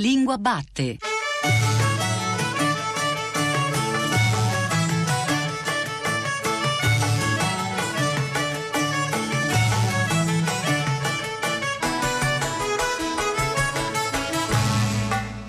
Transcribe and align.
Lingua 0.00 0.38
batte. 0.38 0.96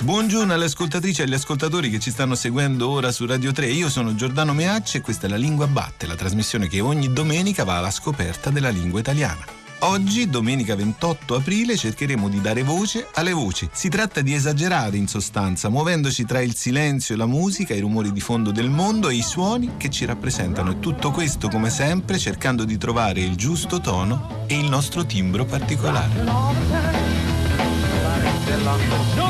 Buongiorno 0.04 0.54
alle 0.54 0.66
ascoltatrici 0.66 1.22
e 1.22 1.24
agli 1.24 1.34
ascoltatori 1.34 1.90
che 1.90 2.00
ci 2.00 2.12
stanno 2.12 2.36
seguendo 2.36 2.90
ora 2.90 3.14
su 3.14 3.26
Radio 3.26 3.54
3. 3.54 3.68
Io 3.68 3.90
sono 3.90 4.16
Giordano 4.16 4.54
Meacci 4.54 4.98
e 4.98 5.02
questa 5.02 5.28
è 5.28 5.30
la 5.30 5.38
Lingua 5.38 5.68
Batte, 5.68 6.08
la 6.08 6.16
trasmissione 6.16 6.68
che 6.68 6.82
ogni 6.82 7.14
domenica 7.14 7.64
va 7.64 7.78
alla 7.78 7.90
scoperta 7.90 8.50
della 8.50 8.70
lingua 8.70 9.00
italiana. 9.00 9.61
Oggi, 9.84 10.30
domenica 10.30 10.76
28 10.76 11.34
aprile, 11.36 11.76
cercheremo 11.76 12.30
di 12.30 12.40
dare 12.40 12.62
voce 12.62 13.08
alle 13.16 13.34
voci. 13.34 13.68
Si 13.72 13.90
tratta 13.90 14.22
di 14.22 14.32
esagerare 14.36 14.96
in 14.96 15.08
sostanza, 15.08 15.70
muovendoci 15.70 16.24
tra 16.24 16.40
il 16.40 16.54
silenzio 16.54 17.16
e 17.16 17.18
la 17.18 17.26
musica, 17.26 17.74
i 17.74 17.80
rumori 17.80 18.12
di 18.12 18.20
fondo 18.20 18.52
del 18.52 18.70
mondo 18.70 19.10
e 19.10 19.16
i 19.16 19.24
suoni 19.24 19.78
che 19.78 19.90
ci 19.90 20.06
rappresentano. 20.06 20.72
E 20.72 20.80
tutto 20.80 21.10
questo, 21.10 21.50
come 21.50 21.72
sempre, 21.72 22.20
cercando 22.20 22.64
di 22.64 22.78
trovare 22.78 23.22
il 23.22 23.36
giusto 23.36 23.82
tono 23.82 24.46
e 24.46 24.60
il 24.60 24.70
nostro 24.70 25.04
timbro 25.04 25.46
particolare. 25.46 26.26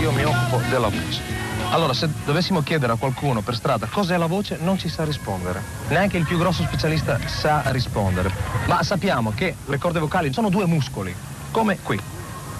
Io 0.02 0.11
mi 0.11 0.23
occupo 0.25 0.61
della 0.70 0.89
voce. 0.89 1.41
Allora, 1.71 1.93
se 1.93 2.09
dovessimo 2.25 2.61
chiedere 2.61 2.91
a 2.91 2.98
qualcuno 2.98 3.41
per 3.41 3.55
strada 3.55 3.88
cos'è 3.88 4.17
la 4.17 4.25
voce, 4.25 4.57
non 4.59 4.77
ci 4.77 4.89
sa 4.89 5.05
rispondere. 5.05 5.63
Neanche 5.88 6.17
il 6.17 6.25
più 6.25 6.38
grosso 6.38 6.63
specialista 6.63 7.17
sa 7.27 7.63
rispondere. 7.67 8.30
Ma 8.66 8.84
sappiamo 8.84 9.31
che 9.31 9.55
le 9.66 9.77
corde 9.77 9.99
vocali 9.99 10.34
sono 10.34 10.49
due 10.49 10.66
muscoli, 10.66 11.16
come 11.49 11.80
qui. 11.81 11.97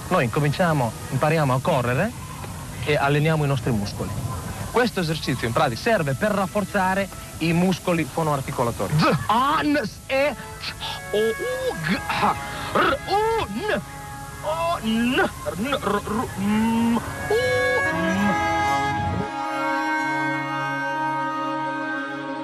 Noi 0.08 0.24
incominciamo, 0.24 0.92
impariamo 1.10 1.54
a 1.54 1.60
correre 1.60 2.12
e 2.86 2.96
alleniamo 2.96 3.44
i 3.44 3.48
nostri 3.48 3.72
muscoli. 3.72 4.10
Questo 4.72 5.02
esercizio 5.02 5.46
in 5.46 5.52
pratica 5.54 5.82
serve 5.82 6.14
per 6.14 6.32
rafforzare 6.32 7.10
i 7.40 7.52
muscoli 7.52 8.06
fonoarticolatori. 8.06 8.94
Z, 8.98 9.18
A, 9.26 9.60
N, 9.62 9.78
S, 9.84 9.92
E, 10.08 10.34
O, 11.12 11.18
U, 11.18 11.76
G, 11.86 12.00
H, 12.08 12.36
R, 12.74 12.98
U, 13.08 13.46
N, 13.54 13.82
O, 14.44 14.80
N, 14.84 15.20
R, 15.20 15.58
N, 15.58 15.78
R, 15.82 16.02
R, 16.02 16.28
M, 16.38 16.96
U, 16.96 17.02
M. 17.94 18.11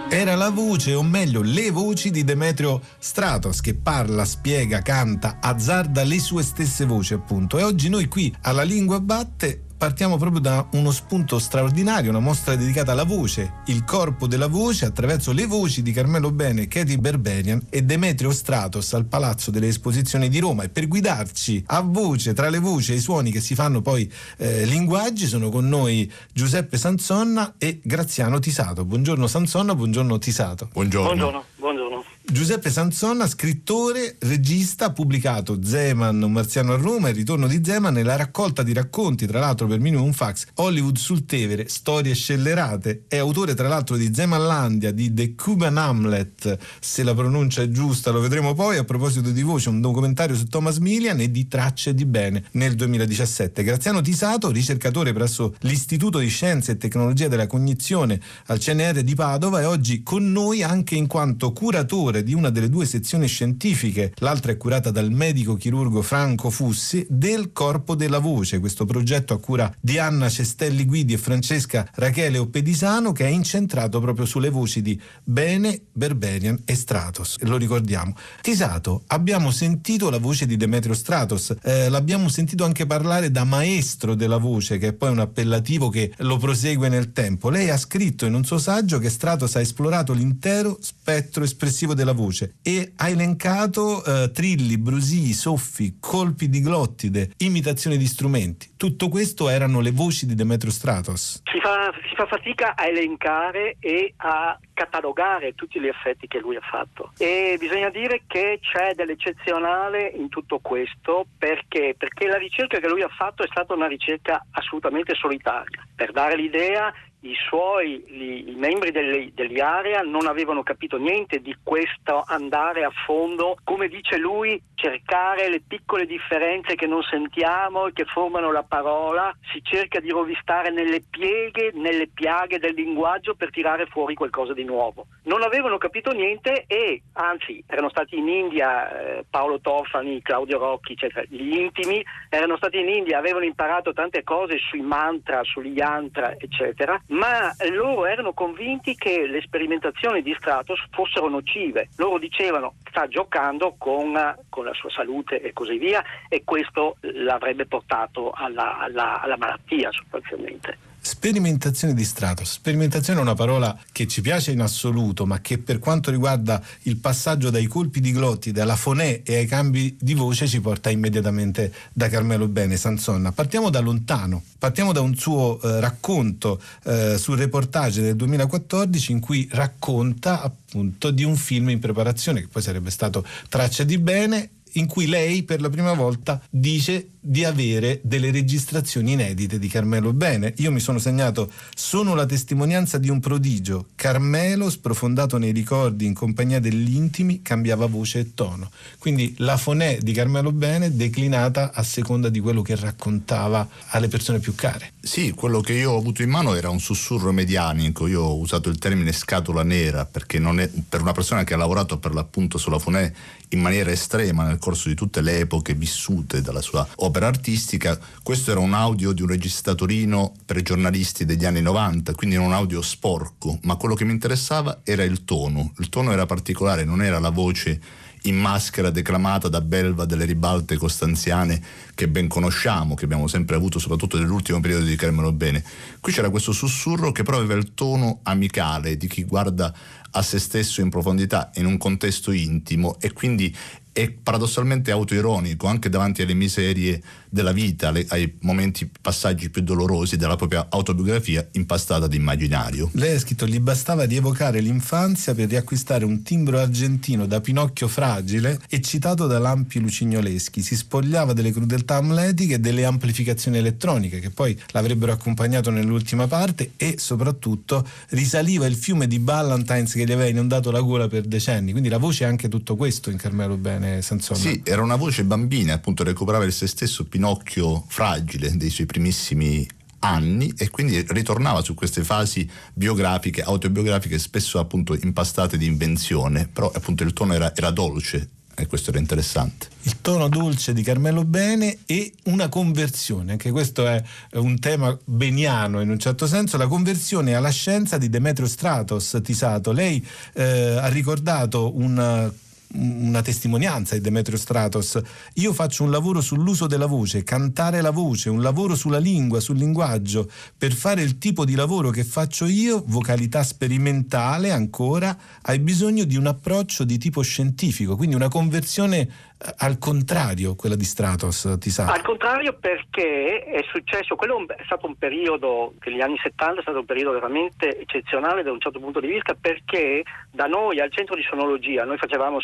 Era 0.10 0.36
la 0.36 0.50
voce, 0.50 0.94
o 0.94 1.04
meglio 1.04 1.42
le 1.42 1.70
voci 1.70 2.12
di 2.12 2.24
Demetrio 2.24 2.82
Stratos 2.98 3.60
che 3.60 3.74
parla, 3.74 4.24
spiega, 4.24 4.82
canta, 4.82 5.40
azzarda 5.42 6.04
le 6.04 6.20
sue 6.20 6.44
stesse 6.44 6.86
voci 6.86 7.14
appunto. 7.14 7.58
E 7.58 7.64
oggi 7.64 7.90
noi 7.90 8.08
qui 8.08 8.34
alla 8.42 8.64
Lingua 8.64 9.02
Batte 9.02 9.67
partiamo 9.78 10.18
proprio 10.18 10.42
da 10.42 10.68
uno 10.72 10.92
spunto 10.92 11.38
straordinario, 11.38 12.10
una 12.10 12.20
mostra 12.20 12.56
dedicata 12.56 12.94
alla 12.94 13.04
voce, 13.04 13.62
il 13.68 13.84
corpo 13.84 14.26
della 14.26 14.48
voce 14.48 14.86
attraverso 14.86 15.32
le 15.32 15.46
voci 15.46 15.84
di 15.84 15.92
Carmelo 15.92 16.32
Bene, 16.32 16.68
Katie 16.68 16.98
Berberian 16.98 17.68
e 17.70 17.84
Demetrio 17.84 18.32
Stratos 18.32 18.94
al 18.94 19.06
Palazzo 19.06 19.52
delle 19.52 19.68
Esposizioni 19.68 20.30
di 20.30 20.40
Roma 20.40 20.64
e 20.64 20.70
per 20.70 20.88
guidarci 20.88 21.64
a 21.68 21.82
voce, 21.82 22.34
tra 22.34 22.50
le 22.50 22.60
voci 22.60 22.94
e 22.94 22.96
i 22.96 23.00
suoni 23.00 23.32
che 23.32 23.40
si 23.40 23.54
fanno 23.54 23.82
poi 23.82 24.12
eh, 24.38 24.66
linguaggi, 24.66 25.28
sono 25.28 25.50
con 25.50 25.68
noi 25.68 26.12
Giuseppe 26.34 26.78
Sansonna 26.78 27.56
e 27.60 27.80
Graziano 27.84 28.40
Tisato. 28.40 28.84
Buongiorno 28.84 29.28
Sansonna, 29.28 29.76
buongiorno 29.76 30.18
Tisato. 30.18 30.70
Buongiorno. 30.74 31.08
Buongiorno, 31.08 31.44
buongiorno. 31.56 31.87
Giuseppe 32.30 32.70
Sansonna, 32.70 33.26
scrittore, 33.26 34.18
regista, 34.20 34.88
ha 34.88 34.92
pubblicato 34.92 35.60
Zeman, 35.64 36.22
un 36.22 36.34
marziano 36.34 36.74
a 36.74 36.76
Roma, 36.76 37.08
il 37.08 37.16
ritorno 37.16 37.48
di 37.48 37.62
Zeman 37.64 37.98
e 37.98 38.04
la 38.04 38.18
raccolta 38.18 38.64
di 38.64 38.74
racconti, 38.74 39.26
tra 39.26 39.40
l'altro 39.40 39.66
per 39.66 39.80
minimo 39.80 40.04
un 40.04 40.12
fax, 40.12 40.48
Hollywood 40.56 40.98
sul 40.98 41.26
Tevere, 41.26 41.70
storie 41.70 42.14
scellerate. 42.14 43.06
È 43.08 43.16
autore 43.16 43.54
tra 43.54 43.70
l'altro 43.70 43.96
di 43.96 44.14
Zemanlandia, 44.14 44.92
di 44.92 45.14
The 45.14 45.36
Cuban 45.36 45.78
Hamlet, 45.78 46.58
se 46.82 47.04
la 47.04 47.14
pronuncia 47.14 47.62
è 47.62 47.70
giusta 47.70 48.12
lo 48.12 48.20
vedremo 48.20 48.54
poi, 48.54 48.76
a 48.76 48.84
proposito 48.84 49.32
di 49.32 49.42
voce, 49.42 49.70
un 49.70 49.80
documentario 49.80 50.36
su 50.36 50.48
Thomas 50.48 50.80
Millian 50.80 51.22
e 51.22 51.32
di 51.32 51.48
Tracce 51.48 51.94
di 51.94 52.06
Bene 52.06 52.44
nel 52.52 52.76
2017. 52.76 53.64
Graziano 53.64 54.02
Tisato, 54.02 54.52
ricercatore 54.52 55.14
presso 55.14 55.56
l'Istituto 55.62 56.20
di 56.20 56.28
Scienze 56.28 56.74
e 56.74 56.78
Tecnologia 56.78 57.30
della 57.30 57.48
Cognizione 57.48 58.20
al 58.48 58.60
CNR 58.60 59.02
di 59.02 59.16
Padova, 59.16 59.62
è 59.62 59.68
oggi 59.68 60.04
con 60.04 60.30
noi 60.30 60.62
anche 60.62 60.96
in 60.96 61.08
quanto 61.08 61.54
curatore 61.54 62.16
di 62.24 62.34
una 62.34 62.50
delle 62.50 62.70
due 62.70 62.86
sezioni 62.86 63.28
scientifiche, 63.28 64.14
l'altra 64.18 64.52
è 64.52 64.58
curata 64.58 64.92
dal 64.92 65.12
medico 65.12 65.56
chirurgo 65.56 66.02
Franco 66.02 66.50
Fussi, 66.50 67.06
del 67.10 67.52
Corpo 67.52 67.96
della 67.96 68.20
Voce, 68.20 68.60
questo 68.60 68.86
progetto 68.86 69.34
a 69.34 69.40
cura 69.40 69.74
di 69.80 69.98
Anna 69.98 70.30
Cestelli 70.30 70.86
Guidi 70.86 71.14
e 71.14 71.18
Francesca 71.18 71.90
Rachele 71.96 72.38
Oppedisano 72.38 73.12
che 73.12 73.26
è 73.26 73.30
incentrato 73.30 74.00
proprio 74.00 74.26
sulle 74.26 74.50
voci 74.50 74.82
di 74.82 75.00
Bene, 75.24 75.82
Berberian 75.92 76.62
e 76.66 76.76
Stratos, 76.76 77.38
lo 77.42 77.58
ricordiamo. 77.58 78.16
Tisato, 78.42 79.04
abbiamo 79.08 79.52
sentito 79.52 80.10
la 80.10 80.20
voce 80.20 80.46
di 80.46 80.58
Demetrio 80.58 80.94
Stratos, 80.94 81.56
eh, 81.64 81.90
l'abbiamo 81.90 82.30
sentito 82.30 82.64
anche 82.64 82.86
parlare 82.86 83.32
da 83.32 83.44
maestro 83.44 84.16
della 84.16 84.38
voce, 84.38 84.78
che 84.78 84.90
è 84.90 84.94
poi 84.94 85.12
un 85.12 85.20
appellativo 85.20 85.90
che 85.90 86.14
lo 86.18 86.38
prosegue 86.38 86.90
nel 86.90 87.12
tempo. 87.12 87.50
Lei 87.50 87.70
ha 87.70 87.78
scritto 87.78 88.26
in 88.26 88.34
un 88.34 88.44
suo 88.44 88.58
saggio 88.58 89.00
che 89.00 89.10
Stratos 89.10 89.56
ha 89.56 89.62
esplorato 89.62 90.14
l'intero 90.14 90.78
spettro 90.82 91.44
espressivo 91.44 91.94
della 91.94 92.07
voce 92.14 92.56
e 92.62 92.94
ha 92.96 93.10
elencato 93.10 94.04
eh, 94.04 94.32
trilli, 94.32 94.78
brusii, 94.78 95.34
soffi, 95.34 95.98
colpi 96.00 96.50
di 96.50 96.62
glottide, 96.62 97.32
imitazioni 97.38 97.98
di 97.98 98.06
strumenti. 98.06 98.74
Tutto 98.78 99.10
questo 99.10 99.50
erano 99.50 99.80
le 99.80 99.92
voci 99.92 100.26
di 100.26 100.36
Demetrio 100.36 100.72
Stratos. 100.72 101.42
Si 101.44 101.60
fa, 101.60 101.92
si 102.08 102.16
fa 102.16 102.26
fatica 102.28 102.76
a 102.76 102.88
elencare 102.88 103.78
e 103.80 104.14
a 104.18 104.58
catalogare 104.78 105.56
tutti 105.56 105.80
gli 105.80 105.88
effetti 105.88 106.28
che 106.28 106.40
lui 106.40 106.56
ha 106.56 106.62
fatto 106.62 107.12
e 107.18 107.58
bisogna 107.60 107.90
dire 107.90 108.22
che 108.28 108.60
c'è 108.62 108.94
dell'eccezionale 108.94 110.06
in 110.16 110.30
tutto 110.30 110.60
questo 110.60 111.26
perché? 111.36 111.96
perché 111.98 112.28
la 112.28 112.38
ricerca 112.38 112.78
che 112.78 112.88
lui 112.88 113.02
ha 113.02 113.10
fatto 113.10 113.44
è 113.44 113.48
stata 113.50 113.74
una 113.74 113.88
ricerca 113.88 114.46
assolutamente 114.52 115.16
solitaria 115.16 115.84
per 115.96 116.12
dare 116.12 116.36
l'idea 116.36 116.94
i 117.30 117.36
suoi 117.48 118.04
i, 118.08 118.50
i 118.52 118.56
membri 118.56 118.92
delle, 118.92 119.32
degli 119.34 119.62
non 120.06 120.28
avevano 120.28 120.64
capito 120.64 120.98
niente 120.98 121.40
di 121.40 121.56
questo 121.64 122.24
andare 122.26 122.84
a 122.84 122.92
fondo, 123.06 123.58
come 123.64 123.88
dice 123.88 124.18
lui, 124.18 124.62
cercare 124.76 125.50
le 125.50 125.62
piccole 125.68 126.06
differenze 126.06 126.76
che 126.76 126.86
non 126.86 127.02
sentiamo 127.04 127.88
e 127.88 127.94
che 127.94 128.06
formano 128.06 128.52
la 128.52 128.64
parola, 128.64 129.36
si 129.52 129.62
cerca 129.64 130.00
di 130.00 130.10
rovistare 130.10 130.70
nelle 130.70 131.02
pieghe, 131.10 131.72
nelle 131.74 132.08
piaghe 132.08 132.60
del 132.60 132.76
linguaggio 132.76 133.36
per 133.36 133.50
tirare 133.50 133.88
fuori 133.88 134.14
qualcosa 134.14 134.54
di 134.54 134.64
nuovo. 134.64 135.08
Non 135.24 135.42
avevano 135.42 135.78
capito 135.78 136.12
niente 136.12 136.66
e 136.68 137.02
anzi 137.14 137.64
erano 137.68 137.90
stati 137.90 138.18
in 138.18 138.28
India 138.28 139.18
eh, 139.18 139.26
Paolo 139.30 139.60
Tofani, 139.60 140.22
Claudio 140.22 140.60
Rocchi, 140.60 140.94
eccetera, 140.94 141.26
gli 141.28 141.58
intimi 141.58 142.04
erano 142.30 142.58
stati 142.58 142.80
in 142.80 142.90
India, 142.90 143.18
avevano 143.18 143.46
imparato 143.46 143.94
tante 143.94 144.24
cose 144.24 144.58
sui 144.58 144.82
mantra, 144.82 145.44
sugli 145.44 145.76
yantra, 145.76 146.36
eccetera 146.38 147.02
ma 147.18 147.52
loro 147.72 148.06
erano 148.06 148.34
convinti 148.34 148.96
che 148.96 149.26
le 149.28 149.42
sperimentazioni 149.42 150.22
di 150.22 150.36
Stratos 150.38 150.84
fossero 150.92 151.28
nocive. 151.28 151.90
Loro 151.98 152.20
dicevano 152.20 152.76
sta 152.90 153.08
giocando 153.08 153.76
con, 153.78 154.14
con 154.50 154.66
la 154.66 154.74
sua 154.74 154.90
salute 154.90 155.42
e 155.42 155.52
così 155.52 155.78
via 155.78 156.04
e 156.30 156.44
questo 156.44 156.98
l'avrebbe 157.02 157.66
portato 157.66 158.32
alla, 158.32 158.78
alla, 158.78 159.22
alla 159.22 159.38
malattia 159.38 159.92
sostanzialmente. 159.92 160.78
Sperimentazione 161.08 161.94
di 161.94 162.04
Stratos. 162.04 162.52
Sperimentazione 162.52 163.20
è 163.20 163.22
una 163.22 163.34
parola 163.34 163.80
che 163.94 164.08
ci 164.08 164.20
piace 164.20 164.52
in 164.52 164.60
assoluto, 164.60 165.26
ma 165.26 165.40
che 165.40 165.58
per 165.58 165.80
quanto 165.80 166.12
riguarda 166.12 166.62
il 166.82 166.98
passaggio 166.98 167.50
dai 167.50 167.66
colpi 167.66 168.02
di 168.02 168.12
glottide 168.12 168.60
alla 168.60 168.76
fonè 168.76 169.22
e 169.24 169.38
ai 169.38 169.46
cambi 169.46 169.96
di 169.98 170.14
voce 170.14 170.48
ci 170.48 170.60
porta 170.60 170.90
immediatamente 170.90 171.74
da 171.94 172.10
Carmelo 172.10 172.50
Bene, 172.50 172.76
Sansonna. 172.76 173.32
Partiamo 173.32 173.70
da 173.70 173.80
lontano, 173.80 174.44
partiamo 174.60 174.92
da 174.92 175.00
un 175.00 175.16
suo 175.16 175.62
eh, 175.62 175.80
racconto 175.80 176.62
eh, 176.84 177.18
sul 177.18 177.38
reportage 177.38 178.02
del 178.02 178.18
2014 178.18 179.14
in 179.14 179.22
cui 179.22 179.48
racconta 179.50 180.42
appunto 180.42 181.10
di 181.12 181.24
un 181.24 181.38
film 181.38 181.70
in 181.70 181.80
preparazione 181.80 182.42
che 182.42 182.48
poi 182.48 182.62
sarebbe 182.62 182.90
stato 182.90 183.26
Traccia 183.48 183.86
di 183.86 183.98
Bene 183.98 184.50
in 184.74 184.88
cui 184.88 185.08
lei 185.08 185.44
per 185.44 185.62
la 185.62 185.70
prima 185.70 185.94
volta 185.94 186.42
dice 186.50 187.10
di 187.20 187.44
avere 187.44 188.00
delle 188.04 188.32
registrazioni 188.32 189.12
inedite 189.12 189.60
di 189.60 189.68
Carmelo 189.68 190.14
Bene. 190.14 190.54
Io 190.58 190.72
mi 190.72 190.80
sono 190.80 190.98
segnato, 190.98 191.52
sono 191.76 192.16
la 192.16 192.26
testimonianza 192.26 192.98
di 192.98 193.10
un 193.10 193.20
prodigio. 193.20 193.88
Carmelo, 193.96 194.70
sprofondato 194.70 195.38
nei 195.38 195.52
ricordi 195.52 196.06
in 196.06 196.14
compagnia 196.14 196.60
degli 196.60 196.96
intimi, 196.96 197.42
cambiava 197.42 197.86
voce 197.88 198.20
e 198.20 198.34
tono. 198.34 198.72
Quindi 198.98 199.34
la 199.40 199.58
fonè 199.58 199.98
di 200.00 200.14
Carmelo 200.14 200.54
Bene 200.54 200.96
declinata 200.96 201.74
a 201.74 201.84
seconda 201.84 202.30
di 202.30 202.40
quello 202.40 202.62
che 202.62 202.76
raccontava 202.76 203.68
alle 203.90 204.08
persone 204.08 204.40
più 204.40 204.56
care. 204.56 204.92
Sì, 205.08 205.32
quello 205.32 205.62
che 205.62 205.72
io 205.72 205.92
ho 205.92 205.98
avuto 205.98 206.22
in 206.22 206.30
mano 206.30 206.54
era 206.54 206.70
un 206.70 206.82
sussurro 206.82 207.32
medianico. 207.32 208.08
Io 208.08 208.24
ho 208.24 208.38
usato 208.38 208.68
il 208.68 208.78
termine 208.78 209.14
scatola 209.14 209.64
nera 209.64 210.04
perché 210.04 210.38
è, 210.38 210.70
per 210.88 211.00
una 211.00 211.14
persona 211.14 211.46
che 211.46 211.54
ha 211.54 211.58
lavorato 211.58 211.98
per 211.98 212.14
l'appunto 212.14 212.58
sulla 212.58 212.78
fonè 212.78 213.10
in 213.50 213.62
maniera 213.62 213.90
estrema 213.90 214.44
nel 214.44 214.58
corso 214.58 214.90
di 214.90 214.96
tutte 214.96 215.22
le 215.22 215.40
epoche 215.40 215.76
vissute 215.76 216.42
dalla 216.42 216.62
sua 216.62 216.86
opera 216.96 217.26
artistica. 217.26 217.98
Questo 218.22 218.52
era 218.52 218.60
un 218.60 218.74
audio 218.74 219.14
di 219.14 219.22
un 219.22 219.30
regista 219.30 219.76
Torino 219.76 220.34
per 220.46 220.62
giornalisti 220.62 221.24
degli 221.24 221.46
anni 221.46 221.62
90, 221.62 222.14
quindi 222.14 222.36
era 222.36 222.44
un 222.44 222.52
audio 222.52 222.82
sporco, 222.82 223.60
ma 223.62 223.78
quello 223.78 223.96
che 223.96 224.04
mi 224.04 224.12
interessava 224.12 224.82
era 224.84 225.04
il 225.04 225.24
tono. 225.24 225.72
Il 225.78 225.88
tono 225.88 226.12
era 226.12 226.26
particolare, 226.26 226.84
non 226.84 227.02
era 227.02 227.18
la 227.20 227.30
voce 227.30 227.80
in 228.28 228.38
maschera 228.38 228.90
declamata 228.90 229.48
da 229.48 229.62
Belva 229.62 230.06
delle 230.06 230.26
ribalte 230.26 230.78
costanziane 230.78 231.62
che 231.96 232.08
ben 232.08 232.28
conosciamo, 232.28 232.94
che 232.94 233.06
abbiamo 233.06 233.28
sempre 233.28 233.56
avuto 233.56 233.80
soprattutto 233.80 234.18
nell'ultimo 234.18 234.60
periodo 234.60 234.86
di 234.86 234.96
Carmelo 234.96 235.32
Bene. 235.32 235.64
Qui 236.00 236.12
c'era 236.12 236.30
questo 236.30 236.52
sussurro 236.52 237.12
che 237.12 237.24
però 237.24 237.38
aveva 237.38 237.56
il 237.56 237.74
tono 237.74 238.20
amicale 238.24 238.98
di 238.98 239.08
chi 239.08 239.24
guarda 239.24 239.74
a 240.12 240.22
se 240.22 240.40
stesso 240.40 240.82
in 240.82 240.90
profondità 240.90 241.52
in 241.56 241.66
un 241.66 241.78
contesto 241.78 242.32
intimo 242.32 242.98
e 243.00 243.14
quindi 243.14 243.56
è 243.92 244.12
paradossalmente 244.12 244.92
autoironico 244.92 245.66
anche 245.66 245.90
davanti 245.90 246.22
alle 246.22 246.36
miserie 246.36 247.02
della 247.30 247.52
vita, 247.52 247.94
ai 248.08 248.34
momenti, 248.42 248.90
passaggi 249.02 249.50
più 249.50 249.62
dolorosi 249.62 250.18
della 250.18 250.36
propria 250.36 250.68
autobiografia 250.70 251.48
impastata 251.54 252.08
di 252.08 252.16
immaginario. 252.16 252.90
Lei 252.94 253.16
ha 253.16 253.20
scritto: 253.20 253.48
Gli 253.48 253.60
bastava 253.60 254.06
di 254.06 254.16
evocare 254.16 254.60
l'infanzia 254.60 255.34
per 255.34 255.50
riacquistare 255.50 256.06
un 256.06 256.24
timbro 256.24 256.60
argentino 256.60 257.26
da 257.26 257.42
Pinocchio 257.42 257.88
fragile, 257.88 258.60
eccitato 258.70 259.28
da 259.28 259.40
lampi 259.40 259.80
lucignoleschi. 259.80 260.62
Si 260.62 260.76
spogliava 260.76 261.34
delle 261.34 261.52
crudeltà 261.52 261.96
amletiche 261.96 262.56
e 262.56 262.60
delle 262.60 262.86
amplificazioni 262.86 263.58
elettroniche, 263.58 264.20
che 264.20 264.30
poi 264.30 264.58
l'avrebbero 264.72 265.12
accompagnato 265.12 265.70
nell'ultima 265.70 266.28
parte, 266.28 266.72
e 266.78 266.96
soprattutto 266.98 267.88
risaliva 268.10 268.66
il 268.66 268.76
fiume 268.76 269.08
di 269.08 269.20
Ballantines 269.20 269.94
che 269.94 270.06
gli 270.06 270.12
aveva 270.12 270.30
inondato 270.30 270.72
la 270.72 270.82
gola 270.82 271.08
per 271.08 271.24
decenni. 271.24 271.72
Quindi 271.72 271.90
la 271.90 271.98
voce 271.98 272.24
è 272.24 272.28
anche 272.28 272.48
tutto 272.48 272.76
questo 272.76 273.10
in 273.10 273.18
Carmelo 273.18 273.58
Bene. 273.58 274.02
Sansone. 274.02 274.40
Sì, 274.40 274.62
era 274.64 274.82
una 274.82 274.96
voce 274.96 275.24
bambina, 275.24 275.74
appunto 275.74 276.04
recuperava 276.04 276.46
il 276.46 276.54
se 276.54 276.68
stesso 276.68 277.06
Pinocchio 277.18 277.84
fragile 277.88 278.56
dei 278.58 278.70
suoi 278.70 278.86
primissimi 278.86 279.68
anni 280.02 280.54
e 280.56 280.70
quindi 280.70 281.04
ritornava 281.10 281.64
su 281.64 281.74
queste 281.74 282.04
fasi 282.04 282.48
biografiche, 282.76 283.42
autobiografiche, 283.42 284.20
spesso 284.20 284.60
appunto 284.60 284.94
impastate 284.94 285.58
di 285.58 285.66
invenzione, 285.66 286.48
però 286.48 286.72
appunto 286.72 287.02
il 287.02 287.14
tono 287.14 287.34
era, 287.34 287.56
era 287.56 287.72
dolce 287.72 288.30
e 288.54 288.68
questo 288.68 288.92
era 288.92 289.00
interessante. 289.00 289.68
Il 289.82 290.00
tono 290.02 290.30
dolce 290.30 290.74
di 290.74 290.84
Carmelo 290.84 291.26
Bene 291.26 291.80
e 291.88 292.14
una 292.26 292.50
conversione, 292.50 293.32
anche 293.32 293.50
questo 293.50 293.88
è 293.88 294.04
un 294.34 294.60
tema 294.60 294.96
beniano 295.04 295.82
in 295.82 295.90
un 295.90 295.98
certo 295.98 296.28
senso, 296.28 296.56
la 296.58 296.68
conversione 296.68 297.34
alla 297.34 297.50
scienza 297.50 297.98
di 297.98 298.10
Demetrio 298.10 298.48
Stratos 298.48 299.20
Tisato. 299.24 299.72
Lei 299.72 300.06
eh, 300.34 300.78
ha 300.80 300.88
ricordato 300.90 301.76
un 301.76 302.32
una 302.74 303.22
testimonianza 303.22 303.96
di 303.96 304.02
Demetrio 304.02 304.38
Stratos. 304.38 305.00
Io 305.36 305.54
faccio 305.54 305.84
un 305.84 305.92
lavoro 305.92 306.22
sull'uso 306.22 306.68
della 306.68 306.86
voce, 306.86 307.24
cantare 307.24 307.82
la 307.82 307.92
voce, 307.92 308.30
un 308.30 308.42
lavoro 308.42 308.76
sulla 308.76 309.00
lingua, 309.00 309.40
sul 309.40 309.58
linguaggio. 309.58 310.30
Per 310.58 310.74
fare 310.74 311.02
il 311.02 311.18
tipo 311.18 311.46
di 311.46 311.56
lavoro 311.56 311.90
che 311.90 312.04
faccio 312.04 312.46
io, 312.46 312.84
vocalità 312.88 313.44
sperimentale 313.44 314.52
ancora, 314.52 315.18
hai 315.44 315.60
bisogno 315.60 316.04
di 316.04 316.18
un 316.18 316.28
approccio 316.28 316.84
di 316.84 316.98
tipo 316.98 317.22
scientifico, 317.22 317.96
quindi 317.96 318.16
una 318.16 318.30
conversione 318.30 319.10
al 319.58 319.78
contrario 319.78 320.56
quella 320.56 320.76
di 320.76 320.84
Stratos, 320.84 321.58
ti 321.60 321.70
sa? 321.70 321.86
Al 321.86 322.02
contrario 322.02 322.54
perché 322.54 323.44
è 323.44 323.64
successo, 323.72 324.16
quello 324.16 324.44
è 324.48 324.64
stato 324.66 324.88
un 324.88 324.96
periodo, 324.96 325.74
che 325.80 325.92
negli 325.92 326.02
anni 326.02 326.18
70 326.18 326.60
è 326.60 326.62
stato 326.64 326.80
un 326.80 326.86
periodo 326.86 327.12
veramente 327.12 327.80
eccezionale 327.80 328.42
da 328.42 328.52
un 328.52 328.60
certo 328.60 328.80
punto 328.80 329.00
di 329.00 329.08
vista 329.08 329.36
perché 329.40 330.04
da 330.32 330.46
noi 330.46 330.80
al 330.80 330.92
centro 330.92 331.16
di 331.16 331.22
sonologia 331.22 331.84
noi 331.84 331.98
facevamo 331.98 332.40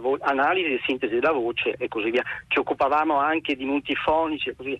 vo- 0.00 0.18
analisi 0.22 0.74
e 0.74 0.80
sintesi 0.86 1.14
della 1.14 1.32
voce 1.32 1.74
e 1.76 1.88
così 1.88 2.10
via, 2.10 2.22
ci 2.48 2.58
occupavamo 2.58 3.18
anche 3.18 3.54
di 3.54 3.64
multifonici 3.64 4.48
e 4.48 4.56
così 4.56 4.68
via. 4.70 4.78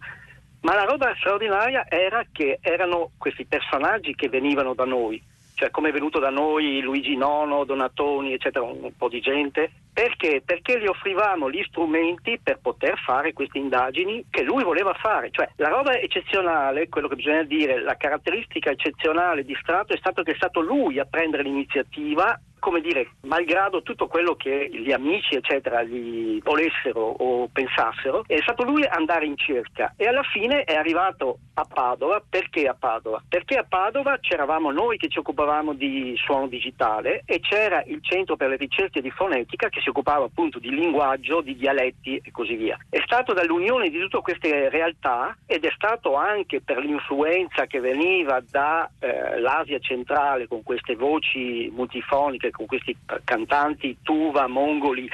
Ma 0.63 0.75
la 0.75 0.85
roba 0.85 1.13
straordinaria 1.19 1.85
era 1.89 2.25
che 2.31 2.61
erano 2.63 3.11
questi 3.19 3.45
personaggi 3.45 4.15
che 4.15 4.29
venivano 4.29 4.75
da 4.75 4.85
noi, 4.85 5.21
cioè 5.63 5.71
come 5.71 5.91
è 5.91 5.93
venuto 5.93 6.19
da 6.19 6.31
noi 6.31 6.81
Luigi 6.81 7.15
Nono, 7.15 7.63
Donatoni, 7.63 8.33
eccetera, 8.33 8.65
un 8.65 8.91
po' 8.97 9.09
di 9.09 9.21
gente. 9.21 9.71
Perché? 9.93 10.43
Perché 10.45 10.81
gli 10.81 10.87
offrivamo 10.87 11.49
gli 11.49 11.63
strumenti 11.69 12.41
per 12.43 12.59
poter 12.61 12.99
fare 12.99 13.33
queste 13.33 13.59
indagini 13.59 14.25
che 14.29 14.43
lui 14.43 14.65
voleva 14.65 14.93
fare. 14.95 15.31
Cioè, 15.31 15.49
la 15.57 15.69
roba 15.69 15.97
eccezionale, 15.97 16.89
quello 16.89 17.07
che 17.07 17.15
bisogna 17.15 17.45
dire, 17.45 17.81
la 17.81 17.97
caratteristica 17.97 18.71
eccezionale 18.71 19.45
di 19.45 19.57
Strato 19.61 19.93
è 19.93 19.99
stato 19.99 20.25
che 20.25 20.33
è 20.33 20.37
stato 20.37 20.61
lui 20.61 20.99
a 20.99 21.05
prendere 21.05 21.45
l'iniziativa 21.45 22.37
come 22.63 22.81
dire, 22.81 23.15
malgrado 23.23 23.83
tutto 23.83 24.07
quello 24.07 24.37
che 24.37 24.71
gli 24.73 24.93
amici, 24.93 25.35
eccetera, 25.35 25.83
gli 25.83 26.41
volessero 26.45 27.01
o 27.01 27.49
pensassero, 27.53 28.23
è 28.25 28.39
stato 28.41 28.63
lui 28.63 28.87
andare 28.89 29.27
in 29.27 29.37
cerca 29.37 29.93
e 29.97 30.07
alla 30.07 30.23
fine 30.23 30.63
è 30.63 30.77
arrivato 30.77 31.39
a 31.55 31.65
Padova. 31.65 32.23
Perché 32.27 32.69
a 32.69 32.77
Padova? 32.79 33.21
Perché 33.29 33.57
a 33.57 33.67
Padova 33.69 34.17
c'eravamo 34.21 34.71
noi 34.71 34.97
che 34.97 35.09
ci 35.09 35.19
occupavamo 35.19 35.73
di 35.73 36.15
suono 36.25 36.47
digitale 36.47 37.25
e 37.27 37.41
c'era 37.41 37.83
il 37.85 37.99
Centro 38.01 38.37
per 38.37 38.51
le 38.51 38.57
ricerche 38.57 39.01
di 39.01 39.11
fonetica 39.11 39.69
che 39.69 39.81
si 39.81 39.89
occupava 39.89 40.27
appunto 40.27 40.61
di 40.61 40.71
linguaggio, 40.71 41.41
di 41.41 41.57
dialetti 41.57 42.21
e 42.23 42.31
così 42.31 42.55
via. 42.55 42.79
È 42.89 43.01
stato 43.05 43.33
dall'unione 43.33 43.91
di 43.91 43.99
tutte 43.99 44.21
queste 44.21 44.69
realtà 44.69 45.37
ed 45.47 45.65
è 45.65 45.73
stato 45.75 46.15
anche 46.15 46.61
per 46.61 46.79
l'influenza 46.79 47.67
che 47.67 47.81
veniva 47.81 48.41
dall'Asia 48.49 49.77
eh, 49.77 49.81
centrale 49.81 50.47
con 50.47 50.63
queste 50.63 50.95
voci 50.95 51.69
multifoniche 51.75 52.51
con 52.53 52.67
questi 52.67 52.97
cantanti 53.25 53.99
tuva, 54.03 54.47
mongoli, 54.47 55.09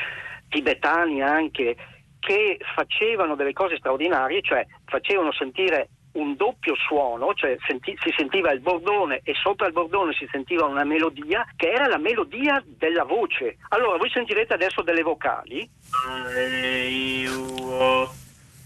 tibetani 0.51 1.23
anche, 1.23 1.77
che 2.19 2.59
facevano 2.75 3.35
delle 3.35 3.55
cose 3.55 3.79
straordinarie, 3.79 4.43
cioè 4.43 4.67
facevano 4.85 5.33
sentire 5.33 5.89
un 6.13 6.35
doppio 6.37 6.75
suono, 6.75 7.33
cioè 7.35 7.57
senti, 7.67 7.97
si 8.03 8.13
sentiva 8.17 8.51
il 8.51 8.61
bordone 8.61 9.21
e 9.23 9.35
sopra 9.35 9.67
il 9.67 9.73
bordone 9.73 10.13
si 10.15 10.27
sentiva 10.31 10.67
una 10.67 10.85
melodia 10.85 11.47
che 11.55 11.71
era 11.71 11.87
la 11.87 11.99
melodia 11.99 12.63
della 12.67 13.05
voce. 13.05 13.59
Allora 13.69 13.99
voi 13.99 14.11
sentirete 14.11 14.55
adesso 14.55 14.83
delle 14.83 15.03
vocali. 15.03 15.69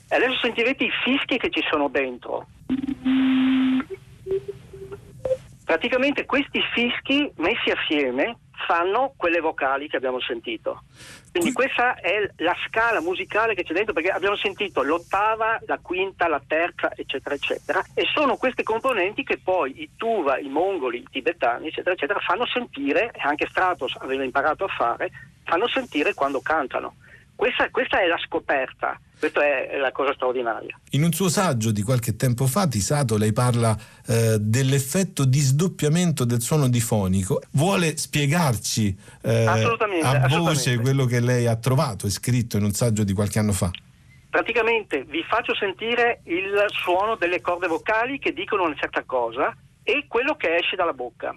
E 0.09 0.15
adesso 0.15 0.39
sentirete 0.41 0.85
i 0.85 0.91
fischi 1.05 1.37
che 1.39 1.51
ci 1.51 1.63
sono 1.71 1.89
dentro. 1.89 2.47
Praticamente 5.65 6.27
questi 6.27 6.61
fischi 6.75 7.31
messi 7.37 7.71
assieme 7.71 8.37
fanno 8.67 9.15
quelle 9.17 9.41
vocali 9.41 9.89
che 9.89 9.97
abbiamo 9.97 10.21
sentito. 10.21 10.83
Quindi 11.31 11.53
questa 11.53 11.95
è 11.95 12.31
la 12.39 12.55
scala 12.67 13.01
musicale 13.01 13.55
che 13.55 13.63
c'è 13.65 13.73
dentro 13.73 13.95
perché 13.95 14.11
abbiamo 14.11 14.37
sentito 14.37 14.83
l'ottava, 14.83 15.59
la 15.67 15.79
quinta, 15.79 16.29
la 16.29 16.43
terza, 16.47 16.93
eccetera, 16.95 17.35
eccetera. 17.35 17.83
E 17.95 18.07
sono 18.13 18.37
queste 18.37 18.63
componenti 18.63 19.25
che 19.25 19.39
poi 19.39 19.83
i 19.83 19.91
tuva, 19.97 20.39
i 20.39 20.49
mongoli, 20.49 20.99
i 20.99 21.07
tibetani, 21.11 21.69
eccetera, 21.69 21.95
eccetera, 21.95 22.21
fanno 22.21 22.47
sentire, 22.47 23.11
e 23.15 23.21
anche 23.23 23.47
Stratos 23.49 23.97
aveva 23.99 24.25
imparato 24.25 24.65
a 24.65 24.69
fare, 24.69 25.11
fanno 25.45 25.69
sentire 25.69 26.15
quando 26.15 26.41
cantano. 26.41 26.97
Questa, 27.35 27.71
questa 27.71 28.01
è 28.01 28.07
la 28.07 28.19
scoperta 28.19 29.01
questa 29.23 29.45
è 29.45 29.77
la 29.77 29.93
cosa 29.93 30.13
straordinaria. 30.15 30.77
In 30.91 31.05
un 31.05 31.13
suo 31.13 31.29
saggio 31.29 31.71
di 31.71 31.83
qualche 31.83 32.17
tempo 32.17 32.49
fa, 32.49 32.67
Tisato, 32.67 33.17
lei 33.17 33.33
parla 33.33 33.77
eh, 34.09 34.37
dell'effetto 34.41 35.25
di 35.25 35.39
sdoppiamento 35.39 36.25
del 36.25 36.41
suono 36.41 36.69
difonico. 36.69 37.41
Vuole 37.53 37.97
spiegarci 37.97 38.99
eh, 39.23 39.47
a 39.47 40.27
voce 40.27 40.77
quello 40.81 41.05
che 41.05 41.21
lei 41.21 41.47
ha 41.47 41.55
trovato 41.55 42.09
e 42.09 42.11
scritto 42.11 42.57
in 42.57 42.65
un 42.65 42.73
saggio 42.73 43.05
di 43.05 43.13
qualche 43.13 43.39
anno 43.39 43.53
fa? 43.53 43.71
Praticamente 44.29 45.05
vi 45.05 45.23
faccio 45.23 45.55
sentire 45.55 46.23
il 46.25 46.65
suono 46.71 47.15
delle 47.15 47.41
corde 47.41 47.69
vocali 47.69 48.19
che 48.19 48.33
dicono 48.33 48.65
una 48.65 48.75
certa 48.75 49.05
cosa 49.05 49.57
e 49.85 50.07
quello 50.09 50.35
che 50.35 50.57
esce 50.57 50.75
dalla 50.75 50.95
bocca. 50.95 51.33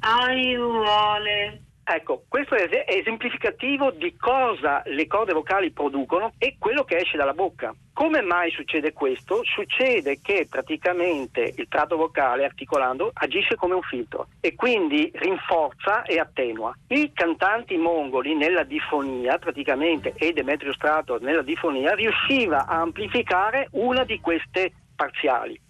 Aiuole. 0.00 1.60
Ecco, 1.88 2.24
questo 2.28 2.56
è 2.56 2.84
esemplificativo 2.88 3.92
di 3.92 4.16
cosa 4.16 4.82
le 4.86 5.06
corde 5.06 5.32
vocali 5.32 5.70
producono 5.70 6.32
e 6.36 6.56
quello 6.58 6.82
che 6.82 6.96
esce 6.96 7.16
dalla 7.16 7.32
bocca. 7.32 7.72
Come 7.92 8.22
mai 8.22 8.50
succede 8.50 8.92
questo? 8.92 9.42
Succede 9.44 10.18
che 10.20 10.48
praticamente 10.50 11.54
il 11.56 11.68
tratto 11.68 11.96
vocale 11.96 12.44
articolando 12.44 13.12
agisce 13.14 13.54
come 13.54 13.74
un 13.74 13.82
filtro 13.82 14.26
e 14.40 14.56
quindi 14.56 15.12
rinforza 15.14 16.02
e 16.02 16.18
attenua. 16.18 16.76
I 16.88 17.12
cantanti 17.14 17.76
mongoli 17.76 18.34
nella 18.34 18.64
difonia, 18.64 19.38
praticamente, 19.38 20.12
e 20.16 20.32
Demetrio 20.32 20.72
Strato 20.72 21.20
nella 21.20 21.42
difonia, 21.42 21.94
riusciva 21.94 22.66
a 22.66 22.80
amplificare 22.80 23.68
una 23.70 24.02
di 24.02 24.18
queste 24.18 24.72
parziali. 24.96 25.60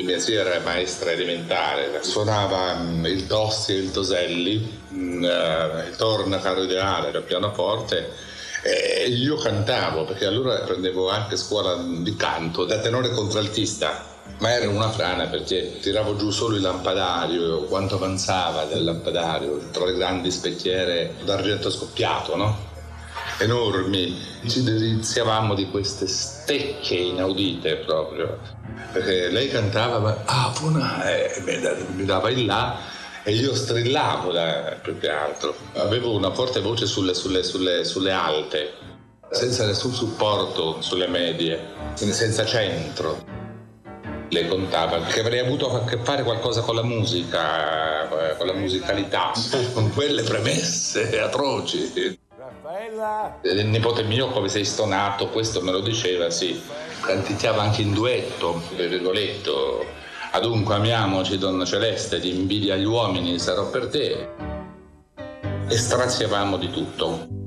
Mia 0.00 0.18
zia 0.18 0.40
era 0.40 0.60
maestra 0.60 1.10
elementare, 1.10 2.02
suonava 2.02 2.74
mm, 2.76 3.04
il 3.06 3.26
Tossi 3.26 3.72
e 3.72 3.78
il 3.78 3.90
Toselli, 3.90 4.80
mm, 4.92 5.24
eh, 5.24 5.86
il 5.88 5.96
tornacaro 5.96 6.62
ideale 6.62 7.10
al 7.10 7.22
pianoforte 7.22 8.30
e 8.64 9.08
io 9.08 9.36
cantavo 9.36 10.04
perché 10.04 10.24
allora 10.24 10.60
prendevo 10.60 11.10
anche 11.10 11.36
scuola 11.36 11.76
di 11.76 12.14
canto 12.14 12.64
da 12.64 12.78
tenore 12.78 13.10
contraltista 13.10 14.10
ma 14.38 14.52
era 14.52 14.68
una 14.68 14.88
frana 14.88 15.26
perché 15.26 15.78
tiravo 15.80 16.16
giù 16.16 16.30
solo 16.30 16.56
il 16.56 16.62
lampadario, 16.62 17.64
quanto 17.64 17.96
avanzava 17.96 18.64
del 18.64 18.84
lampadario 18.84 19.68
tra 19.70 19.84
le 19.84 19.94
grandi 19.94 20.30
specchiere 20.30 21.14
d'argento 21.24 21.70
scoppiato, 21.70 22.36
no? 22.36 22.70
Enormi, 23.42 24.16
ci 24.46 24.62
deliziavamo 24.62 25.54
di 25.54 25.68
queste 25.70 26.06
stecche 26.06 26.94
inaudite 26.94 27.76
proprio, 27.76 28.38
perché 28.92 29.28
lei 29.28 29.48
cantava, 29.48 29.98
ma 29.98 30.22
ah, 30.24 30.52
una, 30.62 31.10
eh, 31.10 31.30
mi 31.94 32.04
dava 32.04 32.30
il 32.30 32.44
là 32.44 32.78
e 33.24 33.32
io 33.32 33.54
strillavo 33.54 34.32
da, 34.32 34.76
più 34.82 34.98
che 34.98 35.08
altro. 35.08 35.54
Avevo 35.74 36.14
una 36.14 36.32
forte 36.32 36.60
voce 36.60 36.86
sulle, 36.86 37.14
sulle, 37.14 37.42
sulle, 37.42 37.84
sulle 37.84 38.12
alte, 38.12 38.72
senza 39.30 39.64
nessun 39.66 39.92
supporto 39.92 40.80
sulle 40.80 41.06
medie, 41.06 41.60
senza 41.94 42.44
centro. 42.44 43.40
Lei 44.28 44.48
contava 44.48 45.00
che 45.02 45.20
avrei 45.20 45.40
avuto 45.40 45.70
a 45.70 45.84
che 45.84 45.98
fare 46.02 46.22
qualcosa 46.22 46.62
con 46.62 46.74
la 46.74 46.82
musica, 46.82 48.30
eh, 48.30 48.36
con 48.36 48.46
la 48.46 48.54
musicalità, 48.54 49.32
con 49.74 49.92
quelle 49.92 50.22
premesse 50.22 51.20
atroci. 51.20 52.18
Raffaella! 52.82 53.38
Il 53.42 53.66
nipote 53.66 54.02
mio 54.02 54.28
come 54.28 54.48
sei 54.48 54.64
stonato, 54.64 55.28
questo 55.28 55.60
me 55.62 55.70
lo 55.70 55.80
diceva, 55.80 56.30
sì. 56.30 56.60
Canticchiava 57.00 57.62
anche 57.62 57.82
in 57.82 57.92
duetto, 57.92 58.60
per 58.76 58.88
Rigoletto 58.88 59.84
Adunque 60.32 60.76
amiamoci, 60.76 61.36
donna 61.36 61.64
celeste, 61.64 62.18
di 62.18 62.30
invidia 62.30 62.74
agli 62.74 62.84
uomini 62.84 63.38
sarò 63.38 63.68
per 63.68 63.88
te. 63.88 64.28
E 65.68 65.76
straziavamo 65.76 66.56
di 66.56 66.70
tutto. 66.70 67.41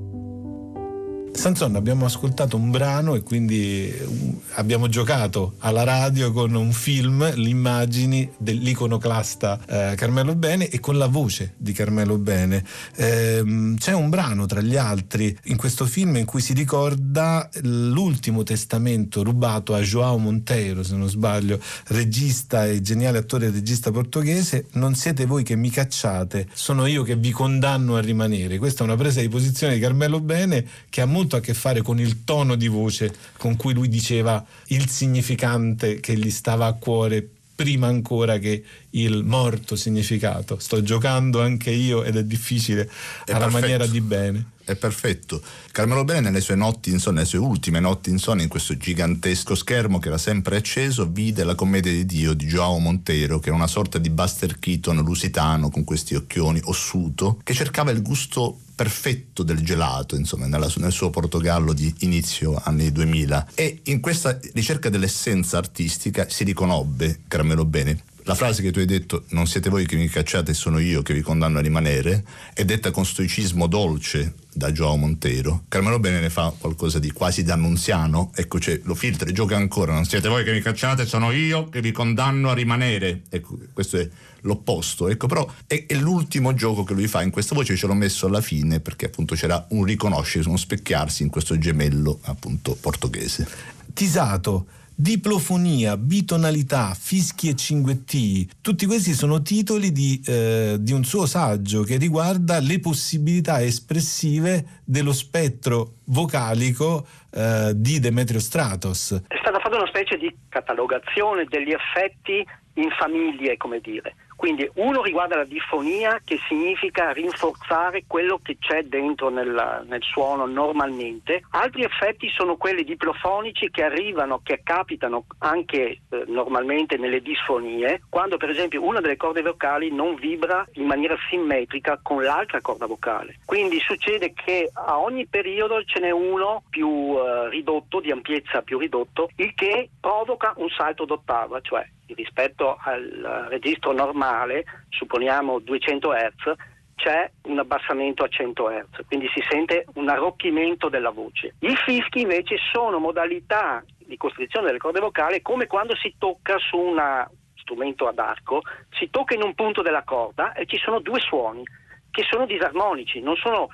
Sanson 1.36 1.76
abbiamo 1.76 2.06
ascoltato 2.06 2.56
un 2.56 2.72
brano 2.72 3.14
e 3.14 3.22
quindi 3.22 3.94
uh, 3.94 4.42
abbiamo 4.54 4.88
giocato 4.88 5.56
alla 5.60 5.84
radio 5.84 6.32
con 6.32 6.56
un 6.56 6.72
film, 6.72 7.30
le 7.36 7.50
immagini 7.50 8.28
dell'iconoclasta 8.38 9.60
eh, 9.68 9.96
Carmelo 9.96 10.34
Bene 10.36 10.70
e 10.70 10.80
con 10.80 10.98
la 10.98 11.08
voce 11.08 11.54
di 11.58 11.74
Carmelo 11.74 12.18
Bene. 12.18 12.64
Eh, 12.96 13.74
c'è 13.78 13.94
un 13.94 14.10
brano 14.10 14.46
tra 14.46 14.62
gli 14.62 14.78
altri 14.78 15.38
in 15.46 15.58
questo 15.58 15.86
film 15.86 16.16
in 16.16 16.26
cui 16.26 16.42
si 16.42 16.54
ricorda 16.54 17.50
l'ultimo 17.64 18.44
testamento 18.44 19.22
rubato 19.22 19.76
a 19.76 19.82
João 19.82 20.18
Monteiro, 20.18 20.84
se 20.84 20.96
non 20.96 21.10
sbaglio, 21.10 21.60
regista 21.88 22.66
e 22.66 22.82
geniale 22.82 23.18
attore 23.18 23.48
e 23.48 23.52
regista 23.52 23.92
portoghese. 23.92 24.68
Non 24.74 24.96
siete 24.96 25.26
voi 25.26 25.44
che 25.44 25.56
mi 25.56 25.70
cacciate, 25.70 26.48
sono 26.54 26.86
io 26.86 27.04
che 27.04 27.18
vi 27.18 27.32
condanno 27.32 27.98
a 27.98 28.00
rimanere. 28.00 28.58
Questa 28.58 28.84
è 28.84 28.88
una 28.88 28.96
presa 28.96 29.20
di 29.20 29.30
posizione 29.30 29.74
di 29.76 29.80
Carmelo 29.82 30.22
Bene 30.22 30.66
che 30.90 31.02
ha 31.02 31.06
molto 31.06 31.25
molto 31.26 31.38
a 31.38 31.40
che 31.40 31.56
fare 31.56 31.82
con 31.82 32.00
il 32.00 32.24
tono 32.24 32.56
di 32.56 32.68
voce 32.68 33.14
con 33.38 33.56
cui 33.56 33.74
lui 33.74 33.90
diceva 33.90 34.46
il 34.68 34.88
significante 34.88 36.00
che 36.00 36.16
gli 36.16 36.30
stava 36.30 36.68
a 36.68 36.74
cuore 36.74 37.28
prima 37.56 37.88
ancora 37.88 38.38
che 38.38 38.64
il 38.96 39.24
morto 39.24 39.76
significato. 39.76 40.58
Sto 40.60 40.82
giocando 40.82 41.42
anche 41.42 41.72
io 41.72 42.04
ed 42.04 42.16
è 42.16 42.24
difficile 42.24 42.90
è 43.26 43.32
alla 43.32 43.46
perfetto. 43.46 43.60
maniera 43.60 43.88
di 43.88 44.02
bene. 44.02 44.46
È 44.66 44.76
perfetto. 44.76 45.44
Carmelo 45.72 46.04
Bene 46.04 46.22
nelle 46.22 46.42
sue 46.42 46.56
notti 46.56 46.90
insonne, 46.90 47.18
nelle 47.18 47.28
sue 47.28 47.38
ultime 47.38 47.80
notti 47.80 48.10
insonne 48.10 48.42
in 48.42 48.50
questo 48.50 48.76
gigantesco 48.76 49.54
schermo 49.54 50.00
che 50.00 50.08
era 50.08 50.18
sempre 50.18 50.56
acceso, 50.56 51.08
vide 51.08 51.44
la 51.44 51.54
commedia 51.54 51.92
di 51.92 52.06
Dio 52.06 52.34
di 52.34 52.48
Joao 52.48 52.80
Monteiro, 52.80 53.38
che 53.38 53.50
era 53.50 53.56
una 53.56 53.68
sorta 53.68 54.00
di 54.00 54.10
Buster 54.10 54.58
Keaton 54.58 54.98
lusitano 55.04 55.70
con 55.70 55.84
questi 55.84 56.16
occhioni 56.16 56.60
ossuto, 56.64 57.40
che 57.44 57.54
cercava 57.54 57.92
il 57.92 58.02
gusto 58.02 58.58
perfetto 58.74 59.44
del 59.44 59.62
gelato, 59.62 60.16
insomma, 60.16 60.48
nella, 60.48 60.72
nel 60.78 60.92
suo 60.92 61.12
Portogallo 61.12 61.72
di 61.72 61.94
inizio 62.00 62.60
anni 62.64 62.92
2000. 62.92 63.50
E 63.54 63.82
in 63.84 64.00
questa 64.00 64.40
ricerca 64.54 64.90
dell'essenza 64.90 65.58
artistica 65.58 66.28
si 66.28 66.44
riconobbe 66.44 67.20
Carmelo 67.28 67.66
Bene 67.66 68.02
la 68.26 68.34
frase 68.34 68.64
che 68.64 68.72
tu 68.72 68.80
hai 68.80 68.86
detto, 68.86 69.26
non 69.30 69.46
siete 69.46 69.70
voi 69.70 69.86
che 69.86 69.96
mi 69.96 70.08
cacciate, 70.08 70.56
sono 70.56 70.80
io 70.80 71.04
che 71.04 71.14
vi 71.14 71.22
condanno 71.22 71.60
a 71.60 71.62
rimanere, 71.62 72.24
è 72.56 72.66
detta 72.66 72.90
con 72.90 73.06
stoicismo 73.06 73.68
dolce 73.68 74.34
da 74.52 74.72
Joao 74.72 74.96
Montero. 74.96 75.66
Carmelo 75.68 76.00
Bene 76.00 76.20
ne 76.20 76.32
fa 76.32 76.52
qualcosa 76.58 76.98
di 76.98 77.12
quasi 77.12 77.44
d'annunziano, 77.44 78.32
ecco, 78.34 78.60
cioè, 78.60 78.80
lo 78.84 78.96
filtra 78.96 79.30
e 79.30 79.32
gioca 79.32 79.56
ancora, 79.56 79.94
non 79.94 80.06
siete 80.06 80.28
voi 80.28 80.44
che 80.44 80.52
mi 80.52 80.62
cacciate, 80.62 81.06
sono 81.06 81.32
io 81.32 81.70
che 81.70 81.82
vi 81.82 81.92
condanno 81.92 82.50
a 82.50 82.56
rimanere. 82.56 83.22
Ecco, 83.30 83.60
questo 83.72 83.98
è 83.98 84.10
l'opposto, 84.42 85.08
ecco, 85.08 85.28
però 85.28 85.48
è, 85.68 85.86
è 85.86 85.94
l'ultimo 85.94 86.56
gioco 86.56 86.84
che 86.84 86.96
lui 86.96 87.08
fa 87.08 87.22
in 87.22 87.30
questa 87.30 87.54
voce, 87.54 87.76
ce 87.76 87.86
l'ho 87.86 87.94
messo 87.94 88.26
alla 88.26 88.42
fine 88.42 88.80
perché 88.80 89.06
appunto 89.06 89.36
c'era 89.36 89.68
un 89.70 89.84
riconoscersi, 89.84 90.48
uno 90.48 90.58
specchiarsi 90.58 91.22
in 91.22 91.30
questo 91.30 91.60
gemello 91.60 92.18
appunto 92.24 92.76
portoghese. 92.80 93.48
Tisato 93.94 94.66
Diplofonia, 94.98 95.98
bitonalità, 95.98 96.94
fischi 96.94 97.50
e 97.50 97.56
cinguettii, 97.56 98.50
tutti 98.62 98.86
questi 98.86 99.12
sono 99.12 99.42
titoli 99.42 99.92
di, 99.92 100.24
eh, 100.26 100.78
di, 100.80 100.94
un 100.94 101.04
suo 101.04 101.26
saggio 101.26 101.84
che 101.84 101.98
riguarda 101.98 102.60
le 102.60 102.80
possibilità 102.80 103.62
espressive 103.62 104.82
dello 104.86 105.12
spettro 105.12 105.96
vocalico 106.06 107.06
eh, 107.30 107.74
di 107.76 108.00
Demetrio 108.00 108.40
Stratos. 108.40 109.22
È 109.28 109.38
stata 109.42 109.60
fatta 109.60 109.76
una 109.76 109.88
specie 109.88 110.16
di 110.16 110.34
catalogazione 110.48 111.44
degli 111.44 111.72
effetti 111.72 112.42
in 112.76 112.90
famiglie, 112.98 113.58
come 113.58 113.82
dire. 113.82 114.16
Quindi 114.36 114.70
uno 114.76 115.02
riguarda 115.02 115.38
la 115.38 115.46
difonia 115.46 116.20
che 116.24 116.38
significa 116.48 117.12
rinforzare 117.12 118.04
quello 118.06 118.40
che 118.44 118.58
c'è 118.60 118.84
dentro 118.84 119.30
nel, 119.30 119.84
nel, 119.88 120.04
suono 120.04 120.46
normalmente, 120.46 121.44
altri 121.52 121.84
effetti 121.84 122.30
sono 122.30 122.58
quelli 122.58 122.84
diplofonici 122.84 123.72
che 123.72 123.84
arrivano, 123.84 124.42
che 124.44 124.62
capitano 124.64 125.26
anche 125.40 126.00
eh, 126.10 126.24
normalmente 126.28 126.98
nelle 126.98 127.22
disfonie, 127.22 128.02
quando 128.10 128.38
per 128.38 128.50
esempio 128.50 128.84
una 128.84 129.00
delle 129.00 129.18
corde 129.18 129.42
vocali 129.42 129.92
non 129.92 130.16
vibra 130.16 130.66
in 130.74 130.86
maniera 130.86 131.16
simmetrica 131.30 132.00
con 132.04 132.22
l'altra 132.22 132.62
corda 132.62 132.86
vocale. 132.86 133.40
Quindi 133.46 133.80
succede 133.80 134.34
che 134.34 134.70
a 134.74 135.00
ogni 135.00 135.26
periodo 135.26 135.84
ce 135.86 136.00
n'è 136.00 136.12
uno 136.12 136.64
più 136.70 137.16
eh, 137.18 137.50
ridotto, 137.50 138.00
di 138.00 138.12
ampiezza 138.12 138.62
più 138.62 138.78
ridotto, 138.78 139.30
il 139.38 139.54
che 139.54 139.90
provoca 140.00 140.54
un 140.58 140.70
salto 140.70 141.06
d'ottava, 141.06 141.62
cioè 141.62 141.86
rispetto 142.08 142.78
al 142.80 143.48
registro 143.50 143.92
normale, 143.92 144.64
supponiamo 144.90 145.60
200 145.60 146.12
Hz, 146.12 146.54
c'è 146.96 147.30
un 147.44 147.60
abbassamento 147.60 148.24
a 148.24 148.28
100 148.28 148.70
Hz, 148.70 149.06
quindi 149.08 149.30
si 149.34 149.44
sente 149.50 149.86
un 149.96 150.10
arrocchimento 150.10 150.90
della 150.90 151.10
voce. 151.10 151.56
I 151.60 151.76
fischi 151.76 152.22
invece 152.22 152.58
sono 152.72 153.00
modalità 153.00 153.84
di 153.98 154.18
costrizione 154.18 154.68
delle 154.68 154.78
corde 154.78 155.00
vocali 155.00 155.42
come 155.42 155.68
quando 155.68 155.96
si 155.96 156.16
tocca 156.18 156.58
su 156.58 156.78
un 156.78 157.28
strumento 157.56 158.08
ad 158.08 158.20
arco, 158.20 158.62
si 158.92 159.10
tocca 159.10 159.34
in 159.34 159.44
un 159.44 159.56
punto 159.56 159.82
della 159.82 160.04
corda 160.04 160.54
e 160.54 160.66
ci 160.66 160.78
sono 160.78 161.00
due 161.00 161.20
suoni 161.20 161.64
che 162.12 162.24
sono 162.30 162.46
disarmonici, 162.46 163.20
non 163.20 163.36
sono 163.36 163.68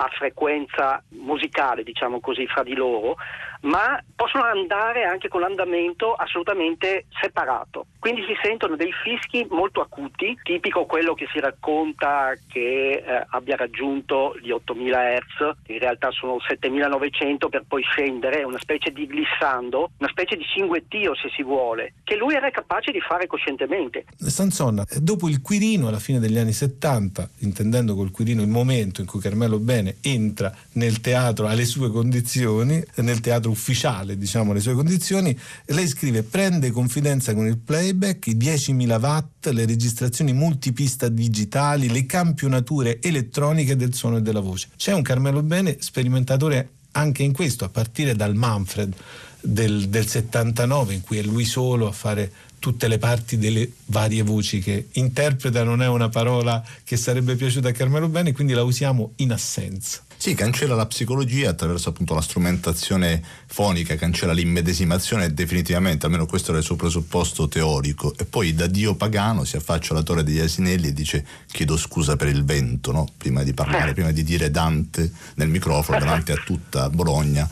a 0.00 0.08
frequenza 0.16 1.02
musicale, 1.10 1.82
diciamo 1.82 2.20
così, 2.20 2.46
fra 2.46 2.62
di 2.62 2.74
loro, 2.74 3.16
ma 3.62 4.02
possono 4.14 4.44
andare 4.44 5.04
anche 5.04 5.28
con 5.28 5.40
l'andamento 5.40 6.12
assolutamente 6.12 7.06
separato. 7.20 7.86
Quindi 7.98 8.22
si 8.22 8.36
sentono 8.42 8.76
dei 8.76 8.92
fischi 8.92 9.46
molto 9.50 9.80
acuti, 9.80 10.38
tipico 10.42 10.86
quello 10.86 11.14
che 11.14 11.26
si 11.32 11.40
racconta 11.40 12.32
che 12.48 13.02
eh, 13.04 13.26
abbia 13.30 13.56
raggiunto 13.56 14.36
gli 14.40 14.50
8000 14.50 15.14
Hz, 15.14 15.56
in 15.68 15.78
realtà 15.78 16.10
sono 16.10 16.38
7900 16.40 17.48
per 17.48 17.64
poi 17.66 17.82
scendere, 17.82 18.42
una 18.44 18.58
specie 18.58 18.92
di 18.92 19.06
glissando, 19.06 19.90
una 19.98 20.08
specie 20.08 20.36
di 20.36 20.44
cinguettio 20.44 21.14
se 21.14 21.28
si 21.34 21.42
vuole, 21.42 21.94
che 22.04 22.16
lui 22.16 22.34
era 22.34 22.50
capace 22.50 22.92
di 22.92 23.00
fare 23.00 23.26
coscientemente. 23.26 24.04
Sansonna, 24.16 24.84
dopo 24.98 25.28
il 25.28 25.40
Quirino 25.42 25.88
alla 25.88 25.98
fine 25.98 26.18
degli 26.18 26.38
anni 26.38 26.52
70, 26.52 27.28
intendendo 27.38 27.94
col 27.94 28.10
Quirino 28.10 28.42
il 28.42 28.48
momento 28.48 29.00
in 29.00 29.06
cui 29.06 29.20
Carmelo 29.20 29.58
Bene 29.58 29.96
entra 30.02 30.52
nel 30.72 31.00
teatro 31.00 31.46
alle 31.46 31.64
sue 31.64 31.90
condizioni, 31.90 32.82
nel 32.96 33.20
teatro 33.20 33.47
teatro 33.48 33.50
ufficiale, 33.50 34.16
diciamo, 34.16 34.52
le 34.52 34.60
sue 34.60 34.74
condizioni, 34.74 35.36
lei 35.66 35.88
scrive 35.88 36.22
prende 36.22 36.70
confidenza 36.70 37.34
con 37.34 37.46
il 37.46 37.58
playback, 37.58 38.26
i 38.28 38.36
10.000 38.36 39.00
watt, 39.00 39.46
le 39.48 39.66
registrazioni 39.66 40.32
multipista 40.32 41.08
digitali, 41.08 41.90
le 41.90 42.06
campionature 42.06 43.00
elettroniche 43.00 43.76
del 43.76 43.94
suono 43.94 44.18
e 44.18 44.22
della 44.22 44.40
voce. 44.40 44.68
C'è 44.76 44.92
un 44.92 45.02
Carmelo 45.02 45.42
Bene 45.42 45.76
sperimentatore 45.80 46.70
anche 46.92 47.22
in 47.22 47.32
questo, 47.32 47.64
a 47.64 47.68
partire 47.68 48.14
dal 48.14 48.34
Manfred 48.34 48.94
del, 49.40 49.88
del 49.88 50.06
79, 50.06 50.94
in 50.94 51.00
cui 51.00 51.18
è 51.18 51.22
lui 51.22 51.44
solo 51.44 51.86
a 51.86 51.92
fare 51.92 52.30
tutte 52.58 52.88
le 52.88 52.98
parti 52.98 53.38
delle 53.38 53.70
varie 53.86 54.22
voci 54.22 54.58
che 54.58 54.88
interpreta 54.92 55.62
non 55.62 55.80
è 55.80 55.86
una 55.86 56.08
parola 56.08 56.64
che 56.82 56.96
sarebbe 56.96 57.36
piaciuta 57.36 57.68
a 57.68 57.72
Carmelo 57.72 58.08
Bene, 58.08 58.32
quindi 58.32 58.52
la 58.52 58.64
usiamo 58.64 59.12
in 59.16 59.30
assenza. 59.30 60.02
Sì, 60.20 60.34
cancella 60.34 60.74
la 60.74 60.86
psicologia 60.86 61.50
attraverso 61.50 61.90
appunto 61.90 62.12
la 62.12 62.20
strumentazione 62.20 63.22
fonica, 63.46 63.94
cancella 63.94 64.32
l'immedesimazione 64.32 65.32
definitivamente, 65.32 66.06
almeno 66.06 66.26
questo 66.26 66.50
era 66.50 66.58
il 66.58 66.64
suo 66.64 66.74
presupposto 66.74 67.46
teorico. 67.46 68.12
E 68.18 68.24
poi 68.24 68.52
da 68.52 68.66
Dio 68.66 68.96
pagano 68.96 69.44
si 69.44 69.54
affaccia 69.54 69.92
alla 69.92 70.02
torre 70.02 70.24
degli 70.24 70.40
asinelli 70.40 70.88
e 70.88 70.92
dice 70.92 71.24
chiedo 71.46 71.76
scusa 71.76 72.16
per 72.16 72.26
il 72.26 72.44
vento, 72.44 72.90
no? 72.90 73.06
prima 73.16 73.44
di 73.44 73.54
parlare, 73.54 73.94
prima 73.94 74.10
di 74.10 74.24
dire 74.24 74.50
Dante 74.50 75.08
nel 75.36 75.48
microfono 75.48 76.00
davanti 76.00 76.32
a 76.32 76.42
tutta 76.44 76.90
Bologna 76.90 77.48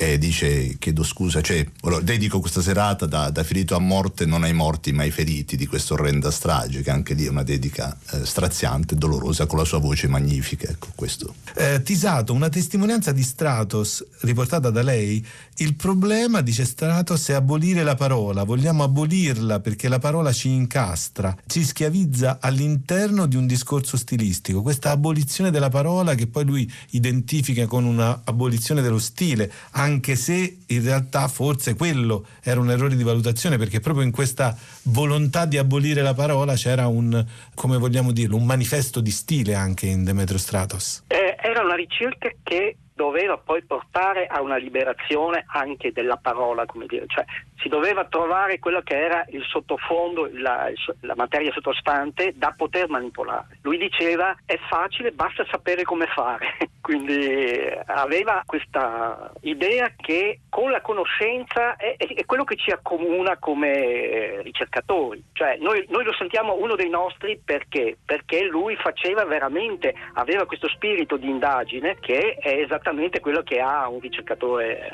e 0.00 0.16
dice 0.16 0.76
chiedo 0.78 1.02
scusa, 1.02 1.40
cioè, 1.40 1.66
dedico 2.02 2.38
questa 2.38 2.62
serata 2.62 3.04
da, 3.04 3.30
da, 3.30 3.42
ferito 3.42 3.74
a 3.74 3.80
morte 3.80 4.26
non 4.26 4.44
ai 4.44 4.52
morti 4.52 4.92
ma 4.92 5.02
ai 5.02 5.10
feriti 5.10 5.56
di 5.56 5.66
questa 5.66 5.94
orrenda 5.94 6.30
strage, 6.30 6.82
che 6.82 6.90
anche 6.90 7.14
lì 7.14 7.26
è 7.26 7.28
una 7.28 7.42
dedica 7.42 7.98
eh, 8.12 8.24
straziante, 8.24 8.94
dolorosa, 8.94 9.46
con 9.46 9.58
la 9.58 9.64
sua 9.64 9.78
voce 9.78 10.06
magnifica. 10.06 10.68
Ecco, 10.68 10.88
questo. 10.94 11.34
Eh, 11.54 11.82
Tisato, 11.82 12.32
una 12.32 12.48
testimonianza 12.48 13.10
di 13.10 13.24
Stratos 13.24 14.06
riportata 14.20 14.70
da 14.70 14.82
lei, 14.82 15.24
il 15.60 15.74
problema, 15.74 16.40
dice 16.40 16.64
Stratos, 16.64 17.28
è 17.28 17.32
abolire 17.32 17.82
la 17.82 17.94
parola, 17.96 18.44
vogliamo 18.44 18.84
abolirla 18.84 19.60
perché 19.60 19.88
la 19.88 19.98
parola 19.98 20.32
ci 20.32 20.50
incastra, 20.50 21.36
ci 21.46 21.64
schiavizza 21.64 22.38
all'interno 22.40 23.26
di 23.26 23.36
un 23.36 23.46
discorso 23.46 23.96
stilistico, 23.96 24.62
questa 24.62 24.90
abolizione 24.90 25.50
della 25.50 25.68
parola 25.68 26.14
che 26.14 26.28
poi 26.28 26.44
lui 26.44 26.72
identifica 26.90 27.66
con 27.66 27.84
una 27.84 28.22
abolizione 28.24 28.82
dello 28.82 29.00
stile, 29.00 29.50
anche 29.72 30.14
se 30.14 30.58
in 30.64 30.82
realtà 30.82 31.26
forse 31.26 31.74
quello 31.74 32.26
era 32.40 32.60
un 32.60 32.70
errore 32.70 32.94
di 32.94 33.02
valutazione 33.02 33.58
perché 33.58 33.80
proprio 33.80 34.04
in 34.04 34.12
questa 34.12 34.56
volontà 34.84 35.44
di 35.44 35.58
abolire 35.58 36.02
la 36.02 36.14
parola 36.14 36.54
c'era 36.54 36.86
un, 36.86 37.24
come 37.54 37.78
vogliamo 37.78 38.12
dirlo, 38.12 38.36
un 38.36 38.44
manifesto 38.44 39.00
di 39.00 39.10
stile 39.10 39.54
anche 39.54 39.86
in 39.86 40.04
Demetrio 40.04 40.38
Stratos. 40.38 41.02
Eh, 41.08 41.36
era 41.40 41.62
una 41.62 41.74
ricerca 41.74 42.30
che 42.44 42.76
doveva 42.98 43.38
poi 43.38 43.62
portare 43.62 44.26
a 44.26 44.42
una 44.42 44.56
liberazione 44.56 45.44
anche 45.46 45.92
della 45.92 46.16
parola, 46.16 46.66
come 46.66 46.86
dire, 46.86 47.04
cioè 47.06 47.24
si 47.60 47.68
doveva 47.68 48.04
trovare 48.06 48.58
quello 48.58 48.80
che 48.82 48.96
era 48.98 49.24
il 49.28 49.44
sottofondo, 49.44 50.28
la, 50.32 50.68
la, 51.02 51.14
materia 51.16 51.52
sottostante 51.52 52.32
da 52.34 52.52
poter 52.56 52.88
manipolare. 52.88 53.58
Lui 53.62 53.78
diceva 53.78 54.36
è 54.44 54.58
facile, 54.68 55.12
basta 55.12 55.46
sapere 55.48 55.84
come 55.84 56.06
fare. 56.06 56.56
Quindi 56.80 57.70
aveva 57.86 58.42
questa 58.46 59.30
idea 59.42 59.92
che 59.96 60.40
con 60.48 60.70
la 60.70 60.80
conoscenza 60.80 61.76
è, 61.76 61.96
è 61.96 62.24
quello 62.24 62.44
che 62.44 62.56
ci 62.56 62.70
accomuna 62.70 63.36
come 63.36 64.40
ricercatori. 64.42 65.22
Cioè 65.32 65.58
noi, 65.60 65.84
noi, 65.90 66.04
lo 66.04 66.14
sentiamo 66.14 66.54
uno 66.54 66.74
dei 66.74 66.88
nostri 66.88 67.38
perché? 67.44 67.98
Perché 68.04 68.44
lui 68.44 68.74
faceva 68.76 69.24
veramente, 69.24 69.94
aveva 70.14 70.46
questo 70.46 70.68
spirito 70.68 71.16
di 71.16 71.28
indagine 71.28 71.98
che 72.00 72.36
è 72.40 72.54
esattamente 72.60 72.87
quello 73.20 73.42
che 73.42 73.60
ha 73.60 73.88
un 73.88 74.00
ricercatore 74.00 74.78
eh, 74.78 74.90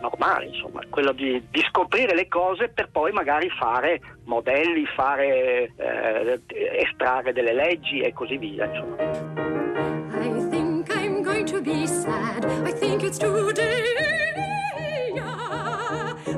normale, 0.00 0.46
insomma, 0.46 0.80
quello 0.88 1.12
di, 1.12 1.42
di 1.50 1.60
scoprire 1.68 1.84
scoprire 1.96 2.14
le 2.14 2.28
cose 2.28 2.68
per 2.68 2.88
poi 2.90 3.12
magari 3.12 3.48
fare 3.50 4.00
modelli, 4.24 4.84
fare, 4.86 5.72
eh, 5.76 6.40
estrarre 6.82 7.32
delle 7.32 7.52
leggi 7.52 8.00
e 8.00 8.12
così 8.12 8.36
via. 8.36 8.66
Insomma. 8.66 8.96
I 10.20 10.48
think 10.50 10.90
I'm 10.94 11.22
going 11.22 11.46
to 11.46 11.60
be 11.60 11.86
sad. 11.86 12.44
I 12.64 12.72
think 12.72 13.02
it's 13.02 13.18
today. 13.18 13.94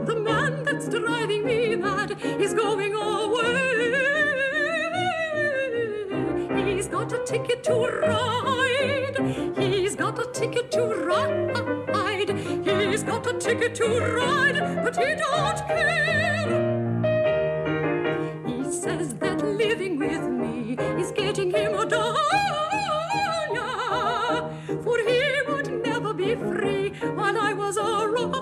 The 0.04 0.14
man 0.14 0.64
that's 0.64 0.88
driving 0.88 1.44
me 1.44 1.76
mad 1.76 2.16
is 2.38 2.54
going 2.54 2.94
away. 2.94 4.37
He's 6.88 6.94
got 6.94 7.12
a 7.12 7.18
ticket 7.26 7.62
to 7.64 7.74
ride. 8.00 9.16
He's 9.58 9.94
got 9.94 10.18
a 10.18 10.24
ticket 10.32 10.70
to 10.72 10.86
ride. 10.86 12.30
He's 12.64 13.02
got 13.02 13.26
a 13.26 13.38
ticket 13.38 13.74
to 13.74 13.84
ride, 13.84 14.58
but 14.82 14.96
he 14.96 15.14
don't 15.14 15.58
care. 15.68 16.48
He 18.46 18.64
says 18.72 19.12
that 19.16 19.44
living 19.44 19.98
with 19.98 20.22
me 20.30 20.78
is 20.98 21.10
getting 21.12 21.50
him 21.50 21.74
a 21.74 21.84
dollar, 21.84 22.24
for 24.82 24.98
he 25.06 25.42
would 25.46 25.84
never 25.84 26.14
be 26.14 26.36
free 26.36 26.94
while 27.14 27.36
I 27.38 27.52
was 27.52 27.76
around. 27.76 28.38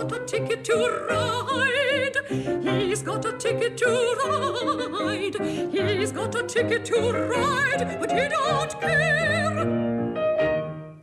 He's 0.00 0.08
got 0.08 0.22
a 0.22 0.24
ticket 0.24 0.64
to 0.64 0.74
ride. 1.10 2.16
He's 2.80 3.02
got 3.02 3.24
a 3.26 3.32
ticket 3.36 3.76
to 3.76 3.86
ride. 4.98 5.36
He's 5.98 6.12
got 6.12 6.34
a 6.34 6.42
ticket 6.42 6.86
to 6.86 7.12
ride, 7.12 7.98
but 8.00 8.10
he 8.10 8.28
don't 8.28 8.80
care. 8.80 9.99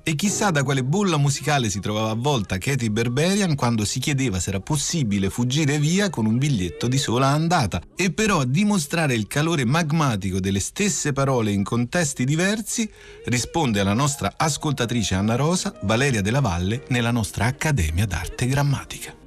E 0.07 0.15
chissà 0.15 0.51
da 0.51 0.63
quale 0.63 0.85
bolla 0.85 1.17
musicale 1.17 1.69
si 1.69 1.81
trovava 1.81 2.11
avvolta 2.11 2.57
Katy 2.57 2.87
Berberian 2.87 3.55
quando 3.55 3.83
si 3.83 3.99
chiedeva 3.99 4.39
se 4.39 4.51
era 4.51 4.61
possibile 4.61 5.29
fuggire 5.29 5.79
via 5.79 6.09
con 6.09 6.25
un 6.25 6.37
biglietto 6.37 6.87
di 6.87 6.97
sola 6.97 7.27
andata. 7.27 7.81
E 7.93 8.13
però 8.13 8.39
a 8.39 8.45
dimostrare 8.45 9.15
il 9.15 9.27
calore 9.27 9.65
magmatico 9.65 10.39
delle 10.39 10.61
stesse 10.61 11.11
parole 11.11 11.51
in 11.51 11.65
contesti 11.65 12.23
diversi 12.23 12.89
risponde 13.25 13.81
alla 13.81 13.91
nostra 13.91 14.35
ascoltatrice 14.37 15.13
Anna 15.13 15.35
Rosa, 15.35 15.77
Valeria 15.81 16.21
della 16.21 16.39
Valle, 16.39 16.85
nella 16.87 17.11
nostra 17.11 17.43
Accademia 17.43 18.05
d'Arte 18.05 18.45
Grammatica. 18.47 19.26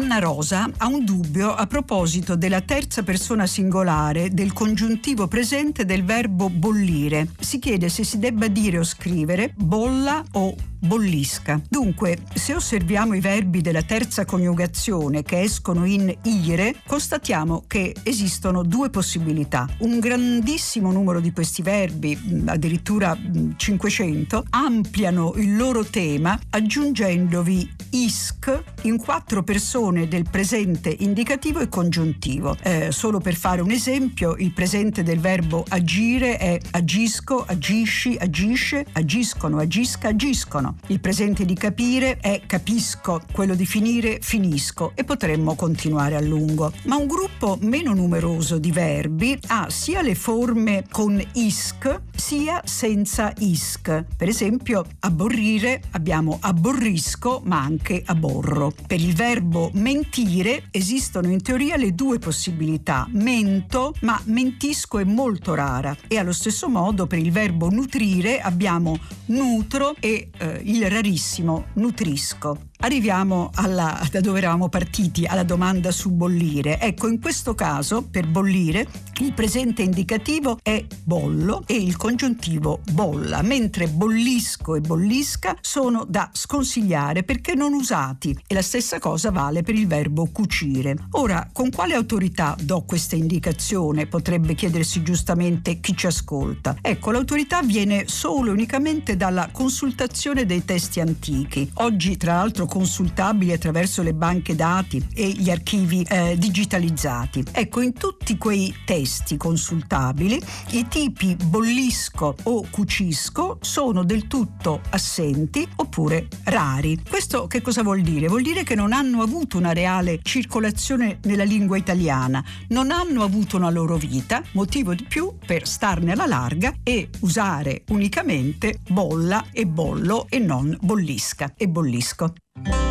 Anna 0.00 0.18
Rosa 0.18 0.66
ha 0.78 0.86
un 0.86 1.04
dubbio 1.04 1.54
a 1.54 1.66
proposito 1.66 2.34
della 2.34 2.62
terza 2.62 3.02
persona 3.02 3.46
singolare 3.46 4.30
del 4.30 4.54
congiuntivo 4.54 5.28
presente 5.28 5.84
del 5.84 6.04
verbo 6.04 6.48
bollire. 6.48 7.28
Si 7.38 7.58
chiede 7.58 7.90
se 7.90 8.02
si 8.02 8.18
debba 8.18 8.48
dire 8.48 8.78
o 8.78 8.82
scrivere 8.82 9.52
bolla 9.54 10.24
o 10.32 10.54
bollisca. 10.80 11.60
Dunque, 11.68 12.18
se 12.32 12.54
osserviamo 12.54 13.14
i 13.14 13.20
verbi 13.20 13.60
della 13.60 13.82
terza 13.82 14.24
coniugazione 14.24 15.22
che 15.22 15.40
escono 15.40 15.84
in 15.84 16.12
ire, 16.22 16.76
constatiamo 16.86 17.64
che 17.66 17.94
esistono 18.02 18.62
due 18.62 18.88
possibilità. 18.88 19.68
Un 19.80 19.98
grandissimo 19.98 20.90
numero 20.90 21.20
di 21.20 21.32
questi 21.32 21.60
verbi, 21.60 22.18
addirittura 22.46 23.16
500, 23.56 24.44
ampliano 24.50 25.34
il 25.36 25.56
loro 25.56 25.84
tema 25.84 26.38
aggiungendovi 26.48 27.70
isc 27.90 28.62
in 28.82 28.96
quattro 28.96 29.42
persone 29.42 29.89
del 29.90 30.26
presente 30.30 30.94
indicativo 31.00 31.60
e 31.60 31.68
congiuntivo. 31.68 32.56
Eh, 32.62 32.92
solo 32.92 33.18
per 33.18 33.34
fare 33.34 33.60
un 33.60 33.70
esempio, 33.70 34.36
il 34.36 34.52
presente 34.52 35.02
del 35.02 35.18
verbo 35.18 35.64
agire 35.68 36.36
è 36.36 36.60
agisco, 36.70 37.44
agisci, 37.44 38.16
agisce, 38.18 38.86
agiscono, 38.92 39.58
agisca, 39.58 40.08
agiscono. 40.08 40.76
Il 40.86 41.00
presente 41.00 41.44
di 41.44 41.54
capire 41.54 42.18
è 42.20 42.42
capisco, 42.46 43.20
quello 43.32 43.54
di 43.54 43.66
finire 43.66 44.18
finisco 44.22 44.92
e 44.94 45.04
potremmo 45.04 45.54
continuare 45.54 46.14
a 46.14 46.20
lungo. 46.20 46.72
Ma 46.84 46.96
un 46.96 47.06
gruppo 47.06 47.58
meno 47.60 47.92
numeroso 47.92 48.58
di 48.58 48.70
verbi 48.70 49.38
ha 49.48 49.68
sia 49.68 50.02
le 50.02 50.14
forme 50.14 50.84
con 50.90 51.20
isc 51.32 52.00
sia 52.14 52.60
senza 52.64 53.32
isc. 53.38 54.04
Per 54.16 54.28
esempio, 54.28 54.84
abborrire 55.00 55.82
abbiamo 55.92 56.38
abborrisco 56.40 57.40
ma 57.44 57.60
anche 57.60 58.02
aborro. 58.04 58.72
Per 58.86 59.00
il 59.00 59.14
verbo 59.14 59.69
mentire 59.74 60.64
esistono 60.70 61.28
in 61.28 61.42
teoria 61.42 61.76
le 61.76 61.94
due 61.94 62.18
possibilità, 62.18 63.06
mento 63.10 63.94
ma 64.00 64.20
mentisco 64.24 64.98
è 64.98 65.04
molto 65.04 65.54
rara 65.54 65.96
e 66.08 66.18
allo 66.18 66.32
stesso 66.32 66.68
modo 66.68 67.06
per 67.06 67.18
il 67.18 67.32
verbo 67.32 67.70
nutrire 67.70 68.40
abbiamo 68.40 68.98
nutro 69.26 69.94
e 70.00 70.30
eh, 70.38 70.60
il 70.64 70.88
rarissimo 70.88 71.66
nutrisco. 71.74 72.69
Arriviamo 72.82 73.50
alla, 73.56 74.00
da 74.10 74.20
dove 74.20 74.38
eravamo 74.38 74.70
partiti, 74.70 75.26
alla 75.26 75.42
domanda 75.42 75.90
su 75.90 76.10
bollire. 76.10 76.80
Ecco, 76.80 77.08
in 77.08 77.20
questo 77.20 77.54
caso, 77.54 78.02
per 78.02 78.26
bollire, 78.26 78.86
il 79.20 79.34
presente 79.34 79.82
indicativo 79.82 80.58
è 80.62 80.82
bollo 81.04 81.64
e 81.66 81.74
il 81.74 81.98
congiuntivo 81.98 82.80
bolla, 82.90 83.42
mentre 83.42 83.86
bollisco 83.86 84.76
e 84.76 84.80
bollisca 84.80 85.56
sono 85.60 86.06
da 86.08 86.30
sconsigliare 86.32 87.22
perché 87.22 87.54
non 87.54 87.74
usati 87.74 88.34
e 88.46 88.54
la 88.54 88.62
stessa 88.62 88.98
cosa 88.98 89.30
vale 89.30 89.62
per 89.62 89.74
il 89.74 89.86
verbo 89.86 90.30
cucire. 90.32 90.96
Ora, 91.12 91.50
con 91.52 91.68
quale 91.68 91.92
autorità 91.94 92.56
do 92.58 92.84
questa 92.86 93.14
indicazione? 93.14 94.06
Potrebbe 94.06 94.54
chiedersi 94.54 95.02
giustamente 95.02 95.80
chi 95.80 95.94
ci 95.94 96.06
ascolta. 96.06 96.78
Ecco, 96.80 97.10
l'autorità 97.10 97.60
viene 97.60 98.04
solo 98.06 98.48
e 98.48 98.52
unicamente 98.52 99.18
dalla 99.18 99.50
consultazione 99.52 100.46
dei 100.46 100.64
testi 100.64 101.00
antichi. 101.00 101.70
Oggi, 101.74 102.16
tra 102.16 102.36
l'altro, 102.36 102.68
consultabili 102.70 103.50
attraverso 103.50 104.00
le 104.00 104.14
banche 104.14 104.54
dati 104.54 105.04
e 105.12 105.28
gli 105.30 105.50
archivi 105.50 106.06
eh, 106.08 106.36
digitalizzati. 106.38 107.42
Ecco, 107.50 107.80
in 107.80 107.92
tutti 107.92 108.38
quei 108.38 108.72
testi 108.84 109.36
consultabili 109.36 110.40
i 110.70 110.86
tipi 110.86 111.34
bollisco 111.34 112.36
o 112.44 112.64
cucisco 112.70 113.58
sono 113.60 114.04
del 114.04 114.28
tutto 114.28 114.82
assenti 114.90 115.68
oppure 115.76 116.28
rari. 116.44 117.02
Questo 117.06 117.48
che 117.48 117.60
cosa 117.60 117.82
vuol 117.82 118.02
dire? 118.02 118.28
Vuol 118.28 118.42
dire 118.42 118.62
che 118.62 118.76
non 118.76 118.92
hanno 118.92 119.22
avuto 119.22 119.58
una 119.58 119.72
reale 119.72 120.20
circolazione 120.22 121.18
nella 121.24 121.42
lingua 121.42 121.76
italiana, 121.76 122.44
non 122.68 122.92
hanno 122.92 123.24
avuto 123.24 123.56
una 123.56 123.70
loro 123.70 123.96
vita, 123.96 124.44
motivo 124.52 124.94
di 124.94 125.04
più 125.04 125.34
per 125.44 125.66
starne 125.66 126.12
alla 126.12 126.26
larga 126.26 126.72
e 126.84 127.08
usare 127.20 127.82
unicamente 127.88 128.78
bolla 128.88 129.46
e 129.50 129.66
bollo 129.66 130.26
e 130.28 130.38
non 130.38 130.76
bollisca 130.80 131.52
e 131.56 131.66
bollisco. 131.66 132.32
Thank 132.64 132.74
you. 132.74 132.89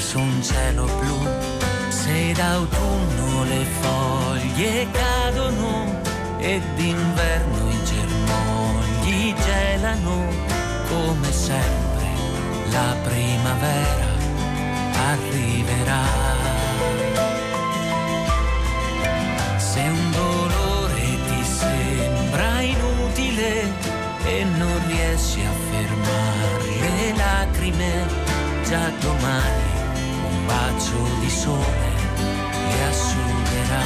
Verso 0.00 0.18
un 0.18 0.42
cielo 0.42 0.84
blu. 0.98 1.28
Se 1.90 2.32
d'autunno 2.32 3.44
le 3.44 3.64
foglie 3.80 4.88
cadono 4.90 6.00
e 6.38 6.60
d'inverno 6.74 7.70
i 7.70 7.84
germogli 7.84 9.34
gelano, 9.34 10.26
come 10.88 11.30
sempre 11.30 12.08
la 12.70 12.96
primavera 13.02 14.08
arriverà. 15.10 16.04
Se 19.58 19.80
un 19.80 20.10
dolore 20.12 21.08
ti 21.28 21.44
sembra 21.44 22.60
inutile 22.62 23.70
e 24.24 24.44
non 24.44 24.80
riesci 24.86 25.40
a 25.40 25.52
fermare 25.70 26.68
le 26.80 27.16
lacrime, 27.16 28.06
già 28.64 28.90
domani 29.00 29.69
bacio 30.50 30.96
di 31.20 31.30
sole 31.30 31.88
le 32.66 32.84
asciugherà. 32.88 33.82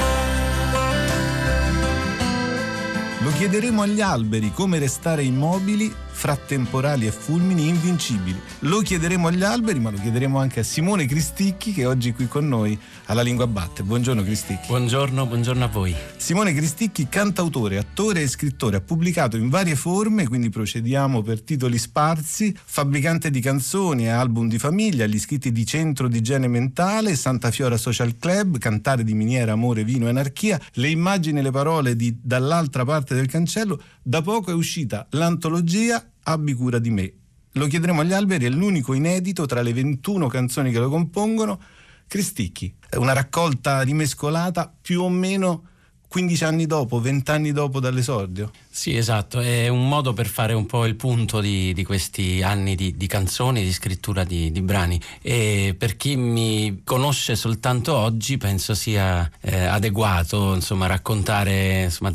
Lo 3.19 3.31
chiederemo 3.33 3.83
agli 3.83 4.01
alberi 4.01 4.51
come 4.51 4.79
restare 4.79 5.23
immobili 5.23 5.95
fra 6.25 6.37
temporali 6.37 7.07
e 7.07 7.11
fulmini 7.11 7.69
invincibili. 7.69 8.41
Lo 8.61 8.81
chiederemo 8.81 9.29
agli 9.29 9.43
alberi, 9.43 9.79
ma 9.79 9.91
lo 9.91 9.99
chiederemo 9.99 10.39
anche 10.39 10.61
a 10.61 10.63
Simone 10.63 11.05
Cristicchi 11.05 11.75
che 11.75 11.83
è 11.83 11.87
oggi 11.87 12.15
qui 12.15 12.29
con 12.29 12.49
noi 12.49 12.79
alla 13.09 13.21
Lingua 13.21 13.47
Batte. 13.47 13.83
Buongiorno 13.83 14.23
Cristicchi. 14.23 14.69
Buongiorno, 14.69 15.27
buongiorno 15.27 15.65
a 15.65 15.67
voi. 15.67 15.95
Simone 16.17 16.55
Cristicchi, 16.55 17.11
cantautore, 17.11 17.77
attore 17.77 18.23
e 18.23 18.29
scrittore, 18.29 18.77
ha 18.79 18.81
pubblicato 18.81 19.37
in 19.37 19.51
varie 19.51 19.77
forme, 19.77 20.27
quindi 20.27 20.49
procediamo 20.49 21.21
per 21.21 21.43
titoli 21.43 21.77
sparsi, 21.77 22.57
fabbricante 22.57 23.31
di 23.31 23.41
canzoni 23.41 24.05
e 24.05 24.09
album 24.09 24.49
di 24.49 24.59
famiglia, 24.59 25.05
gli 25.05 25.19
scritti 25.19 25.53
di 25.53 25.67
Centro 25.67 26.09
di 26.09 26.17
Igiene 26.17 26.49
Mentale, 26.49 27.17
Santa 27.17 27.51
Fiora 27.51 27.77
Social 27.77 28.17
Club, 28.17 28.57
Cantare 28.57 29.05
di 29.05 29.13
Miniera, 29.13 29.53
Amore, 29.53 29.85
Vino 29.85 30.07
e 30.07 30.09
Anarchia, 30.09 30.59
le 30.73 30.89
immagini 30.89 31.41
e 31.41 31.43
le 31.43 31.51
parole 31.51 31.95
di 31.97 32.17
Dall'altra 32.19 32.87
parte 32.87 33.15
del 33.15 33.27
cancello. 33.27 33.79
Da 34.03 34.23
poco 34.23 34.51
è 34.51 34.55
uscita 34.55 35.07
l'antologia 35.11 36.03
Abbi 36.25 36.55
cura 36.55 36.79
di 36.79 36.91
me. 36.91 37.13
Lo 37.53 37.67
chiederemo 37.67 38.01
agli 38.01 38.13
alberi, 38.13 38.47
è 38.47 38.51
l'unico 38.51 38.95
inedito 38.95 39.47
tra 39.47 39.63
le 39.63 39.73
21 39.73 40.27
canzoni 40.27 40.73
che 40.73 40.79
lo 40.79 40.89
compongono. 40.89 41.61
Cristicchi, 42.07 42.75
è 42.89 42.97
una 42.97 43.13
raccolta 43.13 43.81
rimescolata 43.83 44.73
più 44.81 45.03
o 45.03 45.09
meno 45.09 45.69
15 46.09 46.45
anni 46.45 46.67
dopo, 46.67 47.01
20 47.01 47.31
anni 47.31 47.53
dopo 47.53 47.81
dall'esordio. 47.81 48.51
Sì, 48.77 48.97
esatto, 48.97 49.39
è 49.39 49.69
un 49.69 49.87
modo 49.87 50.15
per 50.15 50.27
fare 50.27 50.53
un 50.53 50.67
po' 50.67 50.85
il 50.85 50.97
punto 50.97 51.41
di, 51.41 51.73
di 51.73 51.85
questi 51.85 52.43
anni 52.43 52.75
di, 52.75 52.97
di, 52.97 53.07
canzoni, 53.07 53.63
di 53.63 53.73
scrittura 53.73 54.25
di, 54.25 54.51
di, 54.51 54.63
brani 54.63 55.01
e 55.23 55.77
per 55.79 55.97
chi 55.97 56.17
mi 56.17 56.81
conosce 56.83 57.37
soltanto 57.37 57.95
oggi 57.95 58.37
penso 58.37 58.75
sia 58.75 59.31
eh, 59.41 59.65
adeguato 59.67 60.55
insomma, 60.55 60.87
raccontare 60.87 61.85
insomma, 61.85 62.11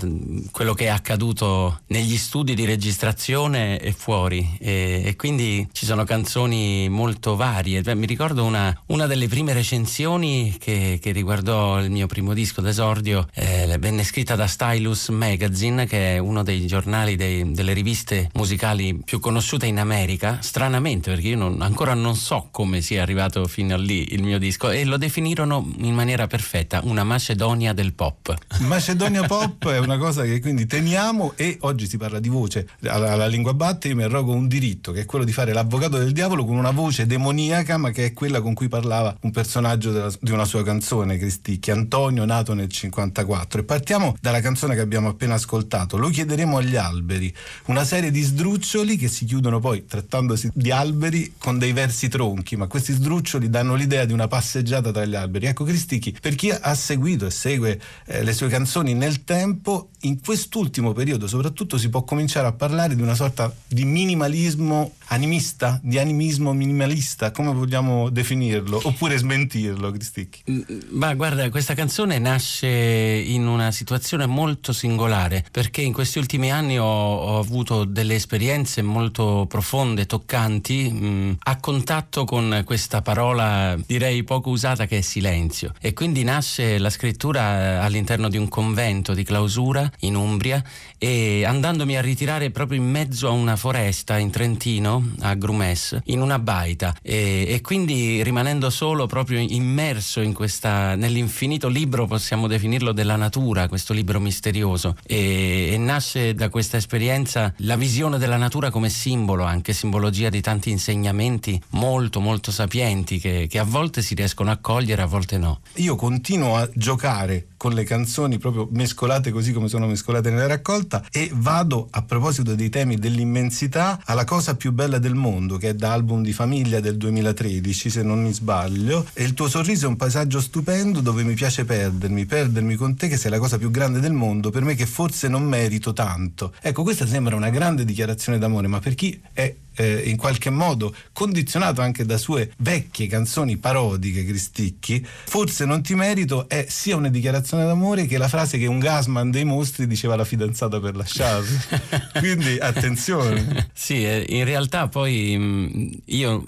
quello 0.51 0.73
che 0.73 0.85
è 0.85 0.89
accaduto 0.89 1.79
negli 1.87 2.17
studi 2.17 2.55
di 2.55 2.65
registrazione 2.65 3.79
e 3.79 3.93
fuori 3.93 4.57
e, 4.59 5.01
e 5.05 5.15
quindi 5.15 5.65
ci 5.71 5.85
sono 5.85 6.03
canzoni 6.03 6.89
molto 6.89 7.37
varie. 7.37 7.81
Beh, 7.81 7.95
mi 7.95 8.05
ricordo 8.05 8.43
una, 8.43 8.77
una, 8.87 9.07
delle 9.07 9.29
prime 9.29 9.53
recensioni 9.53 10.57
che, 10.59 10.99
che, 11.01 11.13
riguardò 11.13 11.79
il 11.79 11.89
mio 11.89 12.05
primo 12.05 12.33
disco 12.33 12.59
d'esordio, 12.59 13.29
eh, 13.33 13.77
venne 13.79 14.03
scritta 14.03 14.35
da 14.35 14.45
Stylus 14.45 15.07
Magazine 15.07 15.85
che 15.85 16.15
è 16.15 16.17
uno 16.17 16.43
dei 16.48 16.48
giornali, 16.65 17.15
dei, 17.15 17.51
delle 17.51 17.73
riviste 17.73 18.29
musicali 18.33 19.01
più 19.03 19.19
conosciute 19.19 19.65
in 19.65 19.79
America, 19.79 20.39
stranamente 20.41 21.09
perché 21.09 21.29
io 21.29 21.37
non, 21.37 21.61
ancora 21.61 21.93
non 21.93 22.15
so 22.15 22.47
come 22.51 22.81
sia 22.81 23.01
arrivato 23.01 23.45
fino 23.47 23.75
a 23.75 23.77
lì 23.77 24.13
il 24.13 24.23
mio 24.23 24.39
disco 24.39 24.69
e 24.69 24.83
lo 24.85 24.97
definirono 24.97 25.71
in 25.77 25.93
maniera 25.93 26.27
perfetta, 26.27 26.81
una 26.83 27.03
Macedonia 27.03 27.73
del 27.73 27.93
pop. 27.93 28.35
Macedonia 28.59 29.23
pop 29.23 29.67
è 29.69 29.79
una 29.79 29.97
cosa 29.97 30.23
che 30.23 30.39
quindi 30.39 30.65
teniamo 30.65 31.33
e 31.35 31.57
oggi 31.61 31.87
si 31.87 31.97
parla 31.97 32.19
di 32.19 32.29
voce. 32.29 32.67
Alla, 32.85 33.13
alla 33.13 33.27
lingua 33.27 33.53
batte, 33.53 33.87
io 33.87 33.95
mi 33.95 34.03
arrogo 34.03 34.33
un 34.33 34.47
diritto 34.47 34.91
che 34.91 35.01
è 35.01 35.05
quello 35.05 35.25
di 35.25 35.31
fare 35.31 35.53
l'avvocato 35.53 35.97
del 35.97 36.11
diavolo 36.11 36.45
con 36.45 36.55
una 36.55 36.71
voce 36.71 37.05
demoniaca 37.05 37.77
ma 37.77 37.91
che 37.91 38.05
è 38.05 38.13
quella 38.13 38.41
con 38.41 38.53
cui 38.53 38.67
parlava 38.67 39.15
un 39.21 39.31
personaggio 39.31 39.91
della, 39.91 40.11
di 40.19 40.31
una 40.31 40.45
sua 40.45 40.63
canzone, 40.63 41.17
Cristicchi, 41.17 41.71
Antonio, 41.71 42.25
nato 42.25 42.53
nel 42.53 42.69
54 42.69 43.61
e 43.61 43.63
partiamo 43.63 44.15
dalla 44.19 44.41
canzone 44.41 44.75
che 44.75 44.81
abbiamo 44.81 45.09
appena 45.09 45.35
ascoltato, 45.35 45.97
lo 45.97 46.09
chiederemo 46.09 46.38
chiederemo 46.39 46.57
agli 46.57 46.75
alberi, 46.75 47.33
una 47.65 47.83
serie 47.83 48.11
di 48.11 48.21
sdruccioli 48.21 48.95
che 48.95 49.07
si 49.07 49.25
chiudono 49.25 49.59
poi, 49.59 49.85
trattandosi 49.85 50.51
di 50.53 50.71
alberi, 50.71 51.33
con 51.37 51.57
dei 51.57 51.73
versi 51.73 52.07
tronchi, 52.07 52.55
ma 52.55 52.67
questi 52.67 52.93
sdruccioli 52.93 53.49
danno 53.49 53.75
l'idea 53.75 54.05
di 54.05 54.13
una 54.13 54.27
passeggiata 54.27 54.91
tra 54.91 55.05
gli 55.05 55.15
alberi. 55.15 55.47
Ecco 55.47 55.63
Cristichi, 55.63 56.15
per 56.19 56.35
chi 56.35 56.51
ha 56.51 56.73
seguito 56.75 57.25
e 57.25 57.31
segue 57.31 57.79
eh, 58.05 58.23
le 58.23 58.33
sue 58.33 58.47
canzoni 58.47 58.93
nel 58.93 59.23
tempo, 59.23 59.88
in 60.01 60.21
quest'ultimo 60.21 60.93
periodo 60.93 61.27
soprattutto 61.27 61.77
si 61.77 61.89
può 61.89 62.03
cominciare 62.03 62.47
a 62.47 62.51
parlare 62.51 62.95
di 62.95 63.01
una 63.01 63.15
sorta 63.15 63.53
di 63.67 63.85
minimalismo 63.85 64.93
animista, 65.09 65.79
di 65.81 65.97
animismo 65.97 66.53
minimalista, 66.53 67.31
come 67.31 67.53
vogliamo 67.53 68.09
definirlo, 68.09 68.79
oppure 68.83 69.17
smentirlo, 69.17 69.91
Cristicchi? 69.91 70.41
Mm, 70.49 70.61
ma 70.91 71.13
guarda, 71.15 71.49
questa 71.49 71.73
canzone 71.73 72.19
nasce 72.19 72.67
in 72.67 73.47
una 73.47 73.71
situazione 73.71 74.25
molto 74.25 74.71
singolare, 74.73 75.45
perché 75.51 75.81
in 75.81 75.93
questi 75.93 76.19
ultimi 76.19 76.51
anni 76.51 76.77
ho, 76.77 76.85
ho 76.85 77.39
avuto 77.39 77.85
delle 77.85 78.15
esperienze 78.15 78.81
molto 78.81 79.45
profonde, 79.47 80.05
toccanti, 80.05 80.91
mh, 80.91 81.07
mm, 81.07 81.31
a 81.39 81.59
contatto 81.59 82.25
con 82.25 82.61
questa 82.65 83.01
parola 83.01 83.77
direi 83.85 84.23
poco 84.23 84.49
usata 84.49 84.85
che 84.85 84.99
è 84.99 85.01
silenzio. 85.01 85.73
E 85.79 85.93
quindi 85.93 86.23
nasce 86.23 86.77
la 86.77 86.89
scrittura 86.89 87.81
all'interno 87.81 88.29
di 88.29 88.37
un 88.37 88.47
convento 88.47 89.13
di 89.13 89.23
clausura 89.23 89.88
in 89.99 90.15
Umbria 90.15 90.63
e 90.97 91.45
andandomi 91.45 91.97
a 91.97 92.01
ritirare 92.01 92.51
proprio 92.51 92.79
in 92.79 92.89
mezzo 92.89 93.27
a 93.27 93.31
una 93.31 93.55
foresta 93.55 94.17
in 94.17 94.29
Trentino, 94.29 95.11
a 95.19 95.33
Grumes, 95.35 95.99
in 96.05 96.21
una 96.21 96.39
baita 96.39 96.95
e, 97.01 97.45
e 97.47 97.61
quindi 97.61 98.21
rimanendo 98.23 98.69
solo 98.69 99.07
proprio 99.07 99.39
immerso 99.39 100.21
in 100.21 100.33
questa, 100.33 100.95
nell'infinito 100.95 101.67
libro, 101.67 102.05
possiamo 102.05 102.47
definirlo, 102.47 102.91
della 102.91 103.15
natura, 103.15 103.67
questo 103.67 103.93
libro 103.93 104.19
misterioso 104.19 104.95
e, 105.05 105.69
e 105.71 105.77
nasce 105.77 106.33
da 106.33 106.49
questa 106.49 106.77
esperienza 106.77 107.53
la 107.57 107.75
visione 107.75 108.17
della 108.17 108.37
natura 108.37 108.69
come 108.69 108.89
simbolo, 108.89 109.43
anche 109.43 109.73
simbologia 109.73 110.29
di 110.29 110.41
tanti 110.41 110.69
insegnamenti 110.69 111.61
molto 111.71 112.19
molto 112.19 112.51
sapienti 112.51 113.19
che, 113.19 113.47
che 113.49 113.59
a 113.59 113.63
volte 113.63 114.01
si 114.01 114.15
riescono 114.15 114.51
a 114.51 114.57
cogliere, 114.57 115.01
a 115.01 115.05
volte 115.05 115.37
no. 115.37 115.61
Io 115.75 115.95
continuo 115.95 116.55
a 116.55 116.69
giocare 116.73 117.47
con 117.57 117.73
le 117.73 117.83
canzoni 117.83 118.37
proprio 118.37 118.67
mescolate 118.71 119.31
così 119.31 119.51
come 119.51 119.67
sono 119.67 119.78
mescolate 119.87 120.29
nella 120.29 120.47
raccolta 120.47 121.03
e 121.11 121.29
vado 121.33 121.87
a 121.91 122.01
proposito 122.01 122.55
dei 122.55 122.69
temi 122.69 122.97
dell'immensità 122.97 123.99
alla 124.05 124.23
cosa 124.23 124.55
più 124.55 124.71
bella 124.71 124.99
del 124.99 125.15
mondo 125.15 125.57
che 125.57 125.69
è 125.69 125.73
da 125.73 125.93
album 125.93 126.23
di 126.23 126.33
famiglia 126.33 126.79
del 126.79 126.97
2013 126.97 127.89
se 127.89 128.03
non 128.03 128.21
mi 128.21 128.33
sbaglio 128.33 129.05
e 129.13 129.23
il 129.23 129.33
tuo 129.33 129.47
sorriso 129.47 129.85
è 129.85 129.89
un 129.89 129.95
paesaggio 129.95 130.41
stupendo 130.41 131.01
dove 131.01 131.23
mi 131.23 131.33
piace 131.33 131.65
perdermi, 131.65 132.25
perdermi 132.25 132.75
con 132.75 132.95
te 132.95 133.07
che 133.07 133.17
sei 133.17 133.31
la 133.31 133.39
cosa 133.39 133.57
più 133.57 133.71
grande 133.71 133.99
del 133.99 134.13
mondo 134.13 134.49
per 134.49 134.63
me 134.63 134.75
che 134.75 134.85
forse 134.85 135.27
non 135.27 135.43
merito 135.43 135.93
tanto. 135.93 136.53
Ecco 136.61 136.83
questa 136.83 137.07
sembra 137.07 137.35
una 137.35 137.49
grande 137.49 137.85
dichiarazione 137.85 138.37
d'amore 138.37 138.67
ma 138.67 138.79
per 138.79 138.95
chi 138.95 139.19
è 139.33 139.53
eh, 139.79 140.01
in 140.05 140.17
qualche 140.17 140.49
modo 140.49 140.93
condizionato 141.13 141.79
anche 141.79 142.05
da 142.05 142.17
sue 142.17 142.51
vecchie 142.57 143.07
canzoni 143.07 143.55
parodiche 143.55 144.25
Cristicchi, 144.25 145.05
forse 145.05 145.63
non 145.63 145.81
ti 145.81 145.95
merito 145.95 146.49
è 146.49 146.65
sia 146.67 146.97
una 146.97 147.07
dichiarazione 147.07 147.63
d'amore 147.63 148.05
che 148.05 148.17
la 148.17 148.27
frase 148.27 148.57
che 148.57 148.65
un 148.65 148.79
gasman 148.79 149.31
dei 149.31 149.45
mostri 149.45 149.87
diceva 149.87 150.15
alla 150.15 150.25
fidanzata 150.25 150.81
per 150.81 150.97
lasciarlo. 150.97 151.47
Quindi 152.19 152.57
attenzione. 152.59 153.69
sì, 153.73 154.03
eh, 154.05 154.25
in 154.27 154.43
realtà 154.43 154.89
poi 154.89 155.35
mm, 155.37 155.91
io 156.05 156.45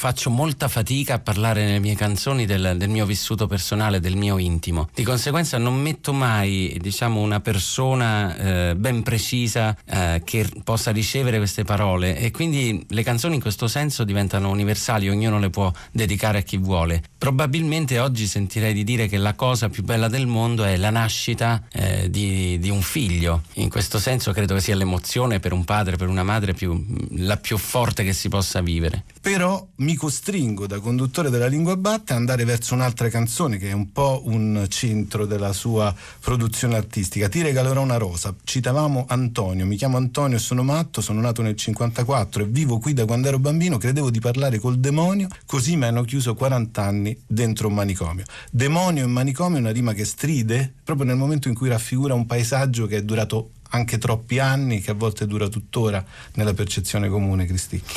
faccio 0.00 0.30
molta 0.30 0.66
fatica 0.68 1.12
a 1.12 1.18
parlare 1.18 1.62
nelle 1.62 1.78
mie 1.78 1.94
canzoni 1.94 2.46
del, 2.46 2.76
del, 2.78 2.88
mio 2.88 3.04
vissuto 3.04 3.46
personale, 3.46 4.00
del 4.00 4.16
mio 4.16 4.38
intimo. 4.38 4.88
Di 4.94 5.02
conseguenza 5.02 5.58
non 5.58 5.74
metto 5.74 6.14
mai, 6.14 6.74
diciamo, 6.80 7.20
una 7.20 7.40
persona 7.40 8.70
eh, 8.70 8.76
ben 8.76 9.02
precisa 9.02 9.76
eh, 9.84 10.22
che 10.24 10.48
possa 10.64 10.90
ricevere 10.90 11.36
queste 11.36 11.64
parole 11.64 12.16
e 12.16 12.30
quindi 12.30 12.82
le 12.88 13.02
canzoni 13.02 13.34
in 13.34 13.42
questo 13.42 13.68
senso 13.68 14.02
diventano 14.04 14.48
universali, 14.48 15.06
ognuno 15.10 15.38
le 15.38 15.50
può 15.50 15.70
dedicare 15.92 16.38
a 16.38 16.42
chi 16.42 16.56
vuole. 16.56 17.02
Probabilmente 17.18 17.98
oggi 17.98 18.26
sentirei 18.26 18.72
di 18.72 18.84
dire 18.84 19.06
che 19.06 19.18
la 19.18 19.34
cosa 19.34 19.68
più 19.68 19.82
bella 19.82 20.08
del 20.08 20.26
mondo 20.26 20.64
è 20.64 20.78
la 20.78 20.88
nascita 20.88 21.62
eh, 21.70 22.08
di, 22.08 22.58
di, 22.58 22.70
un 22.70 22.80
figlio. 22.80 23.42
In 23.56 23.68
questo 23.68 23.98
senso 23.98 24.32
credo 24.32 24.54
che 24.54 24.62
sia 24.62 24.74
l'emozione 24.74 25.40
per 25.40 25.52
un 25.52 25.66
padre, 25.66 25.96
per 25.96 26.08
una 26.08 26.22
madre 26.22 26.54
più, 26.54 26.82
la 27.16 27.36
più 27.36 27.58
forte 27.58 28.02
che 28.02 28.14
si 28.14 28.30
possa 28.30 28.62
vivere. 28.62 29.04
Però 29.20 29.68
mi 29.76 29.89
costringo 29.94 30.66
da 30.66 30.78
conduttore 30.78 31.30
della 31.30 31.46
lingua 31.46 31.76
batte 31.76 32.12
ad 32.12 32.18
andare 32.18 32.44
verso 32.44 32.74
un'altra 32.74 33.08
canzone 33.08 33.56
che 33.56 33.70
è 33.70 33.72
un 33.72 33.92
po' 33.92 34.22
un 34.26 34.66
centro 34.68 35.26
della 35.26 35.52
sua 35.52 35.94
produzione 36.20 36.76
artistica. 36.76 37.28
Ti 37.28 37.42
regalerò 37.42 37.82
una 37.82 37.96
rosa. 37.96 38.34
Citavamo 38.42 39.06
Antonio, 39.08 39.66
mi 39.66 39.76
chiamo 39.76 39.96
Antonio 39.96 40.36
e 40.36 40.40
sono 40.40 40.62
matto, 40.62 41.00
sono 41.00 41.20
nato 41.20 41.42
nel 41.42 41.56
54 41.56 42.44
e 42.44 42.46
vivo 42.46 42.78
qui 42.78 42.92
da 42.92 43.04
quando 43.04 43.28
ero 43.28 43.38
bambino, 43.38 43.78
credevo 43.78 44.10
di 44.10 44.20
parlare 44.20 44.58
col 44.58 44.78
demonio, 44.78 45.28
così 45.46 45.76
mi 45.76 45.84
hanno 45.86 46.02
chiuso 46.04 46.34
40 46.34 46.82
anni 46.82 46.88
anni 46.90 47.18
dentro 47.26 47.68
un 47.68 47.74
manicomio. 47.74 48.24
Demonio 48.50 49.04
e 49.04 49.06
manicomio 49.06 49.56
è 49.58 49.60
una 49.60 49.70
rima 49.70 49.92
che 49.92 50.04
stride 50.04 50.72
proprio 50.84 51.06
nel 51.06 51.16
momento 51.16 51.48
in 51.48 51.54
cui 51.54 51.68
raffigura 51.68 52.14
un 52.14 52.26
paesaggio 52.26 52.86
che 52.86 52.98
è 52.98 53.02
durato 53.02 53.52
anche 53.72 53.98
troppi 53.98 54.40
anni, 54.40 54.80
che 54.80 54.90
a 54.90 54.94
volte 54.94 55.26
dura 55.26 55.48
tuttora 55.48 56.04
nella 56.34 56.54
percezione 56.54 57.08
comune, 57.08 57.46
Cristicchi. 57.46 57.94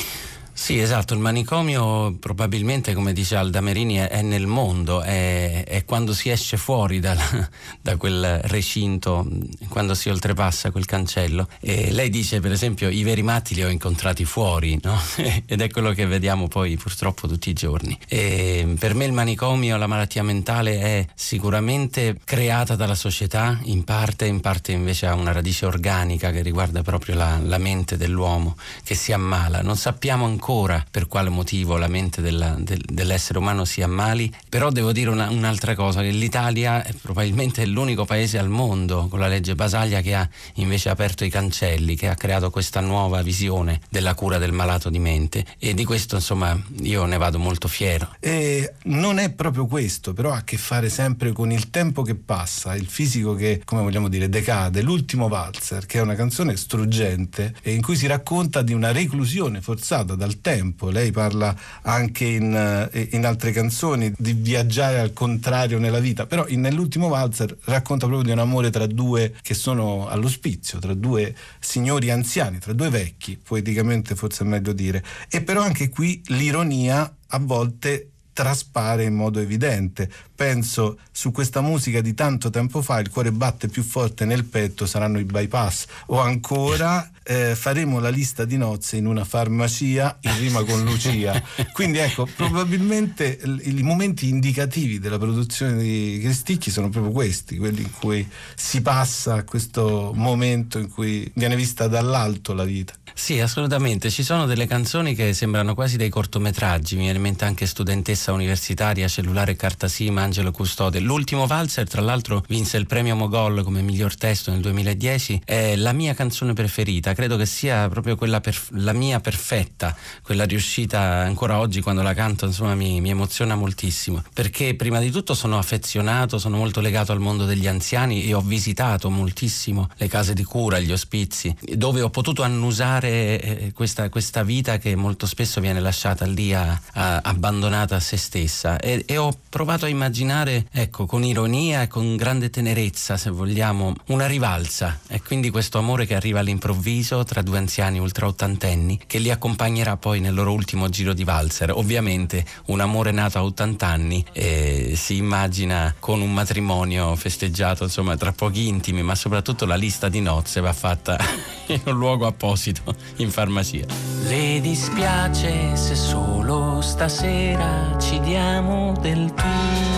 Sì, 0.56 0.78
esatto, 0.78 1.14
il 1.14 1.20
manicomio 1.20 2.16
probabilmente, 2.20 2.94
come 2.94 3.12
dice 3.12 3.34
Alda 3.34 3.60
Merini, 3.60 3.96
è, 3.96 4.08
è 4.08 4.22
nel 4.22 4.46
mondo, 4.46 5.02
è, 5.02 5.64
è, 5.64 5.84
quando 5.84 6.14
si 6.14 6.30
esce 6.30 6.56
fuori 6.56 7.00
dal, 7.00 7.18
da 7.82 7.96
quel 7.96 8.38
recinto, 8.44 9.26
quando 9.68 9.94
si 9.94 10.08
oltrepassa 10.08 10.70
quel 10.70 10.84
cancello. 10.84 11.48
E 11.60 11.90
lei 11.90 12.08
dice, 12.08 12.38
per 12.38 12.52
esempio, 12.52 12.88
i 12.88 13.02
veri 13.02 13.22
matti 13.22 13.56
li 13.56 13.64
ho 13.64 13.68
incontrati 13.68 14.24
fuori, 14.24 14.78
no? 14.80 14.96
ed 15.44 15.60
è 15.60 15.68
quello 15.68 15.90
che 15.90 16.06
vediamo 16.06 16.46
poi 16.46 16.76
purtroppo 16.76 17.26
tutti 17.26 17.50
i 17.50 17.52
giorni. 17.52 17.98
E 18.06 18.76
per 18.78 18.94
me 18.94 19.06
il 19.06 19.12
manicomio, 19.12 19.76
la 19.76 19.88
malattia 19.88 20.22
mentale 20.22 20.78
è 20.78 21.06
sicuramente 21.16 22.20
creata 22.22 22.76
dalla 22.76 22.94
società, 22.94 23.58
in 23.64 23.82
parte, 23.82 24.26
in 24.26 24.40
parte 24.40 24.70
invece 24.70 25.08
ha 25.08 25.14
una 25.14 25.32
radice 25.32 25.66
organica 25.66 26.30
che 26.30 26.42
riguarda 26.42 26.82
proprio 26.82 27.16
la, 27.16 27.40
la 27.42 27.58
mente 27.58 27.96
dell'uomo 27.96 28.56
che 28.84 28.94
si 28.94 29.12
ammala. 29.12 29.60
Non 29.60 29.76
sappiamo 29.76 30.24
ancora 30.24 30.42
ancora 30.44 30.84
per 30.90 31.06
quale 31.06 31.30
motivo 31.30 31.78
la 31.78 31.88
mente 31.88 32.20
della, 32.20 32.54
del, 32.58 32.78
dell'essere 32.84 33.38
umano 33.38 33.64
si 33.64 33.80
ammali, 33.80 34.30
però 34.46 34.70
devo 34.70 34.92
dire 34.92 35.08
una, 35.08 35.30
un'altra 35.30 35.74
cosa, 35.74 36.02
che 36.02 36.10
l'Italia 36.10 36.84
è 36.84 36.92
probabilmente 37.00 37.64
l'unico 37.64 38.04
paese 38.04 38.36
al 38.38 38.50
mondo 38.50 39.08
con 39.08 39.20
la 39.20 39.26
legge 39.26 39.54
Basaglia 39.54 40.02
che 40.02 40.14
ha 40.14 40.28
invece 40.56 40.90
aperto 40.90 41.24
i 41.24 41.30
cancelli, 41.30 41.96
che 41.96 42.08
ha 42.08 42.14
creato 42.14 42.50
questa 42.50 42.80
nuova 42.80 43.22
visione 43.22 43.80
della 43.88 44.12
cura 44.12 44.36
del 44.36 44.52
malato 44.52 44.90
di 44.90 44.98
mente 44.98 45.46
e 45.58 45.72
di 45.72 45.86
questo 45.86 46.16
insomma 46.16 46.60
io 46.82 47.06
ne 47.06 47.16
vado 47.16 47.38
molto 47.38 47.66
fiero. 47.66 48.14
E 48.20 48.74
non 48.84 49.18
è 49.18 49.30
proprio 49.30 49.64
questo, 49.64 50.12
però 50.12 50.32
ha 50.32 50.36
a 50.36 50.44
che 50.44 50.58
fare 50.58 50.90
sempre 50.90 51.32
con 51.32 51.52
il 51.52 51.70
tempo 51.70 52.02
che 52.02 52.16
passa, 52.16 52.76
il 52.76 52.86
fisico 52.86 53.34
che, 53.34 53.62
come 53.64 53.80
vogliamo 53.80 54.08
dire, 54.08 54.28
decade, 54.28 54.82
l'ultimo 54.82 55.28
valzer, 55.28 55.86
che 55.86 56.00
è 56.00 56.02
una 56.02 56.14
canzone 56.14 56.54
struggente 56.54 57.54
e 57.62 57.72
in 57.72 57.80
cui 57.80 57.96
si 57.96 58.06
racconta 58.06 58.60
di 58.60 58.74
una 58.74 58.92
reclusione 58.92 59.62
forzata 59.62 60.14
dal 60.14 60.32
tempo. 60.40 60.90
Lei 60.90 61.10
parla 61.10 61.54
anche 61.82 62.24
in, 62.24 62.54
eh, 62.92 63.08
in, 63.12 63.24
altre 63.26 63.52
canzoni 63.52 64.12
di 64.16 64.32
viaggiare 64.32 64.98
al 64.98 65.12
contrario 65.12 65.78
nella 65.78 66.00
vita, 66.00 66.26
però 66.26 66.46
in, 66.48 66.60
nell'ultimo 66.60 67.08
valzer 67.08 67.56
racconta 67.64 68.06
proprio 68.06 68.26
di 68.26 68.32
un 68.32 68.38
amore 68.38 68.70
tra 68.70 68.86
due 68.86 69.34
che 69.42 69.54
sono 69.54 70.08
all'ospizio, 70.08 70.78
tra 70.78 70.94
due 70.94 71.34
signori 71.58 72.10
anziani, 72.10 72.58
tra 72.58 72.72
due 72.72 72.90
vecchi, 72.90 73.38
poeticamente 73.42 74.14
forse 74.14 74.44
è 74.44 74.46
meglio 74.46 74.72
dire. 74.72 75.02
E 75.28 75.42
però 75.42 75.62
anche 75.62 75.88
qui 75.88 76.22
l'ironia 76.26 77.14
a 77.28 77.38
volte 77.38 78.08
traspare 78.34 79.04
in 79.04 79.14
modo 79.14 79.40
evidente. 79.40 80.10
Penso 80.34 80.98
su 81.10 81.30
questa 81.30 81.62
musica 81.62 82.02
di 82.02 82.12
tanto 82.12 82.50
tempo 82.50 82.82
fa, 82.82 82.98
il 82.98 83.08
cuore 83.08 83.32
batte 83.32 83.68
più 83.68 83.82
forte 83.82 84.26
nel 84.26 84.44
petto, 84.44 84.84
saranno 84.84 85.18
i 85.18 85.24
bypass. 85.24 85.86
O 86.06 86.20
ancora 86.20 87.08
eh, 87.24 87.54
faremo 87.56 87.98
la 87.98 88.10
lista 88.10 88.44
di 88.44 88.56
nozze 88.56 88.96
in 88.96 89.06
una 89.06 89.24
farmacia 89.24 90.18
in 90.20 90.38
rima 90.38 90.62
con 90.62 90.84
Lucia. 90.84 91.42
Quindi 91.72 91.98
ecco, 91.98 92.28
probabilmente 92.36 93.40
i 93.62 93.82
momenti 93.82 94.28
indicativi 94.28 94.98
della 94.98 95.18
produzione 95.18 95.82
di 95.82 96.20
Cristicchi 96.22 96.70
sono 96.70 96.90
proprio 96.90 97.12
questi, 97.12 97.56
quelli 97.56 97.82
in 97.82 97.90
cui 97.90 98.28
si 98.54 98.82
passa 98.82 99.34
a 99.34 99.44
questo 99.44 100.12
momento 100.14 100.78
in 100.78 100.90
cui 100.90 101.30
viene 101.34 101.56
vista 101.56 101.88
dall'alto 101.88 102.52
la 102.52 102.64
vita. 102.64 102.94
Sì, 103.16 103.38
assolutamente. 103.38 104.10
Ci 104.10 104.24
sono 104.24 104.44
delle 104.44 104.66
canzoni 104.66 105.14
che 105.14 105.32
sembrano 105.34 105.74
quasi 105.74 105.96
dei 105.96 106.08
cortometraggi. 106.08 106.96
Mi 106.96 107.02
viene 107.02 107.16
in 107.16 107.22
mente 107.22 107.44
anche 107.44 107.64
Studentessa 107.64 108.32
Universitaria, 108.32 109.06
Cellulare 109.06 109.54
Cartasima, 109.54 110.22
Angelo 110.22 110.50
Custode. 110.50 110.98
L'ultimo 110.98 111.46
valzer, 111.46 111.88
tra 111.88 112.02
l'altro, 112.02 112.44
vinse 112.48 112.76
il 112.76 112.86
premio 112.86 113.14
Mogol 113.14 113.62
come 113.62 113.82
miglior 113.82 114.16
testo 114.16 114.50
nel 114.50 114.60
2010. 114.60 115.42
È 115.44 115.76
la 115.76 115.92
mia 115.92 116.12
canzone 116.12 116.54
preferita 116.54 117.13
credo 117.14 117.36
che 117.36 117.46
sia 117.46 117.88
proprio 117.88 118.16
quella 118.16 118.40
perf- 118.40 118.70
la 118.72 118.92
mia 118.92 119.20
perfetta, 119.20 119.96
quella 120.22 120.44
riuscita 120.44 121.00
ancora 121.00 121.58
oggi 121.58 121.80
quando 121.80 122.02
la 122.02 122.14
canto, 122.14 122.46
insomma 122.46 122.74
mi, 122.74 123.00
mi, 123.00 123.10
emoziona 123.10 123.54
moltissimo, 123.54 124.22
perché 124.32 124.74
prima 124.74 124.98
di 124.98 125.10
tutto 125.10 125.34
sono 125.34 125.58
affezionato, 125.58 126.38
sono 126.38 126.56
molto 126.56 126.80
legato 126.80 127.12
al 127.12 127.20
mondo 127.20 127.44
degli 127.44 127.66
anziani 127.66 128.24
e 128.24 128.34
ho 128.34 128.40
visitato 128.40 129.10
moltissimo 129.10 129.88
le 129.96 130.08
case 130.08 130.34
di 130.34 130.44
cura, 130.44 130.78
gli 130.78 130.92
ospizi, 130.92 131.54
dove 131.60 132.02
ho 132.02 132.10
potuto 132.10 132.42
annusare 132.42 133.40
eh, 133.40 133.72
questa, 133.72 134.08
questa 134.08 134.42
vita 134.42 134.78
che 134.78 134.94
molto 134.96 135.26
spesso 135.26 135.60
viene 135.60 135.80
lasciata 135.80 136.26
lì 136.26 136.52
a, 136.54 136.78
a, 136.92 137.20
abbandonata 137.22 137.96
a 137.96 138.00
se 138.00 138.16
stessa. 138.16 138.78
E, 138.78 139.04
e 139.06 139.16
ho 139.16 139.36
provato 139.48 139.84
a 139.84 139.88
immaginare, 139.88 140.66
ecco, 140.72 141.06
con 141.06 141.24
ironia 141.24 141.82
e 141.82 141.88
con 141.88 142.16
grande 142.16 142.50
tenerezza, 142.50 143.16
se 143.16 143.30
vogliamo, 143.30 143.94
una 144.06 144.26
rivalsa. 144.26 145.00
E 145.08 145.22
quindi 145.22 145.50
questo 145.50 145.78
amore 145.78 146.06
che 146.06 146.14
arriva 146.14 146.40
all'improvviso 146.40 147.03
sorriso 147.04 147.22
tra 147.24 147.42
due 147.42 147.58
anziani 147.58 147.98
ultra 147.98 148.26
ottantenni 148.26 148.98
che 149.06 149.18
li 149.18 149.30
accompagnerà 149.30 149.96
poi 149.96 150.20
nel 150.20 150.32
loro 150.32 150.52
ultimo 150.52 150.88
giro 150.88 151.12
di 151.12 151.22
valzer. 151.22 151.70
Ovviamente 151.70 152.44
un 152.66 152.80
amore 152.80 153.10
nato 153.12 153.38
a 153.38 153.44
80 153.44 153.86
anni 153.86 154.24
eh, 154.32 154.94
si 154.96 155.16
immagina 155.16 155.94
con 156.00 156.22
un 156.22 156.32
matrimonio 156.32 157.14
festeggiato 157.14 157.84
insomma 157.84 158.16
tra 158.16 158.32
pochi 158.32 158.66
intimi, 158.66 159.02
ma 159.02 159.14
soprattutto 159.14 159.66
la 159.66 159.76
lista 159.76 160.08
di 160.08 160.20
nozze 160.20 160.60
va 160.60 160.72
fatta 160.72 161.18
in 161.68 161.80
un 161.84 161.96
luogo 161.96 162.26
apposito 162.26 162.82
in 163.16 163.30
farmacia. 163.30 163.84
Le 164.26 164.60
dispiace 164.60 165.76
se 165.76 165.94
solo 165.94 166.80
stasera 166.80 167.96
ci 168.00 168.18
diamo 168.20 168.96
del 169.00 169.32
tu 169.34 169.93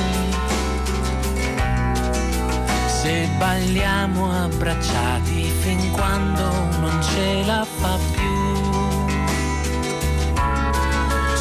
se 3.07 3.29
balliamo 3.39 4.33
abbracciati 4.33 5.45
fin 5.63 5.93
quando 5.93 6.43
non 6.81 7.01
ce 7.01 7.45
la 7.45 7.65
fa 7.65 7.97
più. 8.15 8.35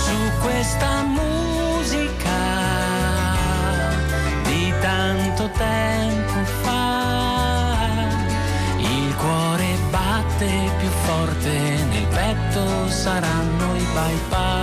Su 0.04 0.18
questa 0.44 0.92
musica 1.20 2.42
di 4.44 4.72
tanto 4.80 5.50
tempo 5.58 6.44
fa, 6.62 7.88
il 8.78 9.16
cuore 9.16 9.76
batte 9.90 10.52
più 10.78 10.90
forte, 11.08 11.52
nel 11.90 12.08
petto 12.14 12.90
saranno 12.90 13.76
i 13.76 13.86
bypass. 13.92 14.55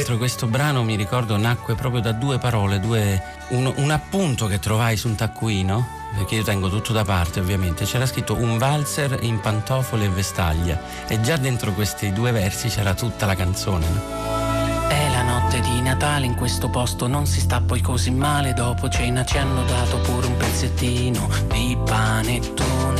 L'altro 0.00 0.16
questo 0.16 0.46
brano 0.46 0.82
mi 0.82 0.96
ricordo 0.96 1.36
nacque 1.36 1.74
proprio 1.74 2.00
da 2.00 2.12
due 2.12 2.38
parole, 2.38 2.80
due, 2.80 3.22
un, 3.48 3.70
un, 3.76 3.90
appunto 3.90 4.46
che 4.46 4.58
trovai 4.58 4.96
su 4.96 5.08
un 5.08 5.14
taccuino, 5.14 5.86
perché 6.14 6.36
io 6.36 6.42
tengo 6.42 6.70
tutto 6.70 6.94
da 6.94 7.04
parte 7.04 7.38
ovviamente, 7.38 7.84
c'era 7.84 8.06
scritto 8.06 8.34
un 8.34 8.56
valzer 8.56 9.18
in 9.22 9.40
pantofole 9.40 10.06
e 10.06 10.08
vestaglia 10.08 10.80
e 11.06 11.20
già 11.20 11.36
dentro 11.36 11.72
questi 11.72 12.12
due 12.12 12.30
versi 12.32 12.68
c'era 12.68 12.94
tutta 12.94 13.26
la 13.26 13.34
canzone. 13.34 13.86
No? 13.88 14.88
È 14.88 15.10
la 15.10 15.22
notte 15.22 15.60
di 15.60 15.82
Natale 15.82 16.24
in 16.24 16.34
questo 16.34 16.70
posto 16.70 17.06
non 17.06 17.26
si 17.26 17.40
sta 17.40 17.60
poi 17.60 17.82
così 17.82 18.10
male, 18.10 18.54
dopo 18.54 18.88
cena 18.88 19.22
ci 19.26 19.36
hanno 19.36 19.64
dato 19.64 19.98
pure 19.98 20.26
un 20.28 20.36
pezzettino 20.38 21.28
di 21.48 21.76
panettone 21.84 22.99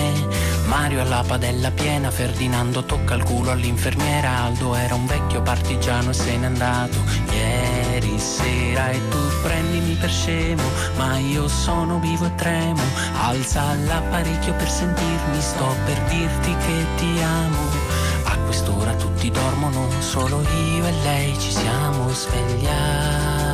Mario 0.71 1.01
alla 1.01 1.25
padella 1.27 1.73
piena, 1.73 2.13
Ferdinando 2.13 2.85
tocca 2.85 3.15
il 3.15 3.25
culo 3.25 3.51
all'infermiera, 3.51 4.45
Aldo 4.45 4.77
era 4.77 4.95
un 4.95 5.05
vecchio 5.05 5.43
partigiano 5.43 6.11
e 6.11 6.13
se 6.13 6.37
n'è 6.37 6.47
andato 6.47 6.97
ieri 7.33 8.17
sera 8.21 8.91
e 8.91 9.01
tu 9.09 9.19
prendimi 9.43 9.95
per 9.95 10.11
scemo, 10.11 10.63
ma 10.97 11.19
io 11.19 11.49
sono 11.49 11.99
vivo 11.99 12.27
e 12.27 12.35
tremo, 12.37 12.83
alza 13.21 13.75
l'apparecchio 13.85 14.55
per 14.55 14.71
sentirmi, 14.71 15.41
sto 15.41 15.75
per 15.87 16.01
dirti 16.03 16.55
che 16.55 16.87
ti 16.99 17.21
amo. 17.21 17.59
A 18.27 18.37
quest'ora 18.45 18.95
tutti 18.95 19.29
dormono, 19.29 19.89
solo 19.99 20.41
io 20.41 20.87
e 20.87 20.93
lei 21.03 21.37
ci 21.37 21.51
siamo 21.51 22.09
svegliati. 22.11 23.50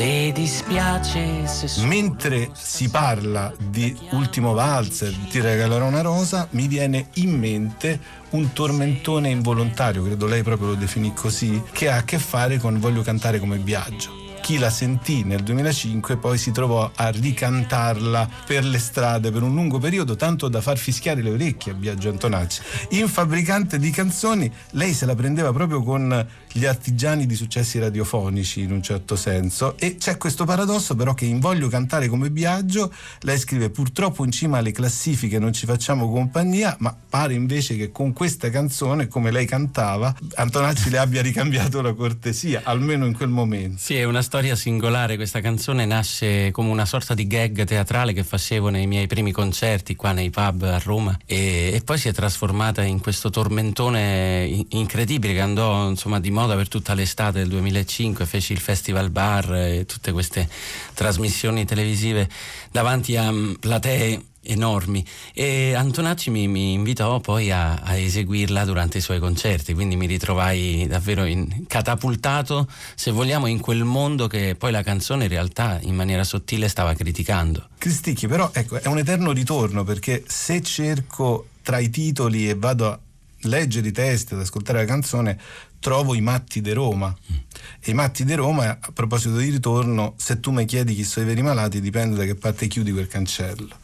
Le 0.00 0.32
dispiace 0.32 1.46
se 1.46 1.84
Mentre 1.84 2.48
si 2.54 2.88
parla 2.88 3.52
di 3.58 3.94
Ultimo 4.12 4.54
Valzer, 4.54 5.12
ti 5.28 5.42
regalerò 5.42 5.86
una 5.86 6.00
rosa, 6.00 6.48
mi 6.52 6.68
viene 6.68 7.08
in 7.16 7.38
mente 7.38 8.00
un 8.30 8.50
tormentone 8.54 9.28
involontario, 9.28 10.02
credo 10.02 10.24
lei 10.24 10.42
proprio 10.42 10.68
lo 10.68 10.74
definì 10.76 11.12
così, 11.12 11.62
che 11.70 11.90
ha 11.90 11.96
a 11.96 12.04
che 12.04 12.18
fare 12.18 12.56
con 12.56 12.80
Voglio 12.80 13.02
cantare 13.02 13.38
come 13.38 13.58
Biagio 13.58 14.19
chi 14.50 14.58
la 14.58 14.68
sentì 14.68 15.22
nel 15.22 15.44
2005 15.44 16.16
poi 16.16 16.36
si 16.36 16.50
trovò 16.50 16.90
a 16.92 17.08
ricantarla 17.10 18.28
per 18.44 18.64
le 18.64 18.80
strade 18.80 19.30
per 19.30 19.44
un 19.44 19.54
lungo 19.54 19.78
periodo, 19.78 20.16
tanto 20.16 20.48
da 20.48 20.60
far 20.60 20.76
fischiare 20.76 21.22
le 21.22 21.30
orecchie 21.30 21.70
a 21.70 21.74
Biagio 21.76 22.10
Antonacci. 22.10 22.60
In 22.90 23.06
fabbricante 23.06 23.78
di 23.78 23.90
canzoni 23.90 24.52
lei 24.70 24.92
se 24.92 25.06
la 25.06 25.14
prendeva 25.14 25.52
proprio 25.52 25.84
con 25.84 26.26
gli 26.52 26.64
artigiani 26.64 27.26
di 27.26 27.36
successi 27.36 27.78
radiofonici 27.78 28.62
in 28.62 28.72
un 28.72 28.82
certo 28.82 29.14
senso 29.14 29.78
e 29.78 29.94
c'è 29.94 30.16
questo 30.16 30.44
paradosso 30.44 30.96
però 30.96 31.14
che 31.14 31.26
in 31.26 31.38
Voglio 31.38 31.68
cantare 31.68 32.08
come 32.08 32.28
Biagio 32.28 32.92
lei 33.20 33.38
scrive 33.38 33.70
purtroppo 33.70 34.24
in 34.24 34.32
cima 34.32 34.58
alle 34.58 34.72
classifiche 34.72 35.38
non 35.38 35.52
ci 35.52 35.64
facciamo 35.64 36.10
compagnia 36.10 36.74
ma 36.80 36.92
pare 37.08 37.34
invece 37.34 37.76
che 37.76 37.92
con 37.92 38.12
questa 38.12 38.50
canzone 38.50 39.06
come 39.06 39.30
lei 39.30 39.46
cantava 39.46 40.12
Antonacci 40.34 40.90
le 40.90 40.98
abbia 40.98 41.22
ricambiato 41.22 41.80
la 41.80 41.92
cortesia 41.92 42.62
almeno 42.64 43.06
in 43.06 43.14
quel 43.14 43.28
momento. 43.28 43.78
Sì, 43.78 43.94
è 43.94 44.02
una 44.02 44.22
storia 44.22 44.39
singolare, 44.54 45.16
questa 45.16 45.40
canzone 45.40 45.84
nasce 45.84 46.50
come 46.50 46.70
una 46.70 46.86
sorta 46.86 47.14
di 47.14 47.26
gag 47.26 47.64
teatrale 47.64 48.12
che 48.12 48.24
facevo 48.24 48.70
nei 48.70 48.86
miei 48.86 49.06
primi 49.06 49.32
concerti 49.32 49.94
qua 49.96 50.12
nei 50.12 50.30
pub 50.30 50.62
a 50.62 50.78
Roma 50.78 51.16
e, 51.26 51.70
e 51.74 51.82
poi 51.84 51.98
si 51.98 52.08
è 52.08 52.12
trasformata 52.12 52.82
in 52.82 53.00
questo 53.00 53.28
tormentone 53.28 54.64
incredibile 54.70 55.34
che 55.34 55.40
andò 55.40 55.88
insomma 55.88 56.18
di 56.18 56.30
moda 56.30 56.56
per 56.56 56.68
tutta 56.68 56.94
l'estate 56.94 57.40
del 57.40 57.48
2005, 57.48 58.24
feci 58.24 58.52
il 58.52 58.60
Festival 58.60 59.10
Bar 59.10 59.54
e 59.54 59.84
tutte 59.86 60.10
queste 60.12 60.48
trasmissioni 60.94 61.66
televisive 61.66 62.28
davanti 62.70 63.16
a 63.16 63.32
platee 63.58 64.29
enormi 64.42 65.04
e 65.34 65.74
Antonacci 65.74 66.30
mi, 66.30 66.48
mi 66.48 66.72
invitò 66.72 67.20
poi 67.20 67.50
a, 67.50 67.74
a, 67.74 67.96
eseguirla 67.96 68.64
durante 68.64 68.98
i 68.98 69.00
suoi 69.00 69.18
concerti 69.18 69.74
quindi 69.74 69.96
mi 69.96 70.06
ritrovai 70.06 70.86
davvero 70.88 71.24
in, 71.24 71.66
catapultato 71.66 72.66
se 72.94 73.10
vogliamo 73.10 73.46
in 73.46 73.60
quel 73.60 73.84
mondo 73.84 74.28
che 74.28 74.54
poi 74.56 74.72
la 74.72 74.82
canzone 74.82 75.24
in 75.24 75.30
realtà 75.30 75.78
in 75.82 75.94
maniera 75.94 76.24
sottile 76.24 76.68
stava 76.68 76.94
criticando 76.94 77.68
Cristicchi 77.76 78.26
però 78.26 78.50
ecco 78.52 78.80
è 78.80 78.86
un 78.86 78.98
eterno 78.98 79.32
ritorno 79.32 79.84
perché 79.84 80.24
se 80.26 80.62
cerco 80.62 81.48
tra 81.62 81.78
i 81.78 81.90
titoli 81.90 82.48
e 82.48 82.54
vado 82.54 82.86
a 82.86 82.98
leggere 83.42 83.88
i 83.88 83.92
testi 83.92 84.34
ad 84.34 84.40
ascoltare 84.40 84.80
la 84.80 84.84
canzone 84.86 85.38
trovo 85.78 86.14
i 86.14 86.20
matti 86.20 86.60
di 86.60 86.72
Roma. 86.72 87.08
Mm. 87.08 87.36
E 87.80 87.90
i 87.90 87.94
matti 87.94 88.24
di 88.24 88.34
Roma, 88.34 88.78
a 88.78 88.92
proposito 88.92 89.36
di 89.36 89.48
ritorno, 89.48 90.14
se 90.18 90.38
tu 90.38 90.50
mi 90.50 90.66
chiedi 90.66 90.94
chi 90.94 91.04
sono 91.04 91.24
i 91.24 91.28
veri 91.28 91.42
malati, 91.42 91.80
dipende 91.80 92.16
da 92.16 92.24
che 92.24 92.34
parte 92.34 92.66
chiudi 92.66 92.92
quel 92.92 93.08
cancello 93.08 93.74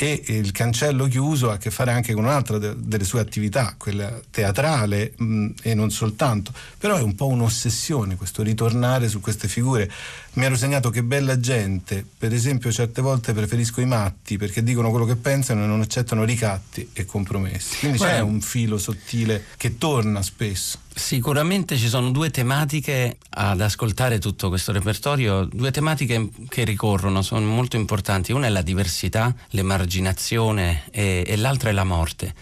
e 0.00 0.24
il 0.28 0.50
cancello 0.52 1.06
chiuso 1.08 1.50
ha 1.50 1.54
a 1.54 1.58
che 1.58 1.70
fare 1.70 1.92
anche 1.92 2.14
con 2.14 2.24
un'altra 2.24 2.56
de- 2.56 2.74
delle 2.78 3.04
sue 3.04 3.20
attività, 3.20 3.74
quella 3.76 4.18
teatrale 4.30 5.12
mh, 5.14 5.48
e 5.62 5.74
non 5.74 5.90
soltanto, 5.90 6.52
però 6.78 6.96
è 6.96 7.02
un 7.02 7.14
po' 7.14 7.26
un'ossessione 7.26 8.16
questo 8.16 8.42
ritornare 8.42 9.08
su 9.08 9.20
queste 9.20 9.46
figure. 9.46 9.90
Mi 10.32 10.44
ero 10.44 10.56
segnato 10.56 10.90
che 10.90 11.02
bella 11.02 11.40
gente, 11.40 12.06
per 12.16 12.32
esempio 12.32 12.70
certe 12.70 13.02
volte 13.02 13.32
preferisco 13.32 13.80
i 13.80 13.86
matti 13.86 14.38
perché 14.38 14.62
dicono 14.62 14.90
quello 14.90 15.04
che 15.04 15.16
pensano 15.16 15.64
e 15.64 15.66
non 15.66 15.80
accettano 15.80 16.22
ricatti 16.22 16.88
e 16.92 17.04
compromessi. 17.04 17.78
Quindi 17.80 17.98
Beh, 17.98 18.04
c'è 18.04 18.20
un 18.20 18.40
filo 18.40 18.78
sottile 18.78 19.46
che 19.56 19.76
torna 19.76 20.22
spesso. 20.22 20.78
Sicuramente 20.94 21.76
ci 21.76 21.88
sono 21.88 22.12
due 22.12 22.30
tematiche 22.30 23.16
ad 23.30 23.60
ascoltare 23.60 24.20
tutto 24.20 24.48
questo 24.48 24.70
repertorio, 24.70 25.46
due 25.46 25.72
tematiche 25.72 26.28
che 26.48 26.62
ricorrono, 26.62 27.22
sono 27.22 27.46
molto 27.46 27.74
importanti. 27.76 28.30
Una 28.30 28.46
è 28.46 28.50
la 28.50 28.62
diversità, 28.62 29.34
l'emarginazione 29.50 30.84
e, 30.92 31.24
e 31.26 31.36
l'altra 31.36 31.70
è 31.70 31.72
la 31.72 31.84
morte. 31.84 32.34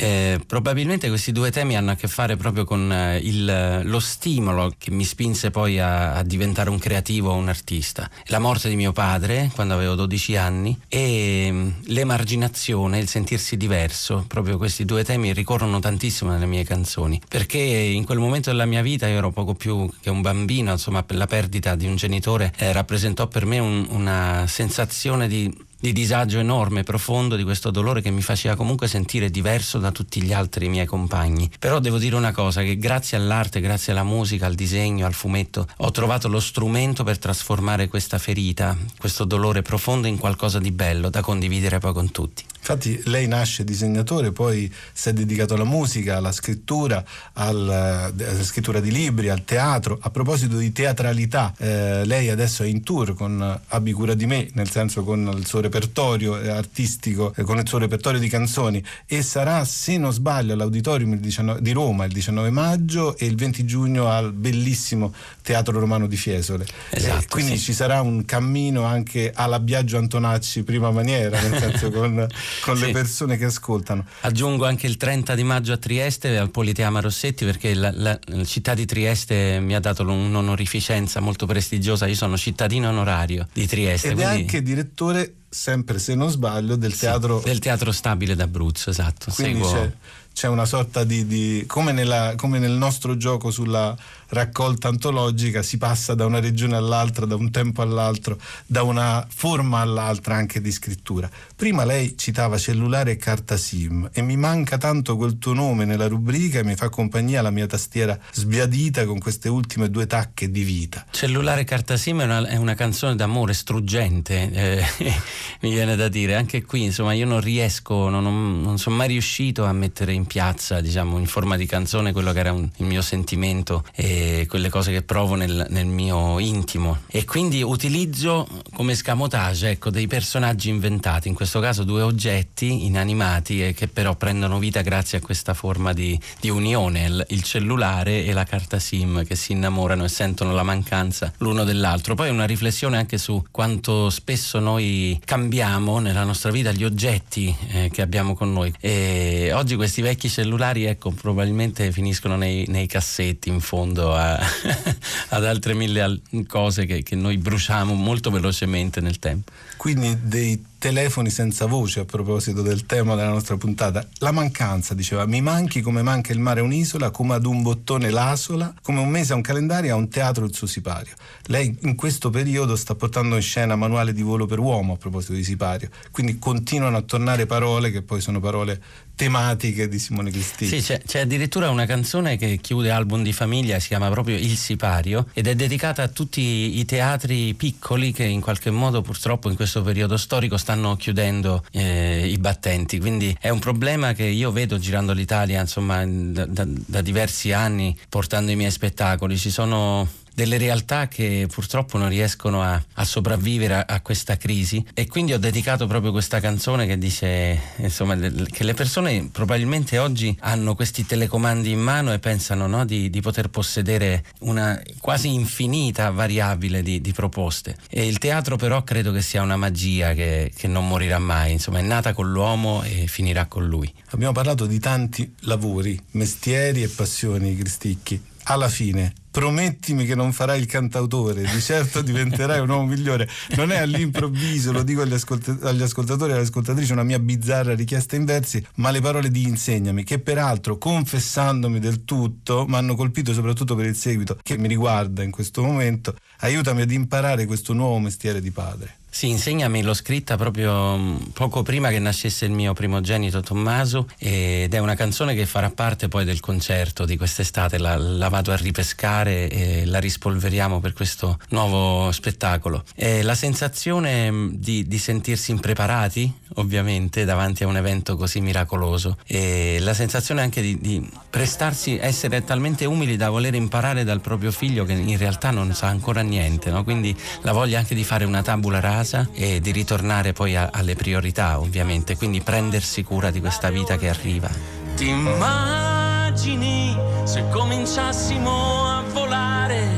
Eh, 0.00 0.38
probabilmente 0.46 1.08
questi 1.08 1.32
due 1.32 1.50
temi 1.50 1.76
hanno 1.76 1.90
a 1.90 1.94
che 1.96 2.06
fare 2.06 2.36
proprio 2.36 2.64
con 2.64 2.92
eh, 2.92 3.18
il, 3.18 3.80
lo 3.82 3.98
stimolo 3.98 4.72
che 4.78 4.92
mi 4.92 5.02
spinse 5.02 5.50
poi 5.50 5.80
a, 5.80 6.14
a, 6.14 6.22
diventare 6.22 6.70
un 6.70 6.78
creativo, 6.78 7.32
un 7.32 7.48
artista. 7.48 8.08
La 8.26 8.38
morte 8.38 8.68
di 8.68 8.76
mio 8.76 8.92
padre 8.92 9.50
quando 9.52 9.74
avevo 9.74 9.96
12 9.96 10.36
anni 10.36 10.78
e 10.86 11.48
mm, 11.50 11.68
l'emarginazione, 11.86 13.00
il 13.00 13.08
sentirsi 13.08 13.56
diverso, 13.56 14.24
proprio 14.28 14.56
questi 14.56 14.84
due 14.84 15.02
temi 15.02 15.32
ricorrono 15.32 15.80
tantissimo 15.80 16.30
nelle 16.30 16.46
mie 16.46 16.62
canzoni, 16.62 17.20
perché 17.26 17.58
in 17.58 18.04
quel 18.04 18.18
momento 18.18 18.50
della 18.50 18.66
mia 18.66 18.82
vita 18.82 19.08
io 19.08 19.16
ero 19.16 19.32
poco 19.32 19.54
più 19.54 19.90
che 20.00 20.10
un 20.10 20.20
bambino, 20.20 20.70
insomma 20.70 21.04
la 21.08 21.26
perdita 21.26 21.74
di 21.74 21.86
un 21.86 21.96
genitore 21.96 22.52
eh, 22.56 22.72
rappresentò 22.72 23.26
per 23.26 23.46
me 23.46 23.58
un, 23.58 23.84
una 23.90 24.44
sensazione 24.46 25.26
di 25.26 25.66
di 25.80 25.92
disagio 25.92 26.38
enorme, 26.38 26.82
profondo, 26.82 27.36
di 27.36 27.44
questo 27.44 27.70
dolore 27.70 28.02
che 28.02 28.10
mi 28.10 28.22
faceva 28.22 28.56
comunque 28.56 28.88
sentire 28.88 29.30
diverso 29.30 29.78
da 29.78 29.92
tutti 29.92 30.22
gli 30.22 30.32
altri 30.32 30.68
miei 30.68 30.86
compagni. 30.86 31.50
Però 31.58 31.78
devo 31.78 31.98
dire 31.98 32.16
una 32.16 32.32
cosa, 32.32 32.62
che 32.62 32.76
grazie 32.78 33.16
all'arte, 33.16 33.60
grazie 33.60 33.92
alla 33.92 34.04
musica, 34.04 34.46
al 34.46 34.54
disegno, 34.54 35.06
al 35.06 35.14
fumetto, 35.14 35.66
ho 35.76 35.90
trovato 35.90 36.28
lo 36.28 36.40
strumento 36.40 37.04
per 37.04 37.18
trasformare 37.18 37.88
questa 37.88 38.18
ferita, 38.18 38.76
questo 38.98 39.24
dolore 39.24 39.62
profondo 39.62 40.06
in 40.06 40.18
qualcosa 40.18 40.58
di 40.58 40.72
bello 40.72 41.10
da 41.10 41.20
condividere 41.20 41.78
poi 41.78 41.92
con 41.92 42.10
tutti. 42.10 42.44
Infatti 42.58 43.00
lei 43.04 43.26
nasce 43.26 43.64
disegnatore, 43.64 44.32
poi 44.32 44.70
si 44.92 45.08
è 45.08 45.12
dedicato 45.14 45.54
alla 45.54 45.64
musica, 45.64 46.16
alla 46.16 46.32
scrittura, 46.32 47.02
alla, 47.34 48.04
alla 48.06 48.42
scrittura 48.42 48.80
di 48.80 48.90
libri, 48.90 49.30
al 49.30 49.44
teatro. 49.44 49.96
A 49.98 50.10
proposito 50.10 50.58
di 50.58 50.70
teatralità, 50.70 51.54
eh, 51.56 52.04
lei 52.04 52.28
adesso 52.28 52.64
è 52.64 52.66
in 52.66 52.82
tour 52.82 53.14
con 53.14 53.60
Abbi 53.68 53.92
cura 53.92 54.12
di 54.12 54.26
me, 54.26 54.50
nel 54.52 54.68
senso 54.68 55.02
con 55.02 55.32
il 55.34 55.46
suo 55.46 55.60
repertorio 55.68 56.34
artistico, 56.34 57.32
eh, 57.36 57.42
con 57.42 57.58
il 57.58 57.66
suo 57.66 57.78
repertorio 57.78 58.20
di 58.20 58.28
canzoni 58.28 58.82
e 59.06 59.22
sarà, 59.22 59.64
se 59.64 59.96
non 59.96 60.12
sbaglio, 60.12 60.54
all'Auditorium 60.54 61.16
19, 61.16 61.62
di 61.62 61.72
Roma 61.72 62.04
il 62.04 62.12
19 62.12 62.50
maggio 62.50 63.16
e 63.16 63.26
il 63.26 63.36
20 63.36 63.64
giugno 63.64 64.08
al 64.08 64.32
bellissimo 64.32 65.12
Teatro 65.42 65.78
Romano 65.78 66.06
di 66.06 66.16
Fiesole. 66.16 66.66
Esatto, 66.90 67.22
eh, 67.22 67.26
quindi 67.28 67.56
sì. 67.56 67.64
ci 67.64 67.72
sarà 67.72 68.00
un 68.00 68.24
cammino 68.24 68.84
anche 68.84 69.32
alla 69.34 69.60
Biagio 69.60 69.98
Antonacci 69.98 70.62
prima 70.62 70.90
maniera, 70.90 71.40
nel 71.40 71.58
senso 71.58 71.90
con 71.92 72.26
con 72.60 72.76
sì. 72.76 72.86
le 72.86 72.92
persone 72.92 73.36
che 73.36 73.46
ascoltano. 73.46 74.04
Aggiungo 74.20 74.66
anche 74.66 74.86
il 74.86 74.96
30 74.96 75.34
di 75.34 75.42
maggio 75.42 75.72
a 75.72 75.76
Trieste 75.76 76.36
al 76.36 76.50
Politeama 76.50 77.00
Rossetti 77.00 77.44
perché 77.44 77.74
la, 77.74 77.90
la, 77.92 78.18
la 78.24 78.44
città 78.44 78.74
di 78.74 78.84
Trieste 78.86 79.60
mi 79.60 79.74
ha 79.74 79.80
dato 79.80 80.02
un'onorificenza 80.02 81.20
molto 81.20 81.46
prestigiosa, 81.46 82.06
io 82.06 82.14
sono 82.14 82.36
cittadino 82.36 82.88
onorario 82.88 83.46
di 83.52 83.66
Trieste. 83.66 84.08
Ed 84.08 84.14
quindi... 84.14 84.32
è 84.32 84.38
anche 84.40 84.62
direttore, 84.62 85.34
sempre 85.48 85.98
se 85.98 86.14
non 86.14 86.30
sbaglio, 86.30 86.76
del 86.76 86.96
teatro... 86.96 87.38
Sì, 87.40 87.46
del 87.46 87.58
teatro 87.58 87.92
stabile 87.92 88.34
d'Abruzzo, 88.34 88.90
esatto. 88.90 89.30
Quindi 89.32 89.62
Seguo... 89.64 89.72
c'è, 89.72 89.92
c'è, 90.32 90.48
una 90.48 90.64
sorta 90.64 91.04
di... 91.04 91.26
di 91.26 91.64
come, 91.66 91.92
nella, 91.92 92.34
come 92.36 92.58
nel 92.58 92.72
nostro 92.72 93.16
gioco 93.16 93.50
sulla 93.50 93.96
raccolta 94.28 94.88
antologica 94.88 95.62
si 95.62 95.78
passa 95.78 96.14
da 96.14 96.26
una 96.26 96.40
regione 96.40 96.76
all'altra, 96.76 97.26
da 97.26 97.34
un 97.34 97.50
tempo 97.50 97.82
all'altro, 97.82 98.38
da 98.66 98.82
una 98.82 99.26
forma 99.28 99.80
all'altra 99.80 100.34
anche 100.34 100.60
di 100.60 100.72
scrittura. 100.72 101.30
Prima 101.54 101.84
lei 101.84 102.16
citava 102.16 102.58
cellulare 102.58 103.12
e 103.12 103.16
carta 103.16 103.56
SIM 103.56 104.08
e 104.12 104.22
mi 104.22 104.36
manca 104.36 104.78
tanto 104.78 105.16
quel 105.16 105.38
tuo 105.38 105.54
nome 105.54 105.84
nella 105.84 106.08
rubrica 106.08 106.58
e 106.58 106.64
mi 106.64 106.74
fa 106.74 106.88
compagnia 106.88 107.42
la 107.42 107.50
mia 107.50 107.66
tastiera 107.66 108.18
sbiadita 108.32 109.04
con 109.06 109.18
queste 109.18 109.48
ultime 109.48 109.90
due 109.90 110.06
tacche 110.06 110.50
di 110.50 110.62
vita. 110.62 111.06
Cellulare 111.10 111.62
e 111.62 111.64
carta 111.64 111.96
SIM 111.96 112.20
è 112.20 112.24
una, 112.24 112.46
è 112.46 112.56
una 112.56 112.74
canzone 112.74 113.16
d'amore 113.16 113.54
struggente, 113.54 114.50
eh, 114.52 114.84
mi 115.60 115.70
viene 115.70 115.96
da 115.96 116.08
dire. 116.08 116.34
Anche 116.34 116.64
qui, 116.64 116.84
insomma, 116.84 117.12
io 117.12 117.26
non 117.26 117.40
riesco, 117.40 118.08
non, 118.08 118.22
non, 118.22 118.60
non 118.60 118.78
sono 118.78 118.96
mai 118.96 119.08
riuscito 119.08 119.64
a 119.64 119.72
mettere 119.72 120.12
in 120.12 120.26
piazza, 120.26 120.80
diciamo, 120.80 121.18
in 121.18 121.26
forma 121.26 121.56
di 121.56 121.66
canzone 121.66 122.12
quello 122.12 122.32
che 122.32 122.38
era 122.38 122.52
un, 122.52 122.68
il 122.76 122.86
mio 122.86 123.02
sentimento. 123.02 123.84
E 123.94 124.17
quelle 124.48 124.68
cose 124.68 124.92
che 124.92 125.02
provo 125.02 125.34
nel, 125.34 125.66
nel 125.70 125.86
mio 125.86 126.38
intimo. 126.38 126.98
E 127.06 127.24
quindi 127.24 127.62
utilizzo 127.62 128.46
come 128.74 128.94
scamotage 128.94 129.70
ecco, 129.70 129.90
dei 129.90 130.06
personaggi 130.06 130.68
inventati, 130.68 131.28
in 131.28 131.34
questo 131.34 131.60
caso 131.60 131.84
due 131.84 132.02
oggetti 132.02 132.86
inanimati 132.86 133.64
e 133.64 133.74
che 133.74 133.88
però 133.88 134.14
prendono 134.14 134.58
vita 134.58 134.82
grazie 134.82 135.18
a 135.18 135.20
questa 135.20 135.54
forma 135.54 135.92
di, 135.92 136.18
di 136.40 136.48
unione, 136.48 137.04
il, 137.04 137.26
il 137.30 137.42
cellulare 137.42 138.24
e 138.24 138.32
la 138.32 138.44
carta 138.44 138.78
SIM 138.78 139.24
che 139.24 139.36
si 139.36 139.52
innamorano 139.52 140.04
e 140.04 140.08
sentono 140.08 140.52
la 140.52 140.62
mancanza 140.62 141.32
l'uno 141.38 141.64
dell'altro. 141.64 142.14
Poi 142.14 142.30
una 142.30 142.44
riflessione 142.44 142.96
anche 142.96 143.18
su 143.18 143.44
quanto 143.50 144.10
spesso 144.10 144.58
noi 144.58 145.20
cambiamo 145.24 145.98
nella 145.98 146.24
nostra 146.24 146.50
vita 146.50 146.72
gli 146.72 146.84
oggetti 146.84 147.54
eh, 147.70 147.90
che 147.92 148.02
abbiamo 148.02 148.34
con 148.34 148.52
noi. 148.52 148.72
E 148.80 149.50
oggi 149.52 149.76
questi 149.76 150.02
vecchi 150.02 150.28
cellulari, 150.28 150.84
ecco, 150.84 151.10
probabilmente 151.10 151.90
finiscono 151.92 152.36
nei, 152.36 152.64
nei 152.68 152.86
cassetti 152.86 153.48
in 153.48 153.60
fondo 153.60 154.07
a, 154.14 154.38
ad 155.30 155.44
altre 155.44 155.74
mille 155.74 156.20
cose 156.46 156.86
che, 156.86 157.02
che 157.02 157.16
noi 157.16 157.38
bruciamo 157.38 157.94
molto 157.94 158.30
velocemente 158.30 159.00
nel 159.00 159.18
tempo. 159.18 159.52
Quindi 159.76 160.18
dei 160.22 160.64
telefoni 160.78 161.28
senza 161.28 161.66
voce 161.66 162.00
a 162.00 162.04
proposito 162.04 162.62
del 162.62 162.86
tema 162.86 163.16
della 163.16 163.30
nostra 163.30 163.56
puntata. 163.56 164.06
La 164.18 164.30
mancanza, 164.30 164.94
diceva, 164.94 165.26
mi 165.26 165.40
manchi 165.40 165.80
come 165.80 166.02
manca 166.02 166.32
il 166.32 166.38
mare 166.38 166.60
un'isola, 166.60 167.10
come 167.10 167.34
ad 167.34 167.44
un 167.44 167.62
bottone 167.62 168.10
l'asola, 168.10 168.72
come 168.82 169.00
un 169.00 169.08
mese 169.08 169.32
a 169.32 169.36
un 169.36 169.42
calendario, 169.42 169.92
a 169.92 169.96
un 169.96 170.08
teatro 170.08 170.44
il 170.44 170.54
suo 170.54 170.66
sipario. 170.66 171.14
Lei 171.46 171.76
in 171.82 171.96
questo 171.96 172.30
periodo 172.30 172.76
sta 172.76 172.94
portando 172.94 173.34
in 173.34 173.42
scena 173.42 173.74
manuale 173.74 174.12
di 174.12 174.22
volo 174.22 174.46
per 174.46 174.60
uomo 174.60 174.94
a 174.94 174.96
proposito 174.96 175.32
di 175.32 175.42
sipario, 175.42 175.90
quindi 176.10 176.38
continuano 176.38 176.96
a 176.96 177.02
tornare 177.02 177.46
parole 177.46 177.90
che 177.90 178.02
poi 178.02 178.20
sono 178.20 178.38
parole 178.38 178.80
tematiche 179.18 179.88
di 179.88 179.98
Simone 179.98 180.30
Cristini. 180.30 180.70
Sì, 180.70 180.80
c'è, 180.80 181.02
c'è, 181.04 181.18
addirittura 181.18 181.70
una 181.70 181.86
canzone 181.86 182.36
che 182.36 182.58
chiude 182.62 182.92
album 182.92 183.24
di 183.24 183.32
famiglia, 183.32 183.80
si 183.80 183.88
chiama 183.88 184.08
proprio 184.10 184.36
Il 184.36 184.56
Sipario 184.56 185.26
ed 185.32 185.48
è 185.48 185.56
dedicata 185.56 186.04
a 186.04 186.08
tutti 186.08 186.78
i 186.78 186.84
teatri 186.84 187.52
piccoli 187.54 188.12
che 188.12 188.22
in 188.22 188.40
qualche 188.40 188.70
modo 188.70 189.02
purtroppo 189.02 189.50
in 189.50 189.56
questo 189.56 189.82
periodo 189.82 190.16
storico 190.16 190.56
stanno 190.56 190.94
chiudendo 190.94 191.64
eh, 191.72 192.28
i 192.28 192.38
battenti, 192.38 193.00
quindi 193.00 193.36
è 193.40 193.48
un 193.48 193.58
problema 193.58 194.12
che 194.12 194.22
io 194.22 194.52
vedo 194.52 194.78
girando 194.78 195.12
l'Italia 195.12 195.60
insomma 195.60 196.06
da, 196.06 196.46
da, 196.46 196.64
da 196.64 197.00
diversi 197.00 197.50
anni 197.50 197.98
portando 198.08 198.52
i 198.52 198.56
miei 198.56 198.70
spettacoli, 198.70 199.36
ci 199.36 199.50
sono 199.50 200.08
delle 200.38 200.56
realtà 200.56 201.08
che 201.08 201.48
purtroppo 201.52 201.98
non 201.98 202.08
riescono 202.08 202.62
a, 202.62 202.80
a 202.94 203.04
sopravvivere 203.04 203.74
a, 203.74 203.84
a, 203.88 204.00
questa 204.02 204.36
crisi 204.36 204.86
e 204.94 205.08
quindi 205.08 205.32
ho 205.32 205.38
dedicato 205.38 205.88
proprio 205.88 206.12
questa 206.12 206.38
canzone 206.38 206.86
che 206.86 206.96
dice 206.96 207.60
insomma, 207.78 208.14
che 208.16 208.62
le 208.62 208.74
persone 208.74 209.30
probabilmente 209.32 209.98
oggi 209.98 210.36
hanno 210.42 210.76
questi 210.76 211.04
telecomandi 211.04 211.72
in 211.72 211.80
mano 211.80 212.12
e 212.12 212.20
pensano 212.20 212.68
no, 212.68 212.84
di, 212.84 213.10
di, 213.10 213.20
poter 213.20 213.48
possedere 213.48 214.22
una 214.42 214.80
quasi 215.00 215.34
infinita 215.34 216.10
variabile 216.10 216.84
di, 216.84 217.00
di, 217.00 217.12
proposte 217.12 217.76
e 217.90 218.06
il 218.06 218.18
teatro 218.18 218.54
però 218.54 218.84
credo 218.84 219.10
che 219.10 219.22
sia 219.22 219.42
una 219.42 219.56
magia 219.56 220.12
che, 220.12 220.52
che 220.54 220.68
non 220.68 220.86
morirà 220.86 221.18
mai, 221.18 221.50
insomma 221.50 221.80
è 221.80 221.82
nata 221.82 222.12
con 222.12 222.30
l'uomo 222.30 222.84
e 222.84 223.08
finirà 223.08 223.46
con 223.46 223.66
lui. 223.66 223.92
Abbiamo 224.10 224.32
parlato 224.32 224.66
di 224.66 224.78
tanti 224.78 225.34
lavori, 225.40 226.00
mestieri 226.12 226.84
e 226.84 226.88
passioni, 226.88 227.56
Cristicchi. 227.56 228.36
Alla 228.50 228.68
fine 228.68 229.12
promettimi 229.30 230.04
che 230.04 230.16
non 230.16 230.32
farai 230.32 230.58
il 230.58 230.66
cantautore, 230.66 231.42
di 231.42 231.60
certo 231.60 232.00
diventerai 232.02 232.58
un 232.58 232.70
uomo 232.70 232.86
migliore. 232.86 233.28
Non 233.56 233.70
è 233.70 233.76
all'improvviso, 233.76 234.72
lo 234.72 234.82
dico 234.82 235.02
agli, 235.02 235.12
ascolt- 235.12 235.62
agli 235.62 235.82
ascoltatori 235.82 236.32
e 236.32 236.34
alle 236.34 236.42
ascoltatrici, 236.42 236.90
una 236.90 237.04
mia 237.04 237.20
bizzarra 237.20 237.74
richiesta 237.76 238.16
in 238.16 238.24
versi, 238.24 238.64
ma 238.76 238.90
le 238.90 239.00
parole 239.00 239.30
di 239.30 239.44
Insegnami, 239.44 240.02
che 240.02 240.18
peraltro, 240.18 240.76
confessandomi 240.76 241.78
del 241.78 242.04
tutto, 242.04 242.64
mi 242.66 242.74
hanno 242.74 242.96
colpito 242.96 243.32
soprattutto 243.32 243.76
per 243.76 243.86
il 243.86 243.94
seguito 243.94 244.38
che 244.42 244.58
mi 244.58 244.66
riguarda 244.66 245.22
in 245.22 245.30
questo 245.30 245.62
momento, 245.62 246.16
aiutami 246.38 246.80
ad 246.80 246.90
imparare 246.90 247.46
questo 247.46 247.74
nuovo 247.74 248.00
mestiere 248.00 248.40
di 248.40 248.50
padre. 248.50 248.96
Sì, 249.18 249.30
insegnami, 249.30 249.82
l'ho 249.82 249.94
scritta 249.94 250.36
proprio 250.36 250.96
mm, 250.96 251.16
poco 251.32 251.64
prima 251.64 251.88
che 251.88 251.98
nascesse 251.98 252.44
il 252.44 252.52
mio 252.52 252.72
primogenito 252.72 253.40
Tommaso 253.40 254.06
ed 254.16 254.72
è 254.72 254.78
una 254.78 254.94
canzone 254.94 255.34
che 255.34 255.44
farà 255.44 255.70
parte 255.70 256.06
poi 256.06 256.24
del 256.24 256.38
concerto 256.38 257.04
di 257.04 257.16
quest'estate, 257.16 257.78
la, 257.78 257.96
la 257.96 258.28
vado 258.28 258.52
a 258.52 258.54
ripescare 258.54 259.48
e 259.48 259.86
la 259.86 259.98
rispolveriamo 259.98 260.78
per 260.78 260.92
questo 260.92 261.36
nuovo 261.48 262.12
spettacolo. 262.12 262.84
E 262.94 263.22
la 263.24 263.34
sensazione 263.34 264.30
mm, 264.30 264.50
di, 264.52 264.86
di, 264.86 264.98
sentirsi 264.98 265.50
impreparati, 265.50 266.32
ovviamente, 266.54 267.24
davanti 267.24 267.64
a 267.64 267.66
un 267.66 267.76
evento 267.76 268.16
così 268.16 268.40
miracoloso 268.40 269.18
e 269.26 269.78
la 269.80 269.94
sensazione 269.94 270.42
anche 270.42 270.62
di, 270.62 270.78
di 270.78 271.10
prestarsi, 271.28 271.98
essere 272.00 272.44
talmente 272.44 272.84
umili 272.84 273.16
da 273.16 273.30
voler 273.30 273.56
imparare 273.56 274.04
dal 274.04 274.20
proprio 274.20 274.52
figlio 274.52 274.84
che 274.84 274.92
in 274.92 275.18
realtà 275.18 275.50
non 275.50 275.74
sa 275.74 275.88
ancora 275.88 276.20
niente, 276.20 276.70
no? 276.70 276.84
quindi 276.84 277.16
la 277.42 277.50
voglia 277.50 277.80
anche 277.80 277.96
di 277.96 278.04
fare 278.04 278.24
una 278.24 278.42
tabula 278.42 278.78
rasa 278.78 279.06
casa 279.08 279.28
e 279.32 279.60
di 279.60 279.72
ritornare 279.72 280.34
poi 280.34 280.54
a, 280.54 280.68
alle 280.70 280.94
priorità 280.94 281.58
ovviamente, 281.58 282.16
quindi 282.16 282.42
prendersi 282.42 283.02
cura 283.02 283.30
di 283.30 283.40
questa 283.40 283.70
vita 283.70 283.96
che 283.96 284.10
arriva. 284.10 284.50
Ti 284.96 285.08
immagini 285.08 286.94
se 287.24 287.48
cominciassimo 287.48 288.86
a 288.86 289.02
volare 289.10 289.88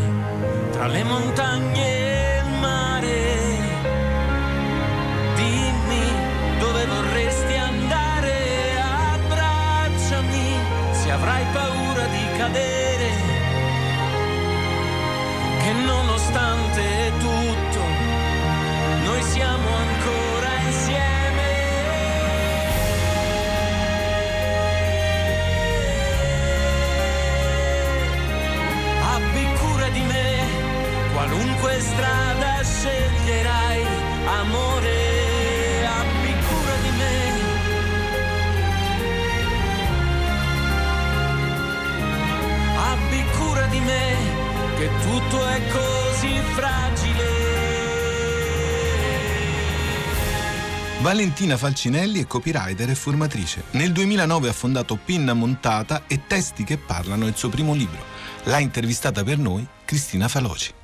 tra 0.71 0.87
le 0.87 1.03
montagne 1.03 1.90
qualunque 31.21 31.79
strada 31.81 32.63
sceglierai, 32.63 33.85
amore, 34.25 35.87
abbi 35.87 36.35
cura 36.49 36.77
di 36.81 36.91
me. 36.97 37.19
Abbi 42.75 43.25
cura 43.37 43.67
di 43.67 43.81
me, 43.81 44.15
che 44.79 44.89
tutto 45.03 45.47
è 45.47 45.61
così 45.69 46.41
fragile. 46.55 47.29
Valentina 51.01 51.59
Falcinelli 51.59 52.23
è 52.23 52.27
copywriter 52.27 52.89
e 52.89 52.95
formatrice. 52.95 53.65
Nel 53.73 53.93
2009 53.93 54.49
ha 54.49 54.53
fondato 54.55 54.97
Pinna 54.97 55.35
Montata 55.35 56.05
e 56.07 56.23
Testi 56.27 56.65
che 56.65 56.79
parlano 56.79 57.27
il 57.27 57.37
suo 57.37 57.51
primo 57.51 57.75
libro. 57.75 58.03
L'ha 58.45 58.59
intervistata 58.59 59.23
per 59.23 59.37
noi 59.37 59.67
Cristina 59.85 60.27
Faloci. 60.27 60.79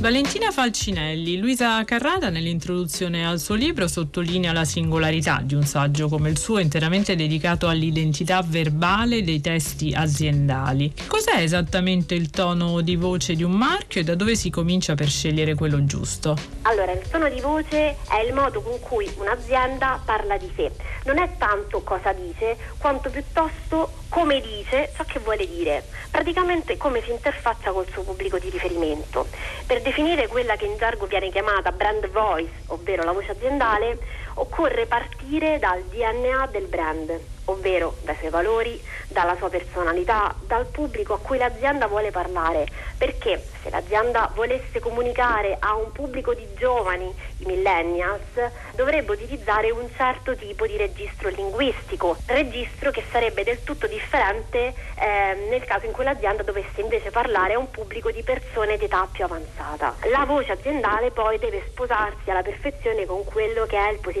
Valentina 0.00 0.50
Falcinelli, 0.50 1.36
Luisa 1.36 1.84
Carrata 1.84 2.30
nell'introduzione 2.30 3.26
al 3.26 3.38
suo 3.38 3.54
libro 3.54 3.86
sottolinea 3.86 4.50
la 4.50 4.64
singolarità 4.64 5.42
di 5.44 5.54
un 5.54 5.64
saggio 5.64 6.08
come 6.08 6.30
il 6.30 6.38
suo 6.38 6.58
interamente 6.58 7.14
dedicato 7.14 7.68
all'identità 7.68 8.42
verbale 8.42 9.22
dei 9.22 9.42
testi 9.42 9.92
aziendali. 9.92 10.90
Cos'è 11.06 11.42
esattamente 11.42 12.14
il 12.14 12.30
tono 12.30 12.80
di 12.80 12.96
voce 12.96 13.34
di 13.34 13.42
un 13.42 13.52
marchio 13.52 14.00
e 14.00 14.04
da 14.04 14.14
dove 14.14 14.36
si 14.36 14.48
comincia 14.48 14.94
per 14.94 15.10
scegliere 15.10 15.54
quello 15.54 15.84
giusto? 15.84 16.34
Allora, 16.62 16.92
il 16.92 17.06
tono 17.10 17.28
di 17.28 17.40
voce 17.42 17.96
è 18.08 18.24
il 18.26 18.32
modo 18.32 18.62
con 18.62 18.80
cui 18.80 19.06
un'azienda 19.18 20.00
parla 20.02 20.38
di 20.38 20.50
sé. 20.56 20.70
Non 21.04 21.18
è 21.18 21.36
tanto 21.36 21.82
cosa 21.82 22.14
dice, 22.14 22.56
quanto 22.78 23.10
piuttosto 23.10 23.99
come 24.10 24.40
dice 24.40 24.90
ciò 24.94 25.04
che 25.04 25.20
vuole 25.20 25.46
dire. 25.46 25.84
Praticamente 26.10 26.76
come 26.76 27.00
si 27.02 27.10
interfaccia 27.10 27.70
col 27.70 27.88
suo 27.90 28.02
pubblico 28.02 28.38
di 28.38 28.50
riferimento. 28.50 29.28
Per 29.64 29.80
definire 29.80 30.26
quella 30.26 30.56
che 30.56 30.66
in 30.66 30.76
gergo 30.76 31.06
viene 31.06 31.30
chiamata 31.30 31.72
brand 31.72 32.10
voice, 32.10 32.50
ovvero 32.66 33.04
la 33.04 33.12
voce 33.12 33.30
aziendale, 33.30 33.98
occorre 34.34 34.86
partire 34.86 35.58
dal 35.58 35.82
DNA 35.84 36.48
del 36.50 36.66
brand, 36.66 37.18
ovvero 37.46 37.96
dai 38.02 38.16
suoi 38.16 38.30
valori, 38.30 38.80
dalla 39.08 39.36
sua 39.36 39.48
personalità, 39.48 40.34
dal 40.46 40.66
pubblico 40.66 41.14
a 41.14 41.18
cui 41.18 41.38
l'azienda 41.38 41.86
vuole 41.86 42.10
parlare, 42.10 42.66
perché 42.96 43.44
se 43.62 43.70
l'azienda 43.70 44.30
volesse 44.34 44.78
comunicare 44.78 45.56
a 45.58 45.74
un 45.74 45.92
pubblico 45.92 46.32
di 46.32 46.46
giovani, 46.56 47.12
i 47.38 47.44
millennials, 47.44 48.22
dovrebbe 48.74 49.12
utilizzare 49.12 49.70
un 49.70 49.86
certo 49.96 50.36
tipo 50.36 50.66
di 50.66 50.76
registro 50.76 51.28
linguistico, 51.28 52.16
registro 52.26 52.90
che 52.90 53.02
sarebbe 53.10 53.42
del 53.42 53.62
tutto 53.62 53.86
differente 53.86 54.74
eh, 54.94 55.48
nel 55.48 55.64
caso 55.64 55.86
in 55.86 55.92
cui 55.92 56.04
l'azienda 56.04 56.42
dovesse 56.42 56.80
invece 56.80 57.10
parlare 57.10 57.54
a 57.54 57.58
un 57.58 57.70
pubblico 57.70 58.10
di 58.10 58.22
persone 58.22 58.76
di 58.78 58.84
età 58.84 59.08
più 59.10 59.24
avanzata. 59.24 59.96
La 60.10 60.24
voce 60.24 60.52
aziendale 60.52 61.10
poi 61.10 61.38
deve 61.38 61.64
sposarsi 61.68 62.30
alla 62.30 62.42
perfezione 62.42 63.04
con 63.06 63.24
quello 63.24 63.66
che 63.66 63.76
è 63.76 63.90
il 63.90 63.98
posizionamento 63.98 64.19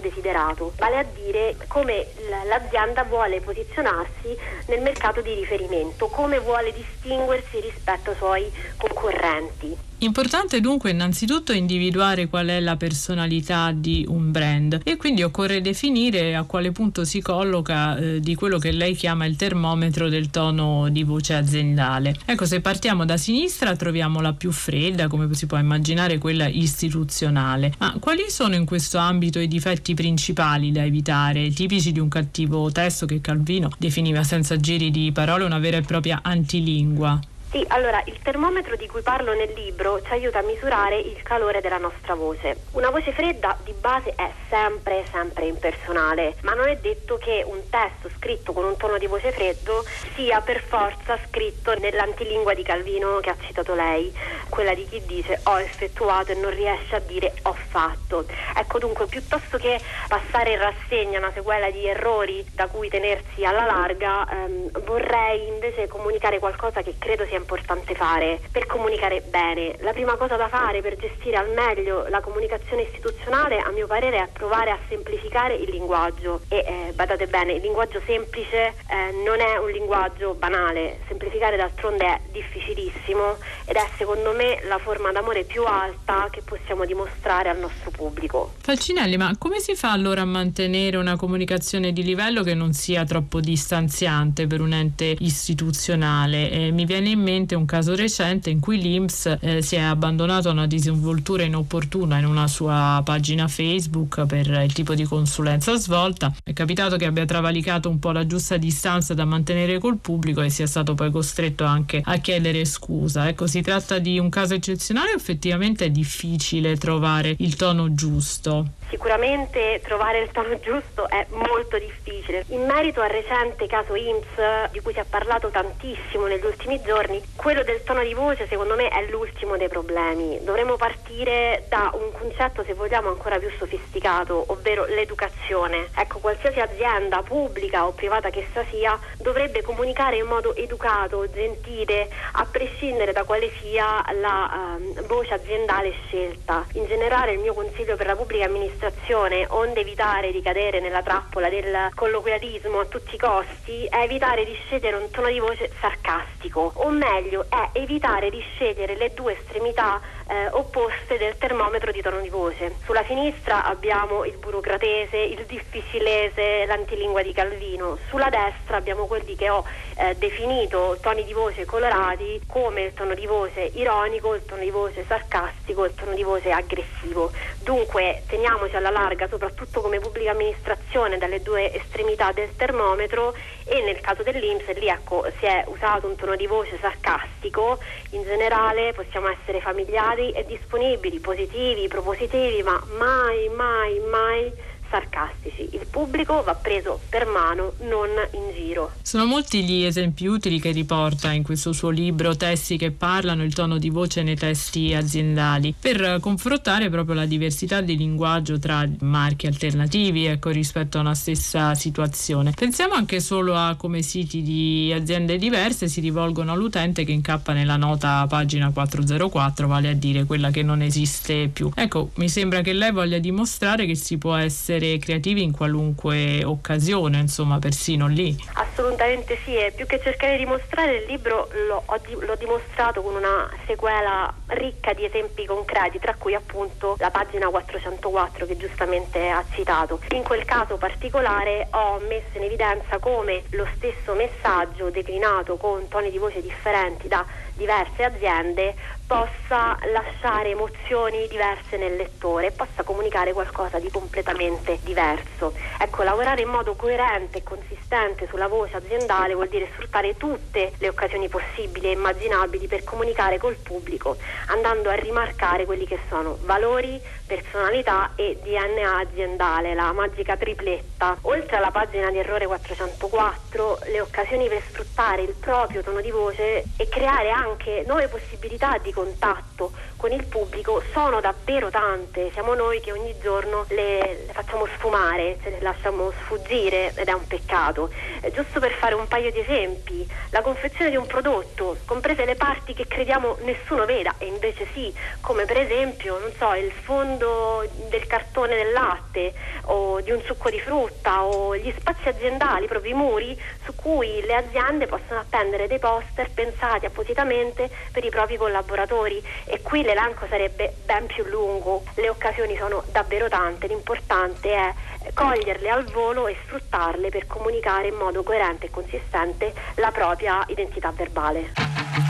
desiderato, 0.00 0.72
vale 0.78 0.96
a 0.98 1.04
dire 1.04 1.56
come 1.68 2.08
l'azienda 2.48 3.04
vuole 3.04 3.40
posizionarsi 3.40 4.36
nel 4.66 4.80
mercato 4.80 5.20
di 5.20 5.34
riferimento, 5.34 6.08
come 6.08 6.38
vuole 6.40 6.72
distinguersi 6.72 7.60
rispetto 7.60 8.10
ai 8.10 8.16
suoi 8.16 8.52
concorrenti. 8.76 9.76
Importante 10.00 10.60
dunque 10.60 10.92
innanzitutto 10.92 11.52
individuare 11.52 12.28
qual 12.28 12.46
è 12.46 12.60
la 12.60 12.76
personalità 12.76 13.72
di 13.72 14.04
un 14.08 14.30
brand 14.30 14.80
e 14.84 14.96
quindi 14.96 15.24
occorre 15.24 15.60
definire 15.60 16.36
a 16.36 16.44
quale 16.44 16.70
punto 16.70 17.04
si 17.04 17.20
colloca 17.20 17.96
eh, 17.96 18.20
di 18.20 18.36
quello 18.36 18.58
che 18.58 18.70
lei 18.70 18.94
chiama 18.94 19.24
il 19.24 19.34
termometro 19.34 20.08
del 20.08 20.30
tono 20.30 20.88
di 20.88 21.02
voce 21.02 21.34
aziendale. 21.34 22.14
Ecco, 22.24 22.46
se 22.46 22.60
partiamo 22.60 23.04
da 23.04 23.16
sinistra 23.16 23.74
troviamo 23.74 24.20
la 24.20 24.32
più 24.34 24.52
fredda, 24.52 25.08
come 25.08 25.34
si 25.34 25.46
può 25.46 25.58
immaginare 25.58 26.18
quella 26.18 26.46
istituzionale. 26.46 27.74
Ma 27.78 27.96
quali 27.98 28.26
sono 28.28 28.54
in 28.54 28.66
questo 28.66 28.98
ambito 28.98 29.40
i 29.40 29.48
difetti 29.48 29.94
principali 29.94 30.70
da 30.70 30.84
evitare, 30.84 31.50
tipici 31.50 31.90
di 31.90 31.98
un 31.98 32.08
cattivo 32.08 32.70
testo 32.70 33.04
che 33.04 33.20
Calvino 33.20 33.72
definiva 33.76 34.22
senza 34.22 34.56
giri 34.58 34.92
di 34.92 35.10
parole 35.10 35.42
una 35.42 35.58
vera 35.58 35.78
e 35.78 35.82
propria 35.82 36.20
antilingua? 36.22 37.20
Sì, 37.50 37.64
allora 37.68 38.02
il 38.04 38.20
termometro 38.20 38.76
di 38.76 38.86
cui 38.86 39.00
parlo 39.00 39.32
nel 39.32 39.50
libro 39.54 40.02
ci 40.02 40.12
aiuta 40.12 40.40
a 40.40 40.42
misurare 40.42 40.98
il 40.98 41.22
calore 41.22 41.62
della 41.62 41.78
nostra 41.78 42.14
voce. 42.14 42.64
Una 42.72 42.90
voce 42.90 43.10
fredda 43.12 43.56
di 43.64 43.72
base 43.72 44.12
è 44.14 44.30
sempre, 44.50 45.06
sempre 45.10 45.46
impersonale, 45.46 46.36
ma 46.42 46.52
non 46.52 46.68
è 46.68 46.76
detto 46.76 47.16
che 47.16 47.42
un 47.46 47.62
testo 47.70 48.10
scritto 48.16 48.52
con 48.52 48.64
un 48.64 48.76
tono 48.76 48.98
di 48.98 49.06
voce 49.06 49.32
freddo 49.32 49.86
sia 50.14 50.42
per 50.42 50.62
forza 50.68 51.18
scritto 51.28 51.72
nell'antilingua 51.72 52.52
di 52.52 52.62
Calvino 52.62 53.18
che 53.20 53.30
ha 53.30 53.36
citato 53.40 53.74
lei, 53.74 54.12
quella 54.50 54.74
di 54.74 54.86
chi 54.86 55.02
dice 55.06 55.40
ho 55.44 55.58
effettuato 55.58 56.32
e 56.32 56.34
non 56.34 56.50
riesce 56.50 56.96
a 56.96 57.00
dire 57.00 57.32
ho 57.44 57.56
fatto. 57.70 58.26
Ecco 58.56 58.78
dunque, 58.78 59.06
piuttosto 59.06 59.56
che 59.56 59.80
passare 60.06 60.52
in 60.52 60.58
rassegna 60.58 61.18
una 61.18 61.32
sequela 61.32 61.70
di 61.70 61.86
errori 61.86 62.44
da 62.54 62.66
cui 62.68 62.90
tenersi 62.90 63.42
alla 63.44 63.64
larga, 63.64 64.28
ehm, 64.28 64.84
vorrei 64.84 65.46
invece 65.48 65.88
comunicare 65.88 66.38
qualcosa 66.38 66.82
che 66.82 66.96
credo 66.98 67.24
sia 67.24 67.36
importante 67.38 67.94
fare 67.94 68.40
per 68.50 68.66
comunicare 68.66 69.22
bene. 69.22 69.76
La 69.80 69.92
prima 69.92 70.16
cosa 70.16 70.36
da 70.36 70.48
fare 70.48 70.82
per 70.82 70.96
gestire 70.96 71.36
al 71.36 71.50
meglio 71.50 72.06
la 72.08 72.20
comunicazione 72.20 72.82
istituzionale, 72.82 73.58
a 73.58 73.70
mio 73.70 73.86
parere, 73.86 74.18
è 74.18 74.28
provare 74.32 74.70
a 74.70 74.78
semplificare 74.88 75.54
il 75.54 75.70
linguaggio. 75.70 76.42
E 76.48 76.56
eh, 76.56 76.92
badate 76.92 77.26
bene, 77.26 77.54
il 77.54 77.62
linguaggio 77.62 78.00
semplice 78.04 78.74
eh, 78.88 79.24
non 79.24 79.40
è 79.40 79.56
un 79.58 79.70
linguaggio 79.70 80.34
banale. 80.34 81.00
Semplificare 81.06 81.56
d'altronde 81.56 82.04
è 82.04 82.20
difficilissimo 82.30 83.36
ed 83.64 83.76
è 83.76 83.86
secondo 83.96 84.32
me 84.32 84.60
la 84.66 84.78
forma 84.78 85.12
d'amore 85.12 85.44
più 85.44 85.64
alta 85.64 86.28
che 86.30 86.42
possiamo 86.42 86.84
dimostrare 86.84 87.48
al 87.48 87.58
nostro 87.58 87.90
pubblico. 87.90 88.54
Falcinelli, 88.58 89.16
ma 89.16 89.34
come 89.38 89.60
si 89.60 89.74
fa 89.74 89.92
allora 89.92 90.22
a 90.22 90.26
mantenere 90.26 90.96
una 90.96 91.16
comunicazione 91.16 91.92
di 91.92 92.02
livello 92.02 92.42
che 92.42 92.54
non 92.54 92.72
sia 92.72 93.04
troppo 93.04 93.40
distanziante 93.40 94.46
per 94.46 94.60
un 94.60 94.72
ente 94.72 95.16
istituzionale? 95.18 96.50
Eh, 96.50 96.70
mi 96.70 96.84
viene 96.84 97.10
in 97.10 97.20
mente 97.28 97.54
un 97.54 97.66
caso 97.66 97.94
recente 97.94 98.48
in 98.48 98.58
cui 98.58 98.80
l'Inps 98.80 99.36
eh, 99.40 99.60
si 99.60 99.76
è 99.76 99.80
abbandonato 99.80 100.48
a 100.48 100.52
una 100.52 100.66
disinvoltura 100.66 101.42
inopportuna 101.42 102.18
in 102.18 102.24
una 102.24 102.48
sua 102.48 103.02
pagina 103.04 103.48
Facebook 103.48 104.24
per 104.24 104.48
il 104.48 104.72
tipo 104.72 104.94
di 104.94 105.04
consulenza 105.04 105.76
svolta. 105.76 106.34
È 106.42 106.54
capitato 106.54 106.96
che 106.96 107.04
abbia 107.04 107.26
travalicato 107.26 107.90
un 107.90 107.98
po' 107.98 108.12
la 108.12 108.26
giusta 108.26 108.56
distanza 108.56 109.12
da 109.12 109.26
mantenere 109.26 109.78
col 109.78 109.98
pubblico 109.98 110.40
e 110.40 110.48
sia 110.48 110.66
stato 110.66 110.94
poi 110.94 111.10
costretto 111.10 111.64
anche 111.64 112.00
a 112.02 112.16
chiedere 112.16 112.64
scusa. 112.64 113.28
Ecco, 113.28 113.46
si 113.46 113.60
tratta 113.60 113.98
di 113.98 114.18
un 114.18 114.30
caso 114.30 114.54
eccezionale, 114.54 115.12
effettivamente 115.14 115.84
è 115.84 115.90
difficile 115.90 116.76
trovare 116.76 117.34
il 117.38 117.56
tono 117.56 117.92
giusto. 117.92 118.70
Sicuramente 118.88 119.82
trovare 119.84 120.20
il 120.20 120.30
tono 120.30 120.58
giusto 120.60 121.08
è 121.10 121.26
molto 121.30 121.76
difficile. 121.76 122.44
In 122.48 122.64
merito 122.64 123.02
al 123.02 123.10
recente 123.10 123.66
caso 123.66 123.94
IMSS, 123.94 124.70
di 124.70 124.80
cui 124.80 124.94
si 124.94 124.98
è 124.98 125.04
parlato 125.04 125.48
tantissimo 125.48 126.26
negli 126.26 126.44
ultimi 126.44 126.80
giorni, 126.80 127.22
quello 127.36 127.62
del 127.62 127.82
tono 127.82 128.02
di 128.02 128.14
voce 128.14 128.46
secondo 128.48 128.76
me 128.76 128.88
è 128.88 129.06
l'ultimo 129.10 129.58
dei 129.58 129.68
problemi. 129.68 130.38
Dovremmo 130.42 130.76
partire 130.76 131.66
da 131.68 131.90
un 131.92 132.12
concetto, 132.12 132.64
se 132.64 132.72
vogliamo, 132.72 133.10
ancora 133.10 133.38
più 133.38 133.50
sofisticato, 133.58 134.44
ovvero 134.48 134.86
l'educazione. 134.86 135.88
Ecco, 135.94 136.18
qualsiasi 136.20 136.58
azienda 136.58 137.20
pubblica 137.22 137.86
o 137.86 137.92
privata 137.92 138.30
che 138.30 138.46
essa 138.48 138.64
sia 138.70 138.98
dovrebbe 139.18 139.60
comunicare 139.60 140.16
in 140.16 140.26
modo 140.26 140.56
educato, 140.56 141.30
gentile, 141.30 142.08
a 142.32 142.46
prescindere 142.50 143.12
da 143.12 143.24
quale 143.24 143.50
sia 143.60 144.02
la 144.18 144.76
um, 144.78 145.06
voce 145.06 145.34
aziendale 145.34 145.92
scelta. 146.06 146.64
In 146.72 146.86
generale 146.86 147.32
il 147.32 147.40
mio 147.40 147.52
consiglio 147.52 147.94
per 147.94 148.06
la 148.06 148.16
pubblica 148.16 148.46
amministrazione 148.46 148.76
amministrazione, 148.78 149.44
onde 149.50 149.80
evitare 149.80 150.30
di 150.30 150.40
cadere 150.40 150.80
nella 150.80 151.02
trappola 151.02 151.48
del 151.48 151.90
colloquialismo 151.94 152.80
a 152.80 152.86
tutti 152.86 153.16
i 153.16 153.18
costi, 153.18 153.84
è 153.86 154.02
evitare 154.02 154.44
di 154.44 154.54
scegliere 154.64 154.96
un 154.96 155.10
tono 155.10 155.28
di 155.28 155.40
voce 155.40 155.70
sarcastico, 155.80 156.72
o 156.76 156.88
meglio 156.90 157.46
è 157.48 157.70
evitare 157.72 158.30
di 158.30 158.40
scegliere 158.54 158.96
le 158.96 159.12
due 159.14 159.36
estremità 159.38 160.00
eh, 160.28 160.48
opposte 160.50 161.16
del 161.16 161.36
termometro 161.38 161.90
di 161.90 162.02
tono 162.02 162.20
di 162.20 162.28
voce. 162.28 162.74
Sulla 162.84 163.04
sinistra 163.04 163.64
abbiamo 163.64 164.24
il 164.24 164.36
burocratese, 164.36 165.16
il 165.16 165.44
difficilese, 165.46 166.66
l'antilingua 166.66 167.22
di 167.22 167.32
Calvino, 167.32 167.98
sulla 168.08 168.28
destra 168.28 168.76
abbiamo 168.76 169.06
quelli 169.06 169.34
che 169.34 169.48
ho 169.48 169.64
eh, 169.96 170.14
definito 170.16 170.98
toni 171.00 171.24
di 171.24 171.32
voce 171.32 171.64
colorati 171.64 172.40
come 172.46 172.82
il 172.82 172.94
tono 172.94 173.14
di 173.14 173.26
voce 173.26 173.70
ironico, 173.74 174.34
il 174.34 174.44
tono 174.44 174.62
di 174.62 174.70
voce 174.70 175.04
sarcastico, 175.06 175.84
il 175.84 175.94
tono 175.94 176.14
di 176.14 176.22
voce 176.22 176.50
aggressivo. 176.50 177.30
Dunque 177.62 178.22
teniamoci 178.26 178.76
alla 178.76 178.90
larga, 178.90 179.28
soprattutto 179.28 179.80
come 179.80 179.98
pubblica 179.98 180.32
amministrazione, 180.32 181.18
dalle 181.18 181.40
due 181.40 181.72
estremità 181.74 182.32
del 182.32 182.54
termometro 182.56 183.34
e 183.64 183.82
nel 183.82 184.00
caso 184.00 184.22
dell'Inps 184.22 184.72
lì 184.78 184.88
ecco, 184.88 185.24
si 185.38 185.44
è 185.44 185.64
usato 185.66 186.06
un 186.06 186.16
tono 186.16 186.36
di 186.36 186.46
voce 186.46 186.78
sarcastico, 186.80 187.78
in 188.10 188.22
generale 188.22 188.92
possiamo 188.92 189.28
essere 189.28 189.60
familiari 189.60 190.17
e 190.18 190.44
disponibili, 190.46 191.20
positivi, 191.20 191.88
propositivi, 191.88 192.62
ma 192.62 192.82
mai, 192.98 193.48
mai, 193.54 194.00
mai 194.10 194.52
sarcastici. 194.90 195.68
Il 195.72 195.86
pubblico 195.90 196.42
va 196.42 196.54
preso 196.54 197.00
per 197.08 197.26
mano, 197.26 197.74
non 197.80 198.08
in 198.32 198.54
giro. 198.54 198.92
Sono 199.02 199.24
molti 199.26 199.64
gli 199.64 199.84
esempi 199.84 200.26
utili 200.26 200.60
che 200.60 200.70
riporta 200.70 201.32
in 201.32 201.42
questo 201.42 201.72
suo 201.72 201.90
libro 201.90 202.36
Testi 202.36 202.76
che 202.76 202.90
parlano, 202.90 203.44
il 203.44 203.54
tono 203.54 203.78
di 203.78 203.90
voce 203.90 204.22
nei 204.22 204.36
testi 204.36 204.94
aziendali, 204.94 205.74
per 205.78 206.18
confrontare 206.20 206.88
proprio 206.90 207.14
la 207.14 207.26
diversità 207.26 207.80
di 207.80 207.96
linguaggio 207.96 208.58
tra 208.58 208.86
marchi 209.00 209.46
alternativi 209.46 210.26
ecco, 210.26 210.50
rispetto 210.50 210.98
a 210.98 211.02
una 211.02 211.14
stessa 211.14 211.74
situazione. 211.74 212.52
Pensiamo 212.52 212.94
anche 212.94 213.20
solo 213.20 213.54
a 213.54 213.76
come 213.76 214.02
siti 214.02 214.42
di 214.42 214.92
aziende 214.92 215.38
diverse 215.38 215.88
si 215.88 216.00
rivolgono 216.00 216.52
all'utente 216.52 217.04
che 217.04 217.12
incappa 217.12 217.52
nella 217.52 217.76
nota 217.76 218.26
pagina 218.28 218.70
404, 218.70 219.66
vale 219.66 219.90
a 219.90 219.94
dire 219.94 220.24
quella 220.24 220.50
che 220.50 220.62
non 220.62 220.82
esiste 220.82 221.48
più. 221.52 221.70
Ecco, 221.74 222.10
mi 222.14 222.28
sembra 222.28 222.60
che 222.62 222.72
lei 222.72 222.92
voglia 222.92 223.18
dimostrare 223.18 223.86
che 223.86 223.94
si 223.94 224.18
può 224.18 224.34
essere 224.34 224.77
essere 224.78 224.98
creativi 224.98 225.42
in 225.42 225.52
qualunque 225.52 226.44
occasione, 226.44 227.18
insomma, 227.18 227.58
persino 227.58 228.06
lì. 228.06 228.36
Assolutamente 228.54 229.38
sì, 229.44 229.56
e 229.56 229.72
più 229.72 229.86
che 229.86 230.00
cercare 230.00 230.36
di 230.38 230.46
mostrare 230.46 230.98
il 230.98 231.04
libro 231.06 231.48
l'ho, 231.66 231.82
l'ho 231.86 232.36
dimostrato 232.36 233.02
con 233.02 233.14
una 233.14 233.50
sequela 233.66 234.32
ricca 234.46 234.92
di 234.92 235.04
esempi 235.04 235.44
concreti, 235.44 235.98
tra 235.98 236.14
cui 236.16 236.34
appunto 236.34 236.96
la 236.98 237.10
pagina 237.10 237.48
404 237.48 238.46
che 238.46 238.56
giustamente 238.56 239.28
ha 239.28 239.44
citato. 239.52 240.00
In 240.10 240.22
quel 240.22 240.44
caso 240.44 240.76
particolare 240.76 241.66
ho 241.70 241.98
messo 242.08 242.36
in 242.36 242.44
evidenza 242.44 242.98
come 242.98 243.42
lo 243.50 243.66
stesso 243.76 244.14
messaggio 244.14 244.90
declinato 244.90 245.56
con 245.56 245.88
toni 245.88 246.10
di 246.10 246.18
voce 246.18 246.40
differenti 246.40 247.08
da 247.08 247.24
diverse 247.58 248.04
aziende 248.04 248.74
possa 249.06 249.76
lasciare 249.92 250.50
emozioni 250.50 251.26
diverse 251.28 251.76
nel 251.76 251.96
lettore 251.96 252.52
possa 252.52 252.84
comunicare 252.84 253.32
qualcosa 253.32 253.78
di 253.78 253.90
completamente 253.90 254.78
diverso. 254.82 255.54
Ecco, 255.78 256.02
lavorare 256.02 256.42
in 256.42 256.48
modo 256.48 256.76
coerente 256.76 257.38
e 257.38 257.42
consistente 257.42 258.26
sulla 258.28 258.48
voce 258.48 258.76
aziendale 258.76 259.34
vuol 259.34 259.48
dire 259.48 259.68
sfruttare 259.72 260.16
tutte 260.16 260.72
le 260.78 260.88
occasioni 260.88 261.28
possibili 261.28 261.88
e 261.88 261.92
immaginabili 261.92 262.66
per 262.68 262.84
comunicare 262.84 263.38
col 263.38 263.56
pubblico, 263.56 264.18
andando 264.46 264.88
a 264.90 264.94
rimarcare 264.94 265.64
quelli 265.64 265.86
che 265.86 265.98
sono 266.08 266.38
valori, 266.42 267.02
personalità 267.28 268.12
e 268.16 268.40
DNA 268.42 268.98
aziendale, 268.98 269.74
la 269.74 269.92
magica 269.92 270.36
tripletta. 270.36 271.16
Oltre 271.22 271.56
alla 271.56 271.70
pagina 271.70 272.10
di 272.10 272.18
errore 272.18 272.46
404, 272.46 273.80
le 273.90 274.00
occasioni 274.00 274.48
per 274.48 274.62
sfruttare 274.62 275.22
il 275.22 275.34
proprio 275.38 275.82
tono 275.82 276.00
di 276.00 276.10
voce 276.10 276.64
e 276.76 276.88
creare 276.88 277.30
anche 277.30 277.84
nuove 277.86 278.08
possibilità 278.08 278.78
di 278.78 278.92
contatto 278.92 279.70
con 279.98 280.12
il 280.12 280.24
pubblico 280.26 280.80
sono 280.92 281.20
davvero 281.20 281.70
tante, 281.70 282.30
siamo 282.32 282.54
noi 282.54 282.80
che 282.80 282.92
ogni 282.92 283.14
giorno 283.20 283.64
le, 283.70 283.98
le 284.26 284.32
facciamo 284.32 284.66
sfumare, 284.76 285.38
ce 285.42 285.50
le 285.50 285.60
lasciamo 285.60 286.12
sfuggire 286.22 286.92
ed 286.94 287.08
è 287.08 287.12
un 287.12 287.26
peccato. 287.26 287.90
Eh, 288.20 288.30
giusto 288.30 288.60
per 288.60 288.72
fare 288.72 288.94
un 288.94 289.08
paio 289.08 289.32
di 289.32 289.40
esempi, 289.40 290.08
la 290.30 290.40
confezione 290.40 290.90
di 290.90 290.96
un 290.96 291.06
prodotto, 291.06 291.76
comprese 291.84 292.24
le 292.24 292.36
parti 292.36 292.74
che 292.74 292.86
crediamo 292.86 293.38
nessuno 293.42 293.84
veda 293.86 294.14
e 294.18 294.26
invece 294.26 294.66
sì, 294.72 294.94
come 295.20 295.44
per 295.46 295.58
esempio, 295.58 296.18
non 296.18 296.30
so, 296.38 296.54
il 296.54 296.70
fondo 296.70 297.17
del 297.18 298.06
cartone 298.06 298.56
del 298.56 298.72
latte 298.72 299.32
o 299.64 300.00
di 300.00 300.10
un 300.10 300.22
succo 300.22 300.50
di 300.50 300.60
frutta 300.60 301.24
o 301.24 301.56
gli 301.56 301.72
spazi 301.78 302.08
aziendali, 302.08 302.66
proprio 302.66 302.92
i 302.92 302.94
muri 302.94 303.40
su 303.64 303.74
cui 303.74 304.20
le 304.22 304.34
aziende 304.34 304.86
possono 304.86 305.20
appendere 305.20 305.66
dei 305.66 305.78
poster 305.78 306.30
pensati 306.30 306.86
appositamente 306.86 307.68
per 307.92 308.04
i 308.04 308.10
propri 308.10 308.36
collaboratori 308.36 309.22
e 309.44 309.60
qui 309.60 309.82
l'elenco 309.82 310.26
sarebbe 310.28 310.74
ben 310.84 311.06
più 311.06 311.24
lungo. 311.24 311.82
Le 311.94 312.08
occasioni 312.08 312.56
sono 312.56 312.82
davvero 312.90 313.28
tante, 313.28 313.66
l'importante 313.66 314.52
è 314.54 314.74
coglierle 315.12 315.68
al 315.68 315.84
volo 315.84 316.28
e 316.28 316.36
sfruttarle 316.44 317.08
per 317.10 317.26
comunicare 317.26 317.88
in 317.88 317.94
modo 317.94 318.22
coerente 318.22 318.66
e 318.66 318.70
consistente 318.70 319.52
la 319.76 319.90
propria 319.90 320.44
identità 320.48 320.92
verbale. 320.92 322.07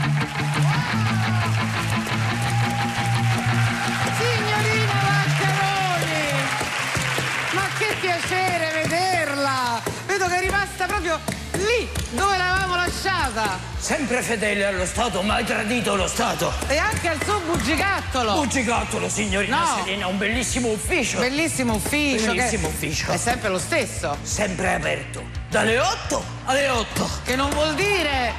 Piacere 8.19 8.81
vederla! 8.83 9.81
Vedo 10.05 10.27
che 10.27 10.37
è 10.37 10.39
rimasta 10.41 10.85
proprio 10.85 11.19
lì 11.53 11.89
dove 12.11 12.37
l'avevamo 12.37 12.75
lasciata! 12.75 13.59
Sempre 13.77 14.21
fedele 14.21 14.65
allo 14.65 14.85
Stato, 14.85 15.21
mai 15.21 15.45
tradito 15.45 15.95
lo 15.95 16.07
Stato. 16.07 16.51
E 16.67 16.77
anche 16.77 17.07
al 17.07 17.23
suo 17.23 17.39
bugigattolo! 17.39 18.33
Bugigattolo, 18.33 19.09
signorina 19.09 19.59
No. 19.59 19.83
Serena, 19.83 20.07
un 20.07 20.17
bellissimo 20.17 20.69
ufficio. 20.69 21.19
Bellissimo 21.19 21.75
ufficio! 21.75 22.33
Bellissimo 22.33 22.67
ufficio. 22.67 23.11
È 23.11 23.17
sempre 23.17 23.49
lo 23.49 23.59
stesso. 23.59 24.17
Sempre 24.21 24.73
aperto. 24.73 25.23
Dalle 25.49 25.79
8 25.79 26.23
alle 26.45 26.69
8. 26.69 27.09
Che 27.23 27.35
non 27.35 27.49
vuol 27.51 27.73
dire 27.75 28.33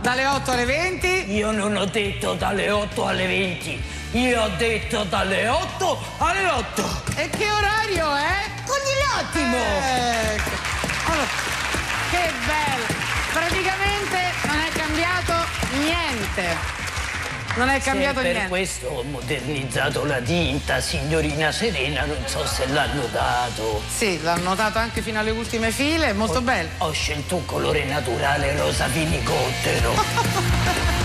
dalle 0.00 0.26
8 0.26 0.50
alle 0.52 0.64
20. 0.64 1.32
Io 1.32 1.50
non 1.50 1.76
ho 1.76 1.84
detto 1.86 2.34
dalle 2.34 2.70
8 2.70 3.06
alle 3.06 3.26
20. 3.26 3.82
Io 4.14 4.42
ho 4.42 4.48
detto 4.50 5.02
dalle 5.02 5.48
8 5.48 5.98
alle 6.18 6.46
8. 6.48 7.02
E 7.16 7.28
che 7.30 7.50
orario 7.50 8.14
è? 8.14 8.46
Ogni 8.64 8.94
attimo. 9.18 9.56
Eh, 9.56 10.40
allora, 11.06 11.26
che 12.10 12.30
bello! 12.46 12.84
Praticamente 13.32 14.18
non 14.46 14.60
è 14.60 14.68
cambiato 14.68 15.32
niente. 15.80 16.56
Non 17.56 17.68
è 17.70 17.80
cambiato 17.80 18.18
Se 18.18 18.22
per 18.22 18.30
niente. 18.32 18.48
questo 18.50 18.86
ho 18.86 19.02
modernizzato 19.02 20.04
la 20.04 20.20
tinta, 20.20 20.80
signorina 20.80 21.50
Serena, 21.50 22.04
non 22.04 22.22
so 22.26 22.46
se 22.46 22.68
l'ha 22.68 22.86
notato. 22.92 23.82
Sì, 23.88 24.22
l'hanno 24.22 24.50
notato 24.50 24.78
anche 24.78 25.02
fino 25.02 25.18
alle 25.18 25.32
ultime 25.32 25.72
file, 25.72 26.10
è 26.10 26.12
molto 26.12 26.40
bello. 26.40 26.68
Ho 26.78 26.92
scelto 26.92 27.34
un 27.34 27.46
colore 27.46 27.84
naturale 27.84 28.56
rosa 28.56 28.86
finicottero. 28.86 31.02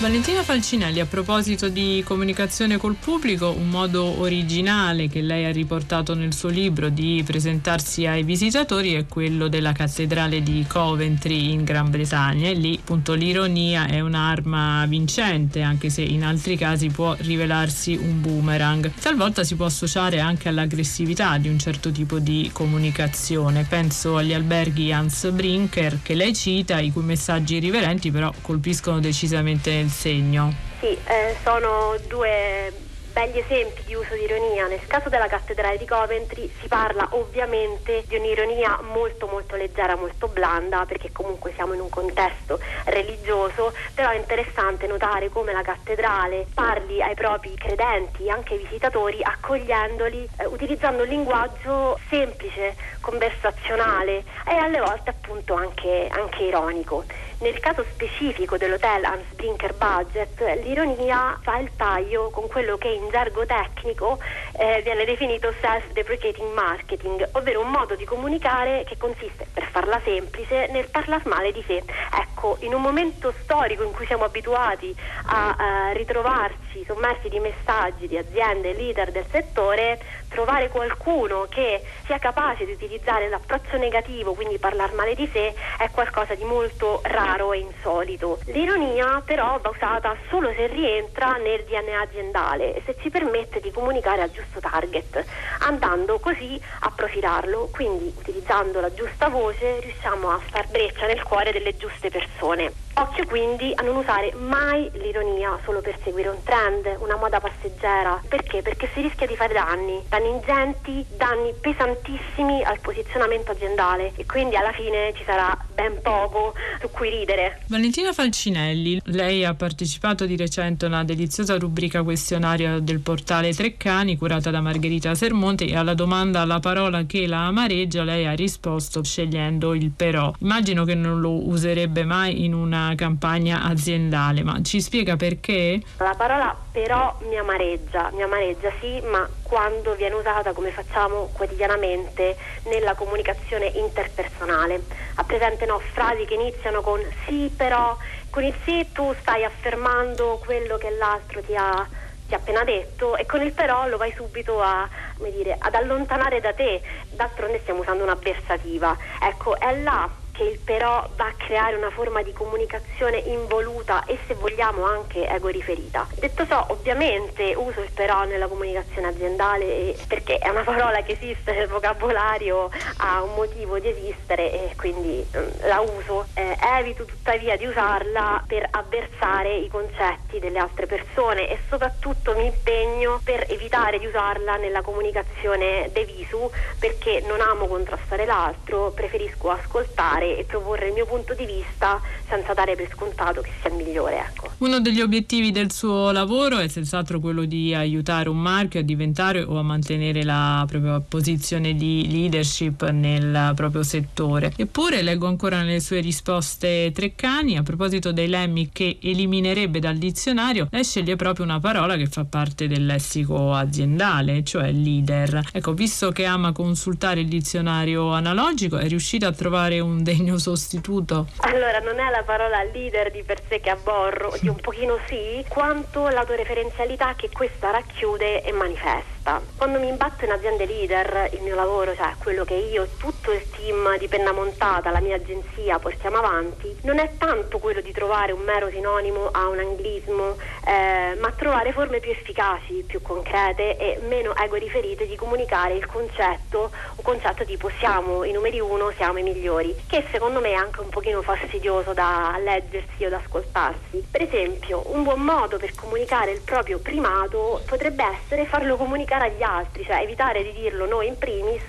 Valentina 0.00 0.42
Falcinelli, 0.42 0.98
a 0.98 1.04
proposito 1.04 1.68
di 1.68 2.02
comunicazione 2.06 2.78
col 2.78 2.94
pubblico, 2.94 3.50
un 3.50 3.68
modo 3.68 4.18
originale 4.20 5.08
che 5.08 5.20
lei 5.20 5.44
ha 5.44 5.52
riportato 5.52 6.14
nel 6.14 6.32
suo 6.32 6.48
libro 6.48 6.88
di 6.88 7.22
presentarsi 7.22 8.06
ai 8.06 8.22
visitatori 8.22 8.94
è 8.94 9.04
quello 9.06 9.48
della 9.48 9.72
cattedrale 9.72 10.42
di 10.42 10.64
Coventry 10.66 11.52
in 11.52 11.64
Gran 11.64 11.90
Bretagna 11.90 12.48
e 12.48 12.54
lì 12.54 12.78
appunto 12.80 13.12
l'ironia 13.12 13.88
è 13.88 14.00
un'arma 14.00 14.86
vincente 14.86 15.60
anche 15.60 15.90
se 15.90 16.00
in 16.00 16.24
altri 16.24 16.56
casi 16.56 16.88
può 16.88 17.14
rivelarsi 17.18 17.94
un 17.94 18.22
boomerang. 18.22 18.90
Talvolta 18.98 19.44
si 19.44 19.54
può 19.54 19.66
associare 19.66 20.18
anche 20.18 20.48
all'aggressività 20.48 21.36
di 21.36 21.48
un 21.50 21.58
certo 21.58 21.92
tipo 21.92 22.18
di 22.18 22.48
comunicazione. 22.54 23.66
Penso 23.68 24.16
agli 24.16 24.32
alberghi 24.32 24.92
Hans 24.92 25.28
Brinker 25.30 25.98
che 26.02 26.14
lei 26.14 26.34
cita, 26.34 26.80
i 26.80 26.90
cui 26.90 27.02
messaggi 27.02 27.56
irriverenti 27.56 28.10
però 28.10 28.32
colpiscono 28.40 28.98
decisamente 28.98 29.88
segno. 29.90 30.52
Sì, 30.80 30.96
eh, 31.04 31.36
sono 31.42 31.96
due 32.08 32.72
begli 33.12 33.38
esempi 33.38 33.82
di 33.84 33.94
uso 33.94 34.14
di 34.14 34.22
ironia. 34.22 34.66
Nel 34.66 34.86
caso 34.86 35.08
della 35.08 35.26
cattedrale 35.26 35.76
di 35.76 35.84
Coventry 35.84 36.50
si 36.60 36.68
parla 36.68 37.08
ovviamente 37.10 38.04
di 38.06 38.16
un'ironia 38.16 38.80
molto 38.92 39.26
molto 39.26 39.56
leggera, 39.56 39.96
molto 39.96 40.28
blanda, 40.28 40.84
perché 40.86 41.10
comunque 41.12 41.52
siamo 41.54 41.74
in 41.74 41.80
un 41.80 41.88
contesto 41.88 42.58
religioso, 42.84 43.72
però 43.94 44.10
è 44.10 44.16
interessante 44.16 44.86
notare 44.86 45.28
come 45.28 45.52
la 45.52 45.62
cattedrale 45.62 46.46
parli 46.54 47.02
ai 47.02 47.14
propri 47.14 47.54
credenti, 47.54 48.30
anche 48.30 48.54
ai 48.54 48.60
visitatori, 48.60 49.20
accogliendoli, 49.22 50.28
eh, 50.36 50.46
utilizzando 50.46 51.02
un 51.02 51.08
linguaggio 51.08 51.98
semplice, 52.08 52.76
conversazionale 53.00 54.24
e 54.46 54.54
alle 54.54 54.80
volte 54.80 55.10
appunto 55.10 55.54
anche, 55.54 56.08
anche 56.10 56.44
ironico. 56.44 57.04
Nel 57.40 57.58
caso 57.58 57.86
specifico 57.94 58.58
dell'hotel 58.58 59.02
Hans 59.02 59.24
Brinker 59.34 59.72
Budget, 59.72 60.38
l'ironia 60.62 61.38
fa 61.40 61.56
il 61.56 61.70
taglio 61.74 62.28
con 62.28 62.48
quello 62.48 62.76
che 62.76 62.88
in 62.88 63.08
gergo 63.08 63.46
tecnico 63.46 64.18
eh, 64.58 64.82
viene 64.84 65.06
definito 65.06 65.50
self-deprecating 65.58 66.52
marketing, 66.52 67.26
ovvero 67.32 67.62
un 67.62 67.70
modo 67.70 67.96
di 67.96 68.04
comunicare 68.04 68.84
che 68.84 68.98
consiste, 68.98 69.46
per 69.50 69.64
farla 69.70 69.98
semplice, 70.04 70.66
nel 70.70 70.90
parlare 70.90 71.22
male 71.24 71.50
di 71.50 71.64
sé. 71.66 71.82
Ecco, 72.12 72.58
in 72.60 72.74
un 72.74 72.82
momento 72.82 73.32
storico 73.40 73.84
in 73.84 73.92
cui 73.92 74.04
siamo 74.04 74.24
abituati 74.24 74.94
a 75.28 75.56
eh, 75.58 75.94
ritrovarci 75.94 76.69
sommersi 76.86 77.28
di 77.28 77.38
messaggi 77.38 78.06
di 78.06 78.16
aziende 78.16 78.72
leader 78.72 79.10
del 79.10 79.24
settore, 79.30 80.00
trovare 80.28 80.68
qualcuno 80.68 81.46
che 81.48 81.82
sia 82.06 82.18
capace 82.18 82.64
di 82.64 82.72
utilizzare 82.72 83.28
l'approccio 83.28 83.76
negativo, 83.76 84.34
quindi 84.34 84.58
parlare 84.58 84.94
male 84.94 85.14
di 85.14 85.28
sé, 85.32 85.54
è 85.78 85.90
qualcosa 85.90 86.34
di 86.34 86.44
molto 86.44 87.00
raro 87.04 87.52
e 87.52 87.58
insolito. 87.58 88.38
L'ironia 88.46 89.22
però 89.24 89.58
va 89.60 89.70
usata 89.70 90.16
solo 90.28 90.52
se 90.54 90.66
rientra 90.66 91.36
nel 91.36 91.64
DNA 91.64 92.00
aziendale 92.00 92.74
e 92.74 92.82
se 92.84 92.96
ci 93.00 93.10
permette 93.10 93.60
di 93.60 93.70
comunicare 93.70 94.22
al 94.22 94.30
giusto 94.30 94.60
target, 94.60 95.24
andando 95.60 96.18
così 96.18 96.60
a 96.80 96.90
profilarlo, 96.90 97.68
quindi 97.72 98.12
utilizzando 98.16 98.80
la 98.80 98.92
giusta 98.92 99.28
voce 99.28 99.80
riusciamo 99.80 100.30
a 100.30 100.38
far 100.38 100.68
breccia 100.68 101.06
nel 101.06 101.22
cuore 101.22 101.52
delle 101.52 101.76
giuste 101.76 102.10
persone. 102.10 102.72
Occhio 102.94 103.24
quindi 103.26 103.72
a 103.74 103.82
non 103.82 103.96
usare 103.96 104.32
mai 104.34 104.90
l'ironia 104.94 105.58
solo 105.64 105.80
per 105.80 105.96
seguire 106.02 106.28
un 106.28 106.42
trend, 106.42 106.59
una 106.98 107.16
moda 107.16 107.40
passeggera. 107.40 108.20
Perché? 108.28 108.62
Perché 108.62 108.88
si 108.92 109.00
rischia 109.00 109.26
di 109.26 109.34
fare 109.34 109.54
danni, 109.54 110.02
danni 110.08 110.28
ingenti, 110.28 111.04
danni 111.16 111.52
pesantissimi 111.58 112.62
al 112.62 112.78
posizionamento 112.80 113.52
aziendale 113.52 114.12
e 114.16 114.26
quindi 114.26 114.56
alla 114.56 114.72
fine 114.72 115.12
ci 115.16 115.22
sarà 115.24 115.56
ben 115.74 116.00
poco 116.02 116.54
su 116.80 116.90
cui 116.90 117.08
ridere. 117.08 117.62
Valentina 117.66 118.12
Falcinelli, 118.12 119.00
lei 119.04 119.44
ha 119.44 119.54
partecipato 119.54 120.26
di 120.26 120.36
recente 120.36 120.84
a 120.84 120.88
una 120.88 121.04
deliziosa 121.04 121.56
rubrica 121.56 122.02
questionario 122.02 122.80
del 122.80 123.00
portale 123.00 123.54
Treccani 123.54 124.16
curata 124.16 124.50
da 124.50 124.60
Margherita 124.60 125.14
Sermonte 125.14 125.64
e 125.64 125.76
alla 125.76 125.94
domanda 125.94 126.40
alla 126.40 126.60
parola 126.60 127.04
che 127.04 127.26
la 127.26 127.46
amareggia 127.46 128.02
lei 128.02 128.26
ha 128.26 128.32
risposto 128.32 129.02
scegliendo 129.02 129.74
il 129.74 129.90
però. 129.90 130.32
Immagino 130.40 130.84
che 130.84 130.94
non 130.94 131.20
lo 131.20 131.48
userebbe 131.48 132.04
mai 132.04 132.44
in 132.44 132.52
una 132.52 132.92
campagna 132.96 133.62
aziendale, 133.62 134.42
ma 134.42 134.60
ci 134.62 134.80
spiega 134.80 135.16
perché? 135.16 135.80
La 135.98 136.14
parola 136.16 136.49
però 136.70 137.16
mi 137.20 137.36
amareggia, 137.36 138.10
mi 138.12 138.22
amareggia 138.22 138.72
sì, 138.80 139.00
ma 139.02 139.28
quando 139.42 139.94
viene 139.94 140.14
usata 140.14 140.52
come 140.52 140.70
facciamo 140.72 141.28
quotidianamente 141.28 142.36
nella 142.64 142.94
comunicazione 142.94 143.66
interpersonale. 143.74 144.84
Ha 145.14 145.24
presente 145.24 145.66
no, 145.66 145.80
frasi 145.92 146.24
che 146.24 146.34
iniziano 146.34 146.80
con 146.82 147.00
sì 147.26 147.52
però, 147.56 147.96
con 148.30 148.44
il 148.44 148.56
sì 148.64 148.90
tu 148.92 149.14
stai 149.20 149.44
affermando 149.44 150.38
quello 150.44 150.76
che 150.78 150.90
l'altro 150.90 151.42
ti 151.42 151.54
ha, 151.54 151.88
appena 152.32 152.62
detto 152.62 153.16
e 153.16 153.26
con 153.26 153.42
il 153.42 153.52
però 153.54 153.88
lo 153.88 153.96
vai 153.96 154.12
subito 154.14 154.60
a, 154.60 154.88
dire, 155.18 155.56
ad 155.58 155.74
allontanare 155.74 156.40
da 156.40 156.52
te. 156.52 156.80
D'altronde 157.10 157.60
stiamo 157.62 157.80
usando 157.80 158.04
un'avversativa. 158.04 158.96
Ecco, 159.20 159.58
è 159.58 159.74
là 159.80 160.08
che 160.40 160.44
il 160.44 160.58
però 160.58 161.06
va 161.16 161.26
a 161.26 161.34
creare 161.36 161.76
una 161.76 161.90
forma 161.90 162.22
di 162.22 162.32
comunicazione 162.32 163.18
involuta 163.18 164.06
e 164.06 164.18
se 164.26 164.32
vogliamo 164.32 164.84
anche 164.84 165.28
ego 165.28 165.48
riferita. 165.48 166.08
Detto 166.14 166.46
ciò, 166.46 166.64
ovviamente 166.70 167.52
uso 167.54 167.82
il 167.82 167.90
però 167.92 168.24
nella 168.24 168.46
comunicazione 168.46 169.08
aziendale 169.08 169.94
perché 170.08 170.38
è 170.38 170.48
una 170.48 170.62
parola 170.62 171.02
che 171.02 171.12
esiste 171.20 171.52
nel 171.52 171.68
vocabolario, 171.68 172.70
ha 172.98 173.22
un 173.22 173.34
motivo 173.34 173.78
di 173.78 173.88
esistere 173.88 174.70
e 174.70 174.76
quindi 174.76 175.26
mm, 175.36 175.68
la 175.68 175.80
uso. 175.80 176.24
Eh, 176.32 176.56
evito 176.78 177.04
tuttavia 177.04 177.56
di 177.56 177.66
usarla 177.66 178.42
per 178.46 178.66
avversare 178.70 179.56
i 179.56 179.68
concetti 179.68 180.38
delle 180.38 180.58
altre 180.58 180.86
persone 180.86 181.50
e 181.50 181.58
soprattutto 181.68 182.34
mi 182.34 182.46
impegno 182.46 183.20
per 183.22 183.44
evitare 183.50 183.98
di 183.98 184.06
usarla 184.06 184.56
nella 184.56 184.80
comunicazione 184.80 185.90
de 185.92 186.04
visu 186.06 186.50
perché 186.78 187.22
non 187.26 187.42
amo 187.42 187.66
contrastare 187.66 188.24
l'altro, 188.24 188.92
preferisco 188.92 189.50
ascoltare 189.50 190.29
e 190.38 190.44
proporre 190.44 190.88
il 190.88 190.94
mio 190.94 191.06
punto 191.06 191.34
di 191.34 191.46
vista 191.46 192.00
senza 192.28 192.54
dare 192.54 192.76
per 192.76 192.88
scontato 192.92 193.40
che 193.40 193.50
sia 193.60 193.70
il 193.70 193.76
migliore. 193.76 194.18
Ecco. 194.18 194.50
Uno 194.58 194.80
degli 194.80 195.00
obiettivi 195.00 195.50
del 195.50 195.72
suo 195.72 196.10
lavoro 196.10 196.58
è 196.58 196.68
senz'altro 196.68 197.18
quello 197.20 197.44
di 197.44 197.74
aiutare 197.74 198.28
un 198.28 198.38
marchio 198.38 198.80
a 198.80 198.82
diventare 198.82 199.42
o 199.42 199.58
a 199.58 199.62
mantenere 199.62 200.22
la 200.22 200.64
propria 200.68 201.00
posizione 201.00 201.74
di 201.74 202.06
leadership 202.10 202.88
nel 202.90 203.52
proprio 203.54 203.82
settore. 203.82 204.52
Eppure 204.56 205.02
leggo 205.02 205.26
ancora 205.26 205.62
nelle 205.62 205.80
sue 205.80 206.00
risposte 206.00 206.92
Treccani 206.92 207.56
a 207.56 207.62
proposito 207.62 208.12
dei 208.12 208.28
lemmi 208.28 208.70
che 208.72 208.98
eliminerebbe 209.00 209.78
dal 209.78 209.96
dizionario, 209.96 210.68
lei 210.70 210.84
sceglie 210.84 211.16
proprio 211.16 211.44
una 211.44 211.60
parola 211.60 211.96
che 211.96 212.06
fa 212.06 212.24
parte 212.24 212.68
del 212.68 212.86
lessico 212.86 213.54
aziendale, 213.54 214.44
cioè 214.44 214.70
leader. 214.70 215.48
Ecco, 215.52 215.72
visto 215.72 216.10
che 216.10 216.24
ama 216.24 216.52
consultare 216.52 217.20
il 217.20 217.28
dizionario 217.28 218.12
analogico, 218.12 218.76
è 218.76 218.88
riuscita 218.88 219.26
a 219.28 219.32
trovare 219.32 219.80
un 219.80 220.02
degno 220.10 220.38
sostituto? 220.38 221.26
Allora, 221.38 221.78
non 221.78 222.00
è 222.00 222.10
la 222.10 222.22
parola 222.24 222.62
leader 222.64 223.12
di 223.12 223.22
per 223.22 223.40
sé 223.48 223.60
che 223.60 223.70
abborro, 223.70 224.34
di 224.40 224.48
un 224.48 224.56
pochino 224.56 224.98
sì, 225.06 225.44
quanto 225.48 226.08
l'autoreferenzialità 226.08 227.14
che 227.14 227.30
questa 227.32 227.70
racchiude 227.70 228.42
e 228.42 228.52
manifesta. 228.52 229.19
Quando 229.56 229.78
mi 229.78 229.88
imbatto 229.88 230.24
in 230.24 230.32
aziende 230.32 230.64
leader, 230.64 231.28
il 231.32 231.42
mio 231.42 231.54
lavoro, 231.54 231.94
cioè 231.94 232.14
quello 232.18 232.44
che 232.44 232.54
io 232.54 232.84
e 232.84 232.96
tutto 232.96 233.32
il 233.32 233.48
team 233.50 233.98
di 233.98 234.08
penna 234.08 234.32
montata, 234.32 234.90
la 234.90 235.00
mia 235.00 235.16
agenzia 235.16 235.78
portiamo 235.78 236.16
avanti, 236.16 236.74
non 236.82 236.98
è 236.98 237.10
tanto 237.18 237.58
quello 237.58 237.80
di 237.80 237.92
trovare 237.92 238.32
un 238.32 238.40
mero 238.40 238.70
sinonimo 238.70 239.28
a 239.30 239.48
un 239.48 239.58
anglismo, 239.58 240.36
eh, 240.66 241.14
ma 241.20 241.30
trovare 241.32 241.72
forme 241.72 242.00
più 242.00 242.10
efficaci, 242.10 242.84
più 242.86 243.02
concrete 243.02 243.76
e 243.76 244.00
meno 244.08 244.34
ego 244.34 244.56
riferite 244.56 245.06
di 245.06 245.16
comunicare 245.16 245.74
il 245.74 245.86
concetto, 245.86 246.70
un 246.96 247.02
concetto 247.02 247.44
tipo 247.44 247.70
siamo 247.78 248.24
i 248.24 248.32
numeri 248.32 248.58
uno, 248.58 248.90
siamo 248.96 249.18
i 249.18 249.22
migliori, 249.22 249.76
che 249.86 250.04
secondo 250.10 250.40
me 250.40 250.50
è 250.50 250.54
anche 250.54 250.80
un 250.80 250.88
pochino 250.88 251.20
fastidioso 251.20 251.92
da 251.92 252.38
leggersi 252.42 253.04
o 253.04 253.10
da 253.10 253.18
ascoltarsi. 253.18 254.06
Per 254.10 254.22
esempio, 254.22 254.82
un 254.86 255.02
buon 255.02 255.20
modo 255.20 255.58
per 255.58 255.74
comunicare 255.74 256.32
il 256.32 256.40
proprio 256.40 256.78
primato 256.78 257.62
potrebbe 257.66 258.04
essere 258.04 258.46
farlo 258.46 258.76
comunicare 258.76 259.19
agli 259.24 259.42
altri, 259.42 259.84
cioè 259.84 260.02
evitare 260.02 260.42
di 260.42 260.52
dirlo 260.52 260.86
noi 260.86 261.06
in 261.06 261.18
primis, 261.18 261.62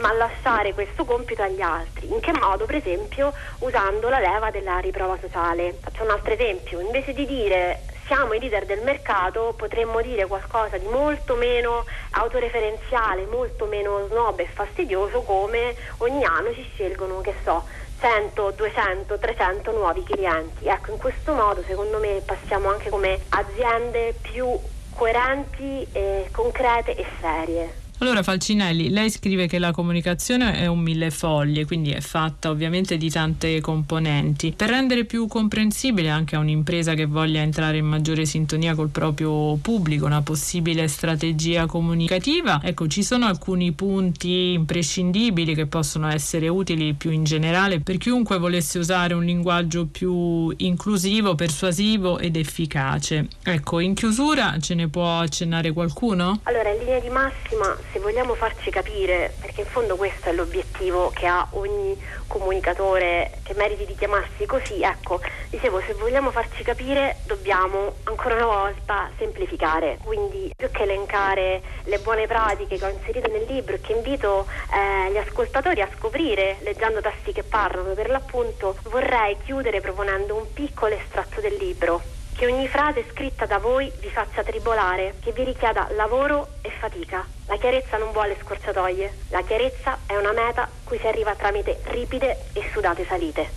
ma 0.00 0.12
lasciare 0.12 0.74
questo 0.74 1.04
compito 1.04 1.42
agli 1.42 1.60
altri. 1.60 2.10
In 2.12 2.20
che 2.20 2.32
modo? 2.32 2.66
Per 2.66 2.76
esempio, 2.76 3.32
usando 3.60 4.08
la 4.08 4.18
leva 4.18 4.50
della 4.50 4.78
riprova 4.78 5.16
sociale. 5.20 5.76
Faccio 5.80 6.02
un 6.02 6.10
altro 6.10 6.32
esempio, 6.32 6.80
invece 6.80 7.12
di 7.12 7.26
dire 7.26 7.80
siamo 8.06 8.34
i 8.34 8.38
leader 8.38 8.66
del 8.66 8.82
mercato, 8.82 9.52
potremmo 9.56 10.00
dire 10.00 10.26
qualcosa 10.26 10.78
di 10.78 10.86
molto 10.86 11.34
meno 11.34 11.84
autoreferenziale, 12.10 13.26
molto 13.26 13.66
meno 13.66 14.06
snob 14.06 14.38
e 14.38 14.46
fastidioso 14.46 15.22
come 15.22 15.74
ogni 15.98 16.24
anno 16.24 16.52
ci 16.54 16.64
scelgono, 16.74 17.20
che 17.20 17.34
so, 17.42 17.64
100, 17.98 18.52
200, 18.52 19.18
300 19.18 19.72
nuovi 19.72 20.04
clienti. 20.04 20.66
Ecco, 20.66 20.92
in 20.92 20.98
questo 20.98 21.32
modo 21.32 21.62
secondo 21.66 21.98
me 21.98 22.22
passiamo 22.24 22.68
anche 22.68 22.90
come 22.90 23.18
aziende 23.30 24.14
più 24.20 24.56
coerenti, 24.96 25.86
e 25.92 26.28
concrete 26.32 26.96
e 26.96 27.06
serie. 27.20 27.85
Allora 27.98 28.22
Falcinelli, 28.22 28.90
lei 28.90 29.08
scrive 29.08 29.46
che 29.46 29.58
la 29.58 29.72
comunicazione 29.72 30.60
è 30.60 30.66
un 30.66 30.80
mille 30.80 31.10
foglie, 31.10 31.64
quindi 31.64 31.92
è 31.92 32.00
fatta 32.02 32.50
ovviamente 32.50 32.98
di 32.98 33.08
tante 33.08 33.58
componenti. 33.62 34.52
Per 34.54 34.68
rendere 34.68 35.06
più 35.06 35.26
comprensibile 35.26 36.10
anche 36.10 36.36
a 36.36 36.40
un'impresa 36.40 36.92
che 36.92 37.06
voglia 37.06 37.40
entrare 37.40 37.78
in 37.78 37.86
maggiore 37.86 38.26
sintonia 38.26 38.74
col 38.74 38.90
proprio 38.90 39.56
pubblico 39.56 40.04
una 40.04 40.20
possibile 40.20 40.88
strategia 40.88 41.64
comunicativa, 41.64 42.60
ecco 42.62 42.86
ci 42.86 43.02
sono 43.02 43.24
alcuni 43.24 43.72
punti 43.72 44.52
imprescindibili 44.52 45.54
che 45.54 45.64
possono 45.64 46.10
essere 46.10 46.48
utili 46.48 46.92
più 46.92 47.10
in 47.10 47.24
generale 47.24 47.80
per 47.80 47.96
chiunque 47.96 48.36
volesse 48.36 48.78
usare 48.78 49.14
un 49.14 49.24
linguaggio 49.24 49.86
più 49.86 50.52
inclusivo, 50.58 51.34
persuasivo 51.34 52.18
ed 52.18 52.36
efficace. 52.36 53.26
Ecco, 53.42 53.80
in 53.80 53.94
chiusura 53.94 54.58
ce 54.60 54.74
ne 54.74 54.88
può 54.88 55.20
accennare 55.20 55.72
qualcuno? 55.72 56.40
Allora, 56.42 56.70
in 56.70 56.80
linea 56.80 57.00
di 57.00 57.08
massima 57.08 57.85
se 57.96 58.02
vogliamo 58.02 58.34
farci 58.34 58.70
capire, 58.70 59.34
perché 59.40 59.62
in 59.62 59.66
fondo 59.66 59.96
questo 59.96 60.28
è 60.28 60.32
l'obiettivo 60.34 61.10
che 61.14 61.26
ha 61.26 61.46
ogni 61.52 61.98
comunicatore 62.26 63.38
che 63.42 63.54
meriti 63.54 63.86
di 63.86 63.94
chiamarsi 63.94 64.44
così, 64.44 64.82
ecco, 64.82 65.18
dicevo, 65.48 65.80
se 65.80 65.94
vogliamo 65.94 66.30
farci 66.30 66.62
capire 66.62 67.16
dobbiamo 67.24 67.94
ancora 68.04 68.34
una 68.34 68.44
volta 68.44 69.08
semplificare, 69.16 69.96
quindi 70.04 70.52
più 70.54 70.70
che 70.70 70.82
elencare 70.82 71.62
le 71.84 71.98
buone 72.00 72.26
pratiche 72.26 72.76
che 72.76 72.84
ho 72.84 72.90
inserito 72.90 73.28
nel 73.28 73.46
libro 73.48 73.76
e 73.76 73.80
che 73.80 73.92
invito 73.92 74.46
eh, 74.74 75.10
gli 75.10 75.16
ascoltatori 75.16 75.80
a 75.80 75.88
scoprire 75.96 76.58
leggendo 76.60 77.00
tasti 77.00 77.32
che 77.32 77.44
parlano, 77.44 77.94
per 77.94 78.10
l'appunto 78.10 78.76
vorrei 78.90 79.38
chiudere 79.42 79.80
proponendo 79.80 80.36
un 80.36 80.52
piccolo 80.52 80.94
estratto 80.94 81.40
del 81.40 81.54
libro 81.54 82.15
che 82.36 82.46
ogni 82.46 82.68
frase 82.68 83.06
scritta 83.10 83.46
da 83.46 83.56
voi 83.58 83.90
vi 84.00 84.10
faccia 84.10 84.42
tribolare, 84.42 85.14
che 85.20 85.32
vi 85.32 85.42
richieda 85.42 85.88
lavoro 85.96 86.48
e 86.60 86.70
fatica. 86.78 87.26
La 87.46 87.56
chiarezza 87.56 87.96
non 87.96 88.12
vuole 88.12 88.36
scorciatoie, 88.42 89.12
la 89.30 89.42
chiarezza 89.42 89.98
è 90.04 90.16
una 90.16 90.32
meta 90.32 90.68
cui 90.84 90.98
si 90.98 91.06
arriva 91.06 91.34
tramite 91.34 91.80
ripide 91.84 92.50
e 92.52 92.68
sudate 92.72 93.06
salite. 93.06 93.50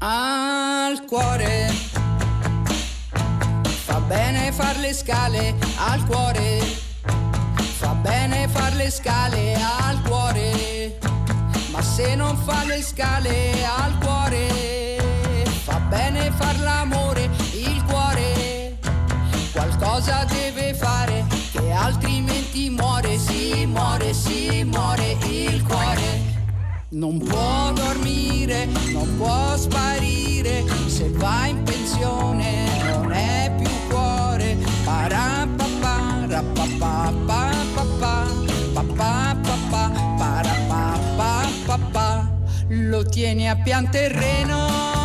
Al 0.00 1.04
cuore. 1.06 1.66
Fa 3.84 4.00
bene 4.00 4.52
far 4.52 4.76
le 4.78 4.92
scale 4.92 5.54
al 5.78 6.04
cuore, 6.04 6.58
fa 7.78 7.92
bene 7.94 8.48
far 8.48 8.74
le 8.74 8.90
scale 8.90 9.54
al 9.54 10.02
cuore, 10.02 10.98
ma 11.70 11.80
se 11.80 12.14
non 12.16 12.36
fa 12.36 12.64
le 12.64 12.82
scale 12.82 13.64
al 13.64 13.98
cuore 13.98 14.87
bene 15.88 16.30
far 16.32 16.58
l'amore, 16.60 17.30
il 17.52 17.82
cuore 17.84 18.76
qualcosa 19.52 20.24
deve 20.24 20.74
fare, 20.74 21.24
che 21.52 21.72
altrimenti 21.72 22.70
muore, 22.70 23.18
si 23.18 23.66
muore, 23.66 24.12
si 24.12 24.62
muore 24.64 25.16
il 25.28 25.62
cuore. 25.64 26.36
Non 26.90 27.18
può 27.18 27.72
dormire, 27.72 28.66
non 28.92 29.16
può 29.16 29.56
sparire, 29.56 30.64
se 30.86 31.10
va 31.10 31.46
in 31.46 31.62
pensione 31.62 32.66
non 32.90 33.12
è 33.12 33.52
più 33.56 33.70
cuore. 33.88 34.56
Parapapà, 34.84 36.26
rapapà, 36.26 37.12
papà, 37.26 37.50
papà, 38.72 39.36
papà, 40.16 41.48
papà, 41.66 42.38
lo 42.68 43.04
tieni 43.04 43.48
a 43.48 43.56
pian 43.56 43.90
terreno 43.90 44.97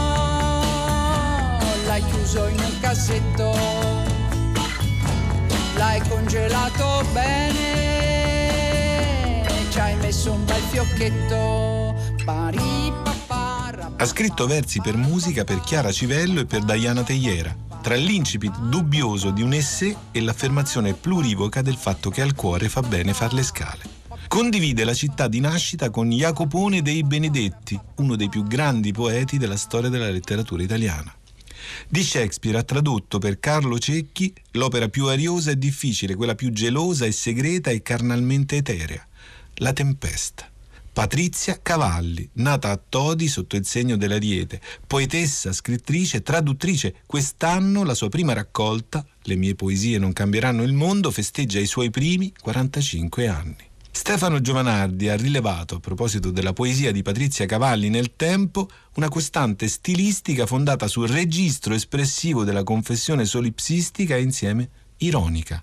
l'hai 1.93 2.03
chiuso 2.05 2.47
in 2.47 2.57
un 2.57 2.79
cassetto, 2.79 3.55
l'hai 5.75 6.01
congelato 6.09 7.05
bene, 7.13 7.51
ci 9.69 9.79
hai 9.79 9.95
messo 9.97 10.31
un 10.31 10.43
bel 10.43 10.61
fiocchetto. 10.71 11.81
Ha 13.95 14.05
scritto 14.05 14.47
versi 14.47 14.81
per 14.81 14.97
musica 14.97 15.43
per 15.43 15.59
Chiara 15.59 15.91
Civello 15.91 16.39
e 16.39 16.45
per 16.45 16.63
Diana 16.63 17.03
Tegliera, 17.03 17.55
tra 17.83 17.93
l'incipit 17.93 18.57
dubbioso 18.57 19.29
di 19.29 19.43
un 19.43 19.53
essè 19.53 19.95
e 20.11 20.21
l'affermazione 20.21 20.93
plurivoca 20.93 21.61
del 21.61 21.75
fatto 21.75 22.09
che 22.09 22.23
al 22.23 22.33
cuore 22.33 22.69
fa 22.69 22.81
bene 22.81 23.13
far 23.13 23.33
le 23.33 23.43
scale. 23.43 23.83
Condivide 24.27 24.83
la 24.83 24.95
città 24.95 25.27
di 25.27 25.39
nascita 25.39 25.91
con 25.91 26.09
Jacopone 26.09 26.81
dei 26.81 27.03
Benedetti, 27.03 27.79
uno 27.97 28.15
dei 28.15 28.29
più 28.29 28.43
grandi 28.45 28.91
poeti 28.91 29.37
della 29.37 29.57
storia 29.57 29.89
della 29.89 30.09
letteratura 30.09 30.63
italiana. 30.63 31.13
Di 31.88 32.03
Shakespeare 32.03 32.57
ha 32.57 32.64
tradotto 32.64 33.20
per 33.20 33.39
Carlo 33.39 33.78
Cecchi 33.80 34.34
l'opera 34.51 34.89
più 34.89 35.05
ariosa 35.07 35.51
e 35.51 35.57
difficile, 35.57 36.16
quella 36.16 36.36
più 36.36 36.51
gelosa 36.51 37.05
e 37.05 37.11
segreta 37.11 37.70
e 37.72 37.82
carnalmente 37.82 38.57
eterea, 38.57 39.05
La 39.55 39.74
Tempesta. 39.74 40.47
Patrizia 40.93 41.59
Cavalli, 41.59 42.30
nata 42.34 42.70
a 42.70 42.78
Todi 42.78 43.28
sotto 43.28 43.55
il 43.55 43.66
segno 43.66 43.97
dell'Ariete, 43.97 44.61
poetessa, 44.86 45.51
scrittrice, 45.51 46.22
traduttrice. 46.22 46.97
Quest'anno 47.07 47.84
la 47.84 47.95
sua 47.95 48.09
prima 48.09 48.34
raccolta, 48.34 49.03
Le 49.24 49.36
mie 49.36 49.55
poesie 49.55 49.97
non 49.97 50.14
cambieranno 50.14 50.61
il 50.61 50.74
mondo, 50.74 51.09
festeggia 51.09 51.59
i 51.59 51.66
suoi 51.66 51.89
primi 51.89 52.32
45 52.39 53.28
anni. 53.28 53.72
Stefano 53.95 54.41
Giovanardi 54.41 55.07
ha 55.07 55.15
rilevato, 55.15 55.75
a 55.75 55.79
proposito 55.79 56.31
della 56.31 56.51
poesia 56.51 56.91
di 56.91 57.03
Patrizia 57.03 57.45
Cavalli 57.45 57.89
nel 57.89 58.15
tempo, 58.15 58.67
una 58.95 59.07
costante 59.07 59.67
stilistica 59.67 60.47
fondata 60.47 60.87
sul 60.87 61.07
registro 61.07 61.75
espressivo 61.75 62.43
della 62.43 62.63
confessione 62.63 63.23
solipsistica 63.23 64.15
e 64.15 64.21
insieme 64.23 64.69
ironica, 64.97 65.61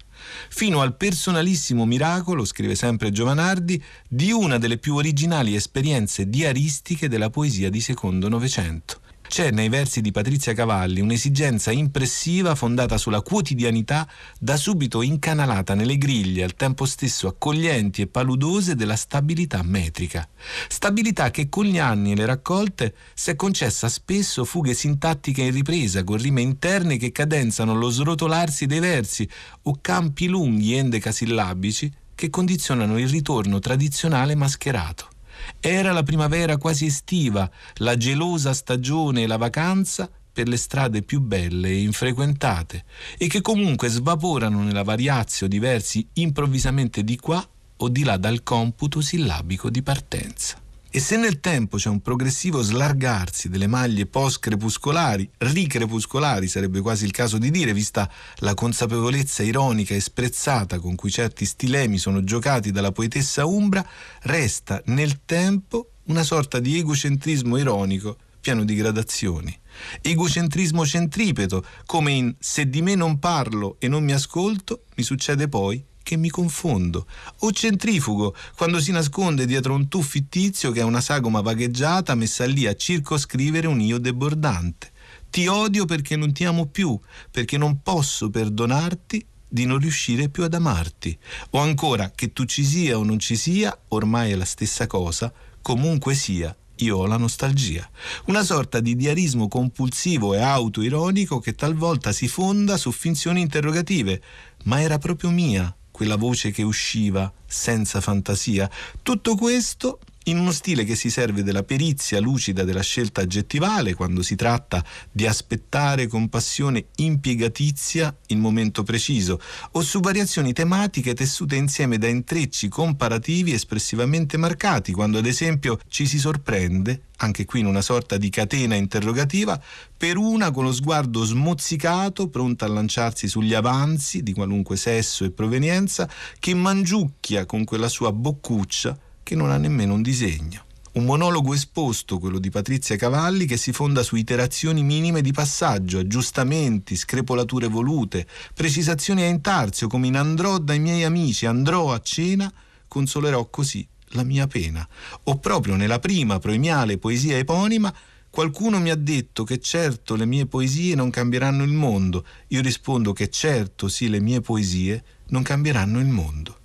fino 0.49 0.81
al 0.81 0.97
personalissimo 0.97 1.85
miracolo, 1.85 2.45
scrive 2.45 2.77
sempre 2.77 3.11
Giovanardi, 3.11 3.83
di 4.09 4.31
una 4.31 4.59
delle 4.59 4.79
più 4.79 4.95
originali 4.95 5.57
esperienze 5.57 6.29
diaristiche 6.31 7.09
della 7.09 7.31
poesia 7.31 7.69
di 7.69 7.81
secondo 7.81 8.29
Novecento. 8.29 9.00
C'è 9.31 9.53
nei 9.53 9.69
versi 9.69 10.01
di 10.01 10.11
Patrizia 10.11 10.55
Cavalli 10.55 11.01
un'esigenza 11.01 11.71
impressiva 11.71 12.57
fondata 12.57 12.99
sulla 12.99 13.21
quotidianità, 13.21 14.09
da 14.37 14.57
subito 14.57 15.03
incanalata 15.03 15.75
nelle 15.75 15.99
griglie, 15.99 16.43
al 16.43 16.57
tempo 16.57 16.85
stesso 16.85 17.29
accoglienti 17.29 18.03
e 18.03 18.07
paludose 18.09 18.75
della 18.75 18.97
stabilità 18.97 19.63
metrica. 19.63 20.29
Stabilità 20.67 21.31
che 21.31 21.49
con 21.49 21.65
gli 21.65 21.79
anni 21.79 22.11
e 22.11 22.17
le 22.17 22.27
raccolte 22.27 22.93
si 23.15 23.31
è 23.31 23.37
concessa 23.37 23.89
spesso 23.89 24.45
fughe 24.45 24.75
sintattiche 24.75 25.43
in 25.43 25.53
ripresa, 25.53 26.03
con 26.03 26.17
rime 26.17 26.41
interne 26.41 26.97
che 26.97 27.13
cadenzano 27.13 27.73
lo 27.77 27.89
srotolarsi 27.89 28.67
dei 28.67 28.81
versi 28.81 29.29
o 29.63 29.79
campi 29.81 30.27
lunghi 30.27 30.75
endecasillabici 30.75 31.93
che 32.17 32.31
condizionano 32.31 32.99
il 32.99 33.09
ritorno 33.09 33.61
tradizionale 33.61 34.35
mascherato. 34.35 35.20
Era 35.61 35.93
la 35.93 36.03
primavera 36.03 36.57
quasi 36.57 36.87
estiva, 36.87 37.51
la 37.77 37.97
gelosa 37.97 38.53
stagione 38.53 39.23
e 39.23 39.27
la 39.27 39.37
vacanza 39.37 40.11
per 40.33 40.49
le 40.49 40.57
strade 40.57 41.03
più 41.03 41.21
belle 41.21 41.69
e 41.69 41.83
infrequentate 41.83 42.85
e 43.19 43.27
che 43.27 43.41
comunque 43.41 43.89
svaporano 43.89 44.63
nella 44.63 44.85
variazio 44.85 45.49
di 45.49 45.59
versi 45.59 46.07
improvvisamente 46.15 47.03
di 47.03 47.17
qua 47.17 47.47
o 47.77 47.89
di 47.89 48.05
là 48.05 48.17
dal 48.17 48.43
computo 48.43 49.01
sillabico 49.01 49.71
di 49.71 49.83
partenza. 49.83 50.69
E 50.93 50.99
se 50.99 51.17
nel 51.17 51.39
tempo 51.39 51.77
c'è 51.77 51.89
un 51.89 52.01
progressivo 52.01 52.63
slargarsi 52.63 53.49
delle 53.49 53.69
maglie 53.69 54.07
post-crepuscolari, 54.07 55.31
ricrepuscolari 55.39 56.49
sarebbe 56.49 56.81
quasi 56.81 57.05
il 57.05 57.13
caso 57.13 57.39
di 57.39 57.53
dire, 57.53 57.73
vista 57.73 58.11
la 58.39 58.55
consapevolezza 58.55 59.45
ironica 59.45 59.95
e 59.95 60.01
sprezzata 60.01 60.81
con 60.81 60.97
cui 60.97 61.13
certi 61.13 61.45
stilemi 61.45 61.97
sono 61.97 62.25
giocati 62.25 62.73
dalla 62.73 62.91
poetessa 62.91 63.47
Umbra, 63.47 63.87
resta 64.23 64.83
nel 64.87 65.21
tempo 65.25 65.91
una 66.07 66.25
sorta 66.25 66.59
di 66.59 66.77
egocentrismo 66.79 67.57
ironico 67.57 68.17
pieno 68.41 68.65
di 68.65 68.75
gradazioni. 68.75 69.57
Egocentrismo 70.01 70.85
centripeto, 70.85 71.65
come 71.87 72.11
in 72.11 72.35
Se 72.41 72.69
di 72.69 72.83
me 72.83 72.97
non 72.97 73.21
parlo 73.21 73.77
e 73.79 73.87
non 73.87 74.03
mi 74.03 74.13
ascolto, 74.13 74.87
mi 74.97 75.05
succede 75.05 75.47
poi 75.47 75.85
che 76.11 76.17
mi 76.17 76.29
confondo, 76.29 77.07
o 77.39 77.53
centrifugo, 77.53 78.35
quando 78.57 78.81
si 78.81 78.91
nasconde 78.91 79.47
dietro 79.47 79.75
un 79.75 79.87
tu 79.87 80.03
fittizio 80.03 80.73
che 80.73 80.81
è 80.81 80.83
una 80.83 81.01
sagoma 81.01 81.41
vagheggiata 81.41 82.17
messa 82.17 82.47
lì 82.47 82.67
a 82.67 82.75
circoscrivere 82.75 83.69
un 83.69 83.81
io 83.81 83.99
debordante. 83.99 84.91
Ti 85.31 85.47
odio 85.47 85.85
perché 85.85 86.17
non 86.17 86.33
ti 86.33 86.45
amo 86.45 86.67
più, 86.67 86.99
perché 87.31 87.57
non 87.57 87.81
posso 87.81 88.29
perdonarti 88.29 89.25
di 89.47 89.67
non 89.67 89.79
riuscire 89.79 90.29
più 90.29 90.43
ad 90.43 90.55
amarti. 90.55 91.17
O 91.51 91.61
ancora, 91.61 92.11
che 92.11 92.33
tu 92.33 92.45
ci 92.45 92.65
sia 92.65 92.99
o 92.99 93.05
non 93.05 93.21
ci 93.21 93.37
sia, 93.37 93.79
ormai 93.91 94.33
è 94.33 94.35
la 94.35 94.45
stessa 94.45 94.89
cosa, 94.89 95.33
comunque 95.63 96.15
sia, 96.15 96.53
io 96.79 96.97
ho 96.97 97.07
la 97.07 97.19
nostalgia. 97.19 97.89
Una 98.27 98.43
sorta 98.43 98.81
di 98.81 98.97
diarismo 98.97 99.47
compulsivo 99.47 100.35
e 100.35 100.41
autoironico 100.41 101.39
che 101.39 101.55
talvolta 101.55 102.11
si 102.11 102.27
fonda 102.27 102.77
su 102.77 102.91
finzioni 102.91 103.41
interrogative, 103.41 104.21
ma 104.65 104.81
era 104.81 104.99
proprio 104.99 105.31
mia, 105.31 105.73
quella 106.01 106.17
voce 106.17 106.51
che 106.51 106.63
usciva 106.63 107.31
senza 107.45 108.01
fantasia. 108.01 108.71
Tutto 109.03 109.37
questo 109.37 109.99
in 110.25 110.39
uno 110.39 110.53
stile 110.53 110.85
che 110.85 110.97
si 110.97 111.09
serve 111.09 111.43
della 111.43 111.63
perizia 111.63 112.21
lucida 112.21 112.63
della 112.65 112.83
scelta 112.83 113.23
aggettivale 113.23 113.95
quando 113.95 114.23
si 114.23 114.37
tratta 114.37 114.85
di 115.11 115.27
aspettare 115.27 116.07
con 116.09 116.29
passione 116.29 116.87
impiegatizia 116.97 118.15
il 118.27 118.37
momento 118.37 118.83
preciso, 118.83 119.41
o 119.73 119.81
su 119.81 120.01
variazioni 120.01 120.53
tematiche 120.53 121.15
tessute 121.15 121.57
insieme 121.57 121.97
da 121.97 122.07
intrecci 122.07 122.69
comparativi 122.69 123.53
espressivamente 123.53 124.37
marcati, 124.37 124.93
quando 124.93 125.19
ad 125.19 125.27
esempio 125.27 125.81
ci 125.89 126.07
si 126.07 126.19
sorprende, 126.19 127.05
anche 127.17 127.47
qui 127.47 127.61
in 127.61 127.67
una 127.67 127.83
sorta 127.83 128.19
di 128.19 128.29
catena 128.29 128.75
interrogativa, 128.75 129.61
per 129.97 130.19
una 130.19 130.51
con 130.51 130.65
lo 130.65 130.73
sguardo 130.73 131.25
smozzicato, 131.25 132.29
pronta 132.29 132.67
a 132.67 132.69
lanciarsi 132.69 133.27
sugli 133.27 133.55
avanzi 133.55 134.23
di 134.23 134.35
qualunque 134.35 134.77
sesso 134.77 135.25
e 135.25 135.31
provenienza, 135.31 136.09
che 136.39 136.55
mangiucchia 136.55 137.47
con 137.47 137.65
quella 137.65 137.89
sua 137.89 138.13
boccuccia 138.13 138.99
che 139.31 139.37
non 139.37 139.53
ha 139.53 139.59
nemmeno 139.59 139.95
un 139.95 140.03
disegno. 140.03 140.65
Un 140.95 141.05
monologo 141.05 141.55
esposto, 141.55 142.19
quello 142.19 142.41
di 142.41 142.51
Patrizia 142.51 142.97
Cavalli, 142.97 143.47
che 143.47 143.57
si 143.57 143.71
fonda 143.71 144.03
su 144.03 144.17
iterazioni 144.17 144.83
minime 144.83 145.21
di 145.21 145.31
passaggio, 145.31 146.01
aggiustamenti, 146.01 146.97
screpolature 146.97 147.69
volute, 147.69 148.27
precisazioni 148.53 149.23
a 149.23 149.27
intarzio, 149.27 149.87
come 149.87 150.09
in 150.09 150.17
andrò 150.17 150.59
dai 150.59 150.81
miei 150.81 151.05
amici, 151.05 151.47
andrò 151.47 151.93
a 151.93 152.01
cena, 152.01 152.53
consolerò 152.89 153.49
così 153.51 153.87
la 154.15 154.25
mia 154.25 154.49
pena. 154.49 154.85
O 155.23 155.39
proprio 155.39 155.77
nella 155.77 156.01
prima 156.01 156.41
proemiale 156.41 156.99
poesia 156.99 157.39
eponima, 157.39 157.95
qualcuno 158.31 158.81
mi 158.81 158.91
ha 158.91 158.97
detto 158.97 159.45
che 159.45 159.61
certo 159.61 160.17
le 160.17 160.27
mie 160.27 160.47
poesie 160.47 160.97
non 160.97 161.11
cambieranno 161.11 161.63
il 161.63 161.73
mondo. 161.73 162.27
Io 162.49 162.61
rispondo 162.63 163.13
che 163.13 163.31
certo 163.31 163.87
sì 163.87 164.09
le 164.09 164.21
mie 164.21 164.41
poesie 164.41 165.05
non 165.29 165.45
cambieranno 165.45 166.01
il 166.01 166.09
mondo. 166.09 166.60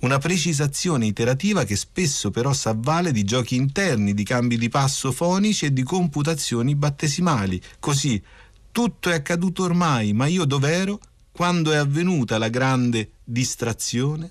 Una 0.00 0.18
precisazione 0.18 1.06
iterativa 1.06 1.64
che 1.64 1.76
spesso 1.76 2.30
però 2.30 2.52
s'avvale 2.52 3.12
di 3.12 3.24
giochi 3.24 3.56
interni, 3.56 4.14
di 4.14 4.24
cambi 4.24 4.56
di 4.56 4.68
passo 4.68 5.12
fonici 5.12 5.66
e 5.66 5.72
di 5.72 5.82
computazioni 5.82 6.74
battesimali. 6.74 7.60
Così 7.78 8.22
tutto 8.72 9.10
è 9.10 9.14
accaduto 9.14 9.62
ormai, 9.62 10.12
ma 10.12 10.26
io 10.26 10.44
dov'ero 10.44 10.98
quando 11.30 11.72
è 11.72 11.76
avvenuta 11.76 12.38
la 12.38 12.48
grande 12.48 13.10
distrazione? 13.24 14.30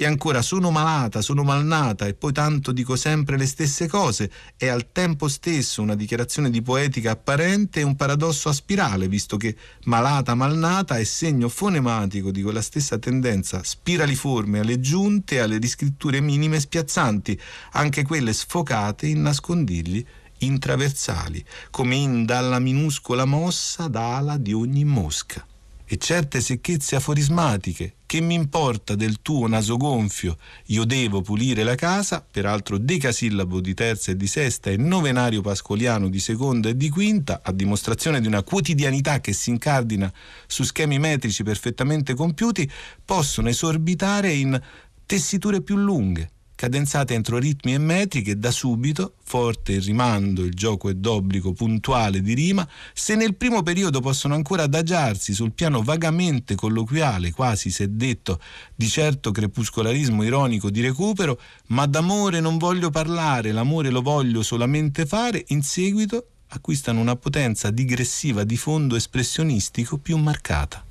E 0.00 0.06
ancora 0.06 0.40
sono 0.40 0.70
malata, 0.70 1.20
sono 1.20 1.42
malnata 1.42 2.06
e 2.06 2.14
poi 2.14 2.32
tanto 2.32 2.72
dico 2.72 2.96
sempre 2.96 3.36
le 3.36 3.44
stesse 3.44 3.86
cose. 3.86 4.30
È 4.56 4.66
al 4.66 4.92
tempo 4.92 5.28
stesso 5.28 5.82
una 5.82 5.94
dichiarazione 5.94 6.48
di 6.48 6.62
poetica 6.62 7.10
apparente 7.10 7.80
e 7.80 7.82
un 7.82 7.96
paradosso 7.96 8.48
a 8.48 8.54
spirale, 8.54 9.08
visto 9.08 9.36
che 9.36 9.54
malata, 9.84 10.34
malnata 10.34 10.96
è 10.96 11.04
segno 11.04 11.50
fonematico 11.50 12.30
di 12.30 12.40
quella 12.40 12.62
stessa 12.62 12.98
tendenza 12.98 13.62
spiraliforme 13.62 14.60
alle 14.60 14.80
giunte 14.80 15.34
e 15.34 15.40
alle 15.40 15.58
riscritture 15.58 16.20
minime 16.20 16.60
spiazzanti, 16.60 17.38
anche 17.72 18.02
quelle 18.02 18.32
sfocate 18.32 19.06
in 19.06 19.20
nascondigli 19.20 20.02
intraversali, 20.38 21.44
come 21.70 21.96
in 21.96 22.24
dalla 22.24 22.58
minuscola 22.58 23.26
mossa 23.26 23.86
d'ala 23.86 24.38
di 24.38 24.54
ogni 24.54 24.86
mosca 24.86 25.44
e 25.92 25.96
certe 25.96 26.40
secchezze 26.40 26.94
aforismatiche. 26.94 27.94
Che 28.06 28.20
mi 28.20 28.34
importa 28.34 28.94
del 28.94 29.22
tuo 29.22 29.48
naso 29.48 29.76
gonfio? 29.76 30.36
Io 30.66 30.84
devo 30.84 31.20
pulire 31.20 31.64
la 31.64 31.74
casa, 31.74 32.24
peraltro 32.24 32.78
decasillabo 32.78 33.60
di 33.60 33.74
terza 33.74 34.12
e 34.12 34.16
di 34.16 34.28
sesta 34.28 34.70
e 34.70 34.76
novenario 34.76 35.40
pascoliano 35.40 36.08
di 36.08 36.20
seconda 36.20 36.68
e 36.68 36.76
di 36.76 36.90
quinta, 36.90 37.40
a 37.42 37.50
dimostrazione 37.50 38.20
di 38.20 38.28
una 38.28 38.44
quotidianità 38.44 39.20
che 39.20 39.32
si 39.32 39.50
incardina 39.50 40.12
su 40.46 40.62
schemi 40.62 41.00
metrici 41.00 41.42
perfettamente 41.42 42.14
compiuti, 42.14 42.70
possono 43.04 43.48
esorbitare 43.48 44.32
in 44.32 44.62
tessiture 45.06 45.60
più 45.60 45.74
lunghe, 45.74 46.30
cadenzate 46.60 47.14
entro 47.14 47.38
ritmi 47.38 47.72
e 47.72 47.78
metri 47.78 48.20
che 48.20 48.38
da 48.38 48.50
subito, 48.50 49.14
forte 49.22 49.72
il 49.72 49.80
rimando, 49.80 50.42
il 50.42 50.52
gioco 50.52 50.90
è 50.90 50.94
d'obbligo 50.94 51.54
puntuale 51.54 52.20
di 52.20 52.34
rima, 52.34 52.68
se 52.92 53.14
nel 53.14 53.34
primo 53.34 53.62
periodo 53.62 54.00
possono 54.00 54.34
ancora 54.34 54.64
adagiarsi 54.64 55.32
sul 55.32 55.52
piano 55.52 55.80
vagamente 55.80 56.56
colloquiale, 56.56 57.30
quasi 57.30 57.70
se 57.70 57.96
detto, 57.96 58.38
di 58.74 58.86
certo 58.88 59.30
crepuscolarismo 59.30 60.22
ironico 60.22 60.68
di 60.68 60.82
recupero, 60.82 61.40
ma 61.68 61.86
d'amore 61.86 62.40
non 62.40 62.58
voglio 62.58 62.90
parlare, 62.90 63.52
l'amore 63.52 63.88
lo 63.88 64.02
voglio 64.02 64.42
solamente 64.42 65.06
fare, 65.06 65.42
in 65.48 65.62
seguito 65.62 66.26
acquistano 66.48 67.00
una 67.00 67.16
potenza 67.16 67.70
digressiva 67.70 68.44
di 68.44 68.58
fondo 68.58 68.96
espressionistico 68.96 69.96
più 69.96 70.18
marcata. 70.18 70.84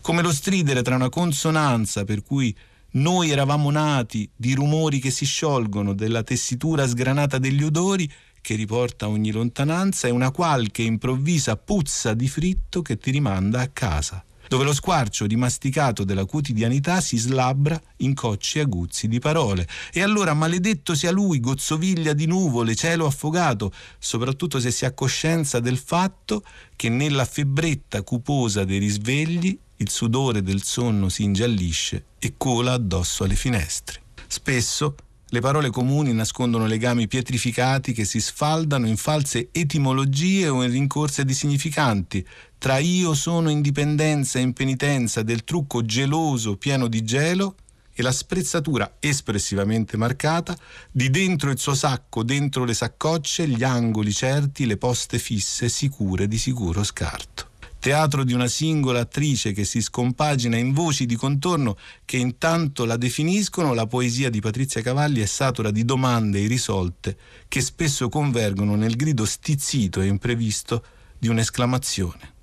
Come 0.00 0.22
lo 0.22 0.32
stridere 0.32 0.80
tra 0.80 0.94
una 0.94 1.10
consonanza 1.10 2.04
per 2.04 2.22
cui 2.22 2.56
noi 2.92 3.30
eravamo 3.30 3.70
nati 3.70 4.28
di 4.34 4.54
rumori 4.54 4.98
che 4.98 5.10
si 5.10 5.24
sciolgono, 5.24 5.92
della 5.92 6.24
tessitura 6.24 6.88
sgranata 6.88 7.38
degli 7.38 7.62
odori 7.62 8.10
che 8.40 8.54
riporta 8.54 9.08
ogni 9.08 9.30
lontananza 9.30 10.08
e 10.08 10.10
una 10.10 10.30
qualche 10.30 10.82
improvvisa 10.82 11.56
puzza 11.56 12.14
di 12.14 12.28
fritto 12.28 12.82
che 12.82 12.96
ti 12.96 13.10
rimanda 13.10 13.60
a 13.60 13.68
casa, 13.68 14.24
dove 14.48 14.64
lo 14.64 14.72
squarcio 14.72 15.26
rimasticato 15.26 16.02
della 16.02 16.24
quotidianità 16.24 17.00
si 17.00 17.16
slabbra 17.16 17.80
in 17.98 18.14
cocci 18.14 18.58
aguzzi 18.58 19.06
di 19.06 19.20
parole. 19.20 19.68
E 19.92 20.02
allora 20.02 20.34
maledetto 20.34 20.94
sia 20.94 21.12
lui, 21.12 21.38
gozzoviglia 21.38 22.12
di 22.12 22.26
nuvole, 22.26 22.74
cielo 22.74 23.06
affogato, 23.06 23.72
soprattutto 23.98 24.58
se 24.58 24.70
si 24.70 24.84
ha 24.84 24.92
coscienza 24.92 25.60
del 25.60 25.78
fatto 25.78 26.42
che 26.74 26.88
nella 26.88 27.24
febbretta 27.24 28.02
cuposa 28.02 28.64
dei 28.64 28.78
risvegli 28.78 29.56
il 29.80 29.88
sudore 29.88 30.42
del 30.42 30.62
sonno 30.62 31.08
si 31.08 31.22
ingiallisce 31.22 32.04
e 32.18 32.34
cola 32.36 32.72
addosso 32.72 33.24
alle 33.24 33.34
finestre. 33.34 34.02
Spesso 34.26 34.94
le 35.30 35.40
parole 35.40 35.70
comuni 35.70 36.12
nascondono 36.12 36.66
legami 36.66 37.08
pietrificati 37.08 37.92
che 37.92 38.04
si 38.04 38.20
sfaldano 38.20 38.86
in 38.86 38.98
false 38.98 39.48
etimologie 39.52 40.48
o 40.48 40.62
in 40.62 40.70
rincorse 40.70 41.24
di 41.24 41.32
significanti, 41.32 42.26
tra 42.58 42.76
io 42.76 43.14
sono 43.14 43.48
indipendenza 43.48 44.38
e 44.38 44.42
impenitenza 44.42 45.22
del 45.22 45.44
trucco 45.44 45.82
geloso 45.84 46.56
pieno 46.56 46.86
di 46.86 47.02
gelo 47.02 47.54
e 47.94 48.02
la 48.02 48.12
sprezzatura 48.12 48.96
espressivamente 49.00 49.96
marcata, 49.96 50.54
di 50.90 51.08
dentro 51.08 51.50
il 51.50 51.58
suo 51.58 51.74
sacco, 51.74 52.22
dentro 52.22 52.64
le 52.64 52.74
saccocce, 52.74 53.48
gli 53.48 53.62
angoli 53.62 54.12
certi, 54.12 54.66
le 54.66 54.76
poste 54.76 55.18
fisse, 55.18 55.70
sicure 55.70 56.28
di 56.28 56.36
sicuro 56.36 56.84
scarto 56.84 57.49
teatro 57.80 58.24
di 58.24 58.34
una 58.34 58.46
singola 58.46 59.00
attrice 59.00 59.52
che 59.52 59.64
si 59.64 59.80
scompagina 59.80 60.56
in 60.56 60.72
voci 60.72 61.06
di 61.06 61.16
contorno 61.16 61.76
che 62.04 62.18
intanto 62.18 62.84
la 62.84 62.96
definiscono, 62.96 63.74
la 63.74 63.86
poesia 63.86 64.30
di 64.30 64.40
Patrizia 64.40 64.82
Cavalli 64.82 65.20
è 65.20 65.26
satura 65.26 65.70
di 65.70 65.84
domande 65.84 66.38
irrisolte 66.38 67.16
che 67.48 67.62
spesso 67.62 68.08
convergono 68.08 68.76
nel 68.76 68.94
grido 68.94 69.24
stizzito 69.24 70.02
e 70.02 70.06
imprevisto 70.06 70.84
di 71.18 71.28
un'esclamazione. 71.28 72.34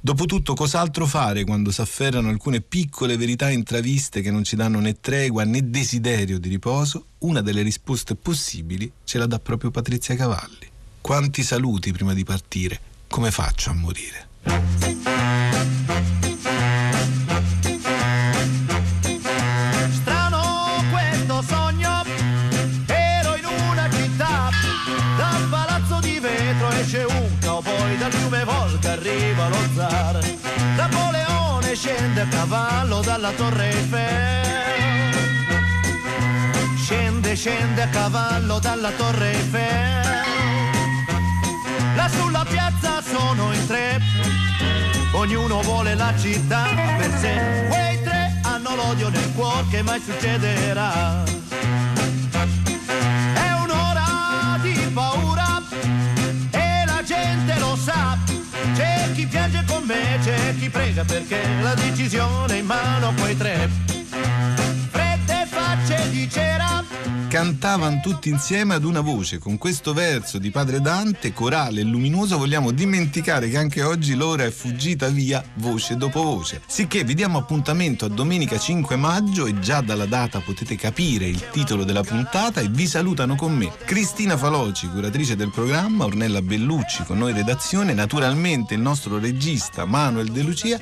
Dopotutto, 0.00 0.54
cos'altro 0.54 1.06
fare 1.06 1.44
quando 1.44 1.72
s'afferrano 1.72 2.28
alcune 2.28 2.60
piccole 2.60 3.16
verità 3.16 3.50
intraviste 3.50 4.20
che 4.20 4.30
non 4.30 4.44
ci 4.44 4.54
danno 4.54 4.78
né 4.80 5.00
tregua 5.00 5.44
né 5.44 5.68
desiderio 5.68 6.38
di 6.38 6.48
riposo? 6.48 7.06
Una 7.18 7.40
delle 7.40 7.62
risposte 7.62 8.14
possibili 8.14 8.90
ce 9.02 9.18
la 9.18 9.26
dà 9.26 9.38
proprio 9.38 9.70
Patrizia 9.70 10.14
Cavalli. 10.14 10.68
Quanti 11.00 11.42
saluti 11.42 11.90
prima 11.90 12.14
di 12.14 12.22
partire? 12.22 12.80
Come 13.08 13.30
faccio 13.30 13.70
a 13.70 13.74
morire? 13.74 14.28
Scende 31.84 32.22
a 32.22 32.26
cavallo 32.28 33.00
dalla 33.02 33.30
torre 33.32 33.68
Eiffel, 33.68 35.14
scende, 36.76 37.34
scende 37.34 37.82
a 37.82 37.88
cavallo 37.88 38.58
dalla 38.58 38.90
torre 38.92 39.32
Eiffel, 39.32 40.24
là 41.94 42.08
sulla 42.08 42.46
piazza 42.48 43.02
sono 43.02 43.52
in 43.52 43.66
tre, 43.66 44.00
ognuno 45.24 45.62
vuole 45.62 45.94
la 45.94 46.12
città 46.18 46.66
per 46.98 47.10
sé. 47.18 47.66
Quei 47.68 48.02
tre 48.02 48.40
hanno 48.42 48.74
l'odio 48.74 49.08
nel 49.08 49.32
cuore 49.34 49.64
che 49.70 49.82
mai 49.82 49.98
succederà. 50.00 51.24
È 53.32 53.52
un'ora 53.62 54.58
di 54.60 54.74
paura 54.92 55.62
e 56.50 56.84
la 56.84 57.02
gente 57.02 57.58
lo 57.58 57.74
sa. 57.74 58.18
C'è 58.74 59.12
chi 59.14 59.26
piange 59.26 59.64
con 59.66 59.84
me, 59.84 60.18
c'è 60.22 60.54
chi 60.58 60.68
prega 60.68 61.04
perché 61.04 61.40
la 61.62 61.74
decisione 61.74 62.54
è 62.54 62.58
in 62.58 62.66
mano 62.66 63.08
a 63.08 63.12
quei 63.18 63.36
tre. 63.36 63.93
Cantavano 67.34 67.98
tutti 68.00 68.28
insieme 68.28 68.74
ad 68.74 68.84
una 68.84 69.00
voce. 69.00 69.38
Con 69.38 69.58
questo 69.58 69.92
verso 69.92 70.38
di 70.38 70.52
Padre 70.52 70.80
Dante, 70.80 71.32
corale 71.32 71.80
e 71.80 71.82
luminoso, 71.82 72.38
vogliamo 72.38 72.70
dimenticare 72.70 73.48
che 73.48 73.56
anche 73.56 73.82
oggi 73.82 74.14
l'ora 74.14 74.44
è 74.44 74.52
fuggita 74.52 75.08
via 75.08 75.42
voce 75.54 75.96
dopo 75.96 76.22
voce. 76.22 76.62
Sicché 76.64 77.02
vi 77.02 77.14
diamo 77.14 77.38
appuntamento 77.38 78.04
a 78.04 78.08
domenica 78.08 78.56
5 78.56 78.94
maggio 78.94 79.46
e 79.46 79.58
già 79.58 79.80
dalla 79.80 80.06
data 80.06 80.38
potete 80.38 80.76
capire 80.76 81.26
il 81.26 81.48
titolo 81.50 81.82
della 81.82 82.04
puntata 82.04 82.60
e 82.60 82.68
vi 82.68 82.86
salutano 82.86 83.34
con 83.34 83.52
me 83.52 83.72
Cristina 83.84 84.36
Faloci, 84.36 84.86
curatrice 84.86 85.34
del 85.34 85.50
programma, 85.50 86.04
Ornella 86.04 86.40
Bellucci 86.40 87.02
con 87.02 87.18
noi 87.18 87.32
redazione, 87.32 87.94
naturalmente 87.94 88.74
il 88.74 88.80
nostro 88.80 89.18
regista 89.18 89.86
Manuel 89.86 90.30
De 90.30 90.42
Lucia 90.42 90.78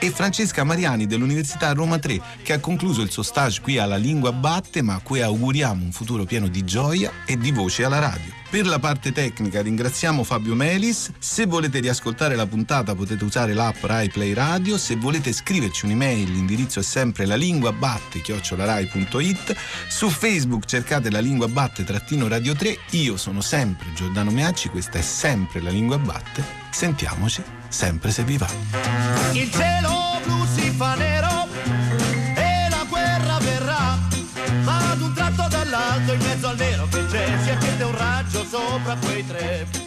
e 0.00 0.10
Francesca 0.10 0.64
Mariani 0.64 1.06
dell'Università 1.06 1.72
Roma 1.72 1.98
3 1.98 2.20
che 2.42 2.52
ha 2.52 2.60
concluso 2.60 3.02
il 3.02 3.10
suo 3.10 3.22
stage 3.22 3.60
qui 3.60 3.78
alla 3.78 3.96
Lingua 3.96 4.32
Batte 4.32 4.82
ma 4.82 4.94
a 4.94 5.00
cui 5.00 5.20
auguriamo 5.20 5.84
un 5.84 5.92
futuro 5.92 6.24
pieno 6.24 6.48
di 6.48 6.64
gioia 6.64 7.10
e 7.26 7.36
di 7.36 7.50
voce 7.50 7.84
alla 7.84 7.98
radio. 7.98 8.42
Per 8.54 8.66
la 8.66 8.78
parte 8.78 9.10
tecnica 9.10 9.62
ringraziamo 9.62 10.22
Fabio 10.22 10.54
Melis, 10.54 11.10
se 11.18 11.44
volete 11.44 11.80
riascoltare 11.80 12.36
la 12.36 12.46
puntata 12.46 12.94
potete 12.94 13.24
usare 13.24 13.52
l'app 13.52 13.82
Rai 13.82 14.08
Play 14.08 14.32
Radio, 14.32 14.78
se 14.78 14.94
volete 14.94 15.32
scriverci 15.32 15.86
un'email 15.86 16.30
l'indirizzo 16.30 16.78
è 16.78 16.84
sempre 16.84 17.26
la 17.26 17.34
lingua 17.34 17.72
batte 17.72 18.20
chiocciolarai.it, 18.20 19.56
su 19.88 20.08
Facebook 20.08 20.66
cercate 20.66 21.10
la 21.10 21.18
lingua 21.18 21.48
batte 21.48 21.82
trattino 21.82 22.28
radio 22.28 22.54
3, 22.54 22.78
io 22.90 23.16
sono 23.16 23.40
sempre 23.40 23.92
Giordano 23.92 24.30
Meacci, 24.30 24.68
questa 24.68 24.98
è 24.98 25.02
sempre 25.02 25.60
la 25.60 25.70
lingua 25.70 25.98
batte, 25.98 26.44
sentiamoci 26.70 27.63
sempre 27.74 28.12
se 28.12 28.22
vi 28.22 28.38
va. 28.38 28.46
Il 29.32 29.50
cielo 29.50 30.20
blu 30.22 30.46
si 30.54 30.70
fa 30.70 30.94
nero 30.94 31.48
e 32.36 32.68
la 32.70 32.86
guerra 32.88 33.38
verrà, 33.38 33.98
ma 34.62 34.92
ad 34.92 35.00
un 35.00 35.12
tratto 35.12 35.48
dall'alto 35.48 36.12
in 36.12 36.20
mezzo 36.20 36.48
al 36.48 36.56
nero 36.56 36.86
che 36.88 37.04
c'è 37.06 37.36
si 37.42 37.50
accende 37.50 37.82
un 37.82 37.96
raggio 37.96 38.44
sopra 38.44 38.96
quei 38.96 39.26
tre. 39.26 39.83